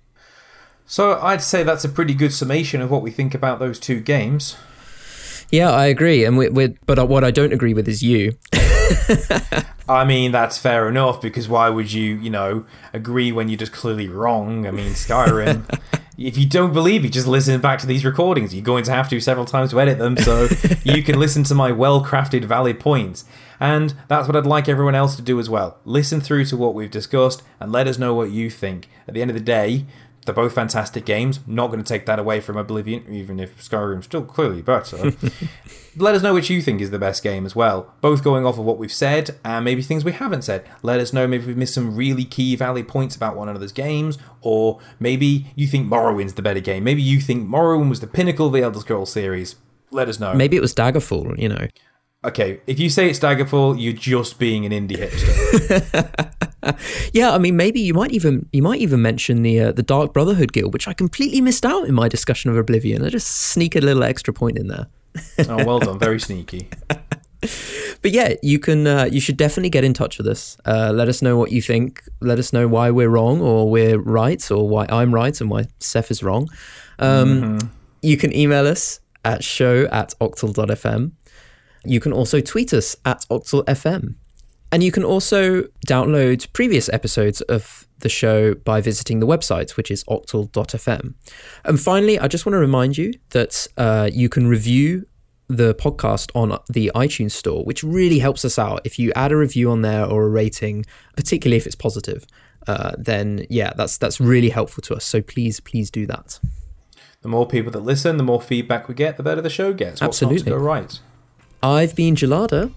So 0.86 1.18
I'd 1.20 1.42
say 1.42 1.62
that's 1.62 1.84
a 1.84 1.88
pretty 1.88 2.14
good 2.14 2.32
summation 2.32 2.80
of 2.80 2.90
what 2.90 3.02
we 3.02 3.10
think 3.10 3.34
about 3.34 3.58
those 3.58 3.78
two 3.78 4.00
games. 4.00 4.56
Yeah, 5.50 5.70
I 5.70 5.86
agree. 5.86 6.24
And 6.24 6.36
we, 6.36 6.48
we 6.48 6.76
but 6.86 7.08
what 7.08 7.24
I 7.24 7.30
don't 7.30 7.52
agree 7.52 7.74
with 7.74 7.88
is 7.88 8.02
you. 8.02 8.36
I 9.88 10.04
mean, 10.04 10.32
that's 10.32 10.58
fair 10.58 10.88
enough 10.88 11.20
because 11.20 11.48
why 11.48 11.68
would 11.68 11.92
you, 11.92 12.16
you 12.16 12.30
know, 12.30 12.66
agree 12.92 13.30
when 13.30 13.48
you're 13.48 13.58
just 13.58 13.72
clearly 13.72 14.08
wrong? 14.08 14.66
I 14.66 14.72
mean, 14.72 14.92
Skyrim. 14.92 15.64
if 16.18 16.36
you 16.36 16.46
don't 16.46 16.72
believe 16.72 17.02
me, 17.02 17.08
just 17.08 17.26
listen 17.26 17.60
back 17.60 17.78
to 17.80 17.86
these 17.86 18.04
recordings. 18.04 18.54
You're 18.54 18.64
going 18.64 18.84
to 18.84 18.92
have 18.92 19.08
to 19.10 19.20
several 19.20 19.46
times 19.46 19.70
to 19.70 19.80
edit 19.80 19.98
them, 19.98 20.16
so 20.16 20.48
you 20.84 21.02
can 21.02 21.18
listen 21.18 21.44
to 21.44 21.54
my 21.54 21.70
well 21.72 22.04
crafted, 22.04 22.44
valid 22.44 22.80
points. 22.80 23.24
And 23.60 23.94
that's 24.08 24.26
what 24.26 24.36
I'd 24.36 24.46
like 24.46 24.68
everyone 24.68 24.94
else 24.94 25.16
to 25.16 25.22
do 25.22 25.38
as 25.38 25.48
well. 25.48 25.78
Listen 25.84 26.20
through 26.20 26.46
to 26.46 26.56
what 26.56 26.74
we've 26.74 26.90
discussed 26.90 27.42
and 27.60 27.72
let 27.72 27.86
us 27.86 27.98
know 27.98 28.14
what 28.14 28.30
you 28.30 28.50
think. 28.50 28.88
At 29.06 29.14
the 29.14 29.22
end 29.22 29.30
of 29.30 29.34
the 29.36 29.40
day, 29.40 29.86
they're 30.26 30.34
both 30.34 30.54
fantastic 30.54 31.04
games. 31.04 31.40
Not 31.46 31.68
going 31.68 31.82
to 31.82 31.88
take 31.88 32.04
that 32.06 32.18
away 32.18 32.40
from 32.40 32.56
Oblivion, 32.56 33.04
even 33.08 33.40
if 33.40 33.56
Skyrim's 33.58 34.04
still 34.04 34.24
clearly 34.24 34.60
better. 34.60 35.12
Let 35.96 36.14
us 36.14 36.22
know 36.22 36.34
which 36.34 36.50
you 36.50 36.60
think 36.60 36.82
is 36.82 36.90
the 36.90 36.98
best 36.98 37.22
game 37.22 37.46
as 37.46 37.56
well. 37.56 37.94
Both 38.02 38.22
going 38.22 38.44
off 38.44 38.58
of 38.58 38.64
what 38.64 38.76
we've 38.76 38.92
said 38.92 39.38
and 39.44 39.64
maybe 39.64 39.80
things 39.80 40.04
we 40.04 40.12
haven't 40.12 40.42
said. 40.42 40.68
Let 40.82 41.00
us 41.00 41.12
know 41.12 41.26
maybe 41.26 41.46
we've 41.46 41.56
missed 41.56 41.72
some 41.74 41.96
really 41.96 42.24
key 42.24 42.54
valid 42.54 42.86
points 42.86 43.16
about 43.16 43.34
one 43.36 43.48
another's 43.48 43.72
games, 43.72 44.18
or 44.42 44.78
maybe 45.00 45.46
you 45.54 45.66
think 45.66 45.88
Morrowind's 45.88 46.34
the 46.34 46.42
better 46.42 46.60
game. 46.60 46.84
Maybe 46.84 47.00
you 47.00 47.20
think 47.20 47.48
Morrowind 47.48 47.88
was 47.88 48.00
the 48.00 48.06
pinnacle 48.06 48.48
of 48.48 48.52
the 48.52 48.60
Elder 48.62 48.80
Scrolls 48.80 49.10
series. 49.10 49.56
Let 49.90 50.08
us 50.08 50.20
know. 50.20 50.34
Maybe 50.34 50.56
it 50.56 50.60
was 50.60 50.74
Daggerfall, 50.74 51.38
you 51.38 51.48
know. 51.48 51.68
Okay, 52.26 52.60
if 52.66 52.80
you 52.80 52.90
say 52.90 53.08
it's 53.08 53.20
Daggerfall, 53.20 53.80
you're 53.80 53.92
just 53.92 54.40
being 54.40 54.66
an 54.66 54.72
indie 54.72 54.96
hipster. 54.98 56.50
yeah, 57.12 57.32
I 57.32 57.38
mean, 57.38 57.56
maybe 57.56 57.78
you 57.78 57.94
might 57.94 58.10
even 58.10 58.48
you 58.52 58.64
might 58.64 58.80
even 58.80 59.00
mention 59.00 59.42
the 59.42 59.60
uh, 59.60 59.72
the 59.72 59.84
Dark 59.84 60.12
Brotherhood 60.12 60.52
Guild, 60.52 60.72
which 60.72 60.88
I 60.88 60.92
completely 60.92 61.40
missed 61.40 61.64
out 61.64 61.86
in 61.86 61.94
my 61.94 62.08
discussion 62.08 62.50
of 62.50 62.56
Oblivion. 62.56 63.04
I 63.04 63.10
just 63.10 63.28
sneak 63.28 63.76
a 63.76 63.80
little 63.80 64.02
extra 64.02 64.34
point 64.34 64.58
in 64.58 64.66
there. 64.66 64.88
oh, 65.48 65.64
well 65.64 65.78
done, 65.78 66.00
very 66.00 66.18
sneaky. 66.28 66.68
but 67.40 68.10
yeah, 68.10 68.34
you 68.42 68.58
can 68.58 68.88
uh, 68.88 69.04
you 69.04 69.20
should 69.20 69.36
definitely 69.36 69.70
get 69.70 69.84
in 69.84 69.94
touch 69.94 70.18
with 70.18 70.26
us. 70.26 70.56
Uh, 70.66 70.90
let 70.92 71.08
us 71.08 71.22
know 71.22 71.36
what 71.36 71.52
you 71.52 71.62
think. 71.62 72.02
Let 72.20 72.40
us 72.40 72.52
know 72.52 72.66
why 72.66 72.90
we're 72.90 73.08
wrong 73.08 73.40
or 73.40 73.70
we're 73.70 74.00
right, 74.00 74.50
or 74.50 74.68
why 74.68 74.86
I'm 74.88 75.14
right 75.14 75.40
and 75.40 75.48
why 75.48 75.66
Seth 75.78 76.10
is 76.10 76.24
wrong. 76.24 76.48
Um, 76.98 77.42
mm-hmm. 77.60 77.68
You 78.02 78.16
can 78.16 78.34
email 78.34 78.66
us 78.66 78.98
at 79.24 79.44
show 79.44 79.84
at 79.92 80.12
octal.fm. 80.20 81.12
You 81.88 82.00
can 82.00 82.12
also 82.12 82.40
tweet 82.40 82.72
us 82.72 82.96
at 83.04 83.26
octalfm. 83.30 84.14
And 84.72 84.82
you 84.82 84.90
can 84.90 85.04
also 85.04 85.62
download 85.86 86.52
previous 86.52 86.88
episodes 86.88 87.40
of 87.42 87.86
the 88.00 88.08
show 88.08 88.54
by 88.54 88.80
visiting 88.80 89.20
the 89.20 89.26
website, 89.26 89.76
which 89.76 89.90
is 89.90 90.04
octal.fm. 90.04 91.14
And 91.64 91.80
finally, 91.80 92.18
I 92.18 92.28
just 92.28 92.44
want 92.44 92.54
to 92.54 92.58
remind 92.58 92.98
you 92.98 93.14
that 93.30 93.66
uh, 93.76 94.10
you 94.12 94.28
can 94.28 94.48
review 94.48 95.06
the 95.48 95.74
podcast 95.76 96.30
on 96.34 96.58
the 96.68 96.90
iTunes 96.94 97.32
store, 97.32 97.64
which 97.64 97.84
really 97.84 98.18
helps 98.18 98.44
us 98.44 98.58
out. 98.58 98.80
If 98.84 98.98
you 98.98 99.12
add 99.14 99.30
a 99.30 99.36
review 99.36 99.70
on 99.70 99.82
there 99.82 100.04
or 100.04 100.24
a 100.24 100.28
rating, 100.28 100.84
particularly 101.16 101.56
if 101.56 101.66
it's 101.66 101.76
positive, 101.76 102.26
uh, 102.66 102.92
then 102.98 103.46
yeah, 103.48 103.72
that's 103.76 103.96
that's 103.96 104.20
really 104.20 104.48
helpful 104.48 104.82
to 104.82 104.96
us. 104.96 105.04
So 105.04 105.22
please, 105.22 105.60
please 105.60 105.90
do 105.90 106.06
that. 106.06 106.40
The 107.22 107.28
more 107.28 107.46
people 107.46 107.72
that 107.72 107.80
listen, 107.80 108.16
the 108.16 108.24
more 108.24 108.40
feedback 108.40 108.88
we 108.88 108.94
get, 108.94 109.16
the 109.16 109.22
better 109.22 109.40
the 109.40 109.50
show 109.50 109.72
gets. 109.72 110.00
What's 110.00 110.22
Absolutely. 110.22 110.50
go 110.50 110.56
right? 110.56 111.00
I've 111.66 111.96
been 111.96 112.14
Gelada. 112.14 112.72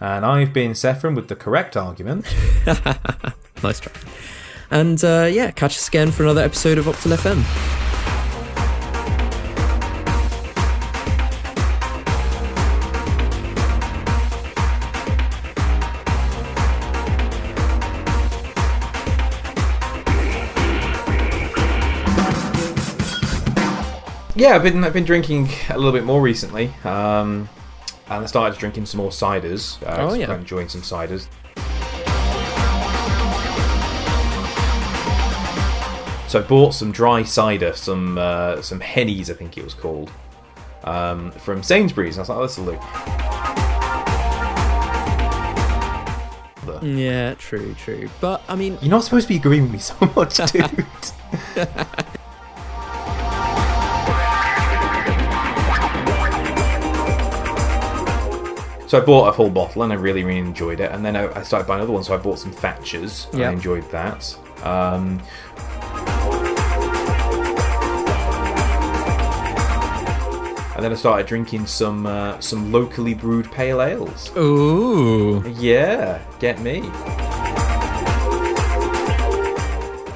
And 0.00 0.24
I've 0.24 0.54
been 0.54 0.72
Sephron 0.72 1.14
with 1.14 1.28
the 1.28 1.36
correct 1.36 1.76
argument. 1.76 2.24
nice 3.62 3.78
try. 3.78 3.92
And 4.70 5.02
uh, 5.04 5.28
yeah, 5.30 5.50
catch 5.50 5.76
us 5.76 5.88
again 5.88 6.10
for 6.10 6.22
another 6.22 6.40
episode 6.40 6.78
of 6.78 6.86
Octal 6.86 7.14
FM. 7.14 7.44
Yeah, 24.36 24.56
I've 24.56 24.62
been 24.62 24.82
I've 24.82 24.92
been 24.92 25.04
drinking 25.04 25.48
a 25.68 25.76
little 25.76 25.92
bit 25.92 26.04
more 26.04 26.20
recently. 26.20 26.72
Um, 26.82 27.48
and 28.08 28.22
I 28.24 28.26
started 28.26 28.58
drinking 28.58 28.86
some 28.86 28.98
more 28.98 29.10
ciders. 29.10 29.82
Uh, 29.82 30.10
oh 30.10 30.14
yeah, 30.14 30.34
enjoying 30.34 30.68
some 30.68 30.82
ciders. 30.82 31.26
So 36.28 36.40
I 36.40 36.42
bought 36.42 36.74
some 36.74 36.90
dry 36.90 37.22
cider, 37.22 37.72
some 37.74 38.18
uh, 38.18 38.60
some 38.60 38.80
Henney's, 38.80 39.30
I 39.30 39.34
think 39.34 39.56
it 39.56 39.64
was 39.64 39.74
called, 39.74 40.10
um, 40.82 41.30
from 41.32 41.62
Sainsbury's. 41.62 42.18
And 42.18 42.28
I 42.28 42.28
was 42.28 42.28
like, 42.28 42.38
oh, 42.38 42.42
this 42.42 42.58
will 42.58 42.72
do. 42.72 42.80
Yeah, 46.82 47.34
true, 47.34 47.74
true. 47.74 48.10
But 48.20 48.42
I 48.48 48.56
mean, 48.56 48.78
You're 48.82 48.90
not 48.90 49.04
supposed 49.04 49.28
to 49.28 49.32
be 49.32 49.38
agreeing 49.38 49.62
with 49.64 49.72
me 49.72 49.78
so 49.78 49.94
much, 50.16 50.36
dude. 50.52 50.86
So 58.86 59.00
I 59.00 59.04
bought 59.04 59.28
a 59.28 59.32
full 59.32 59.50
bottle 59.50 59.82
and 59.82 59.92
I 59.92 59.96
really, 59.96 60.22
really 60.24 60.38
enjoyed 60.38 60.78
it. 60.80 60.92
And 60.92 61.04
then 61.04 61.16
I, 61.16 61.32
I 61.38 61.42
started 61.42 61.66
buying 61.66 61.82
other 61.82 61.92
ones. 61.92 62.06
So 62.06 62.14
I 62.14 62.18
bought 62.18 62.38
some 62.38 62.52
Thatchers. 62.52 63.30
and 63.30 63.40
Yeah. 63.40 63.48
I 63.48 63.52
enjoyed 63.52 63.88
that. 63.90 64.36
Um, 64.62 65.20
and 70.76 70.82
then 70.84 70.90
I 70.92 70.96
started 70.96 71.26
drinking 71.26 71.66
some 71.66 72.04
uh, 72.06 72.40
some 72.40 72.72
locally 72.72 73.14
brewed 73.14 73.50
pale 73.52 73.80
ales. 73.80 74.30
ooh. 74.36 75.42
Yeah, 75.56 76.20
get 76.40 76.60
me. 76.60 76.82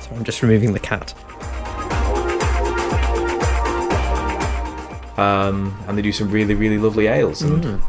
So 0.02 0.16
I'm 0.16 0.24
just 0.24 0.42
removing 0.42 0.72
the 0.72 0.80
cat. 0.80 1.14
um, 5.16 5.76
and 5.88 5.98
they 5.98 6.02
do 6.02 6.12
some 6.12 6.30
really, 6.30 6.54
really 6.54 6.78
lovely 6.78 7.06
ales. 7.08 7.42
And 7.42 7.80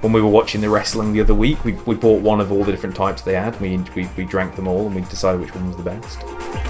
when 0.00 0.12
we 0.12 0.22
were 0.22 0.28
watching 0.28 0.60
the 0.60 0.70
wrestling 0.70 1.12
the 1.12 1.20
other 1.20 1.34
week, 1.34 1.64
we, 1.64 1.72
we 1.86 1.94
bought 1.94 2.22
one 2.22 2.40
of 2.40 2.50
all 2.50 2.64
the 2.64 2.72
different 2.72 2.96
types 2.96 3.22
they 3.22 3.34
had. 3.34 3.58
We, 3.60 3.76
we 3.94 4.08
we 4.16 4.24
drank 4.24 4.56
them 4.56 4.66
all, 4.66 4.86
and 4.86 4.94
we 4.94 5.02
decided 5.02 5.40
which 5.40 5.54
one 5.54 5.68
was 5.68 5.76
the 5.76 5.82
best. 5.82 6.69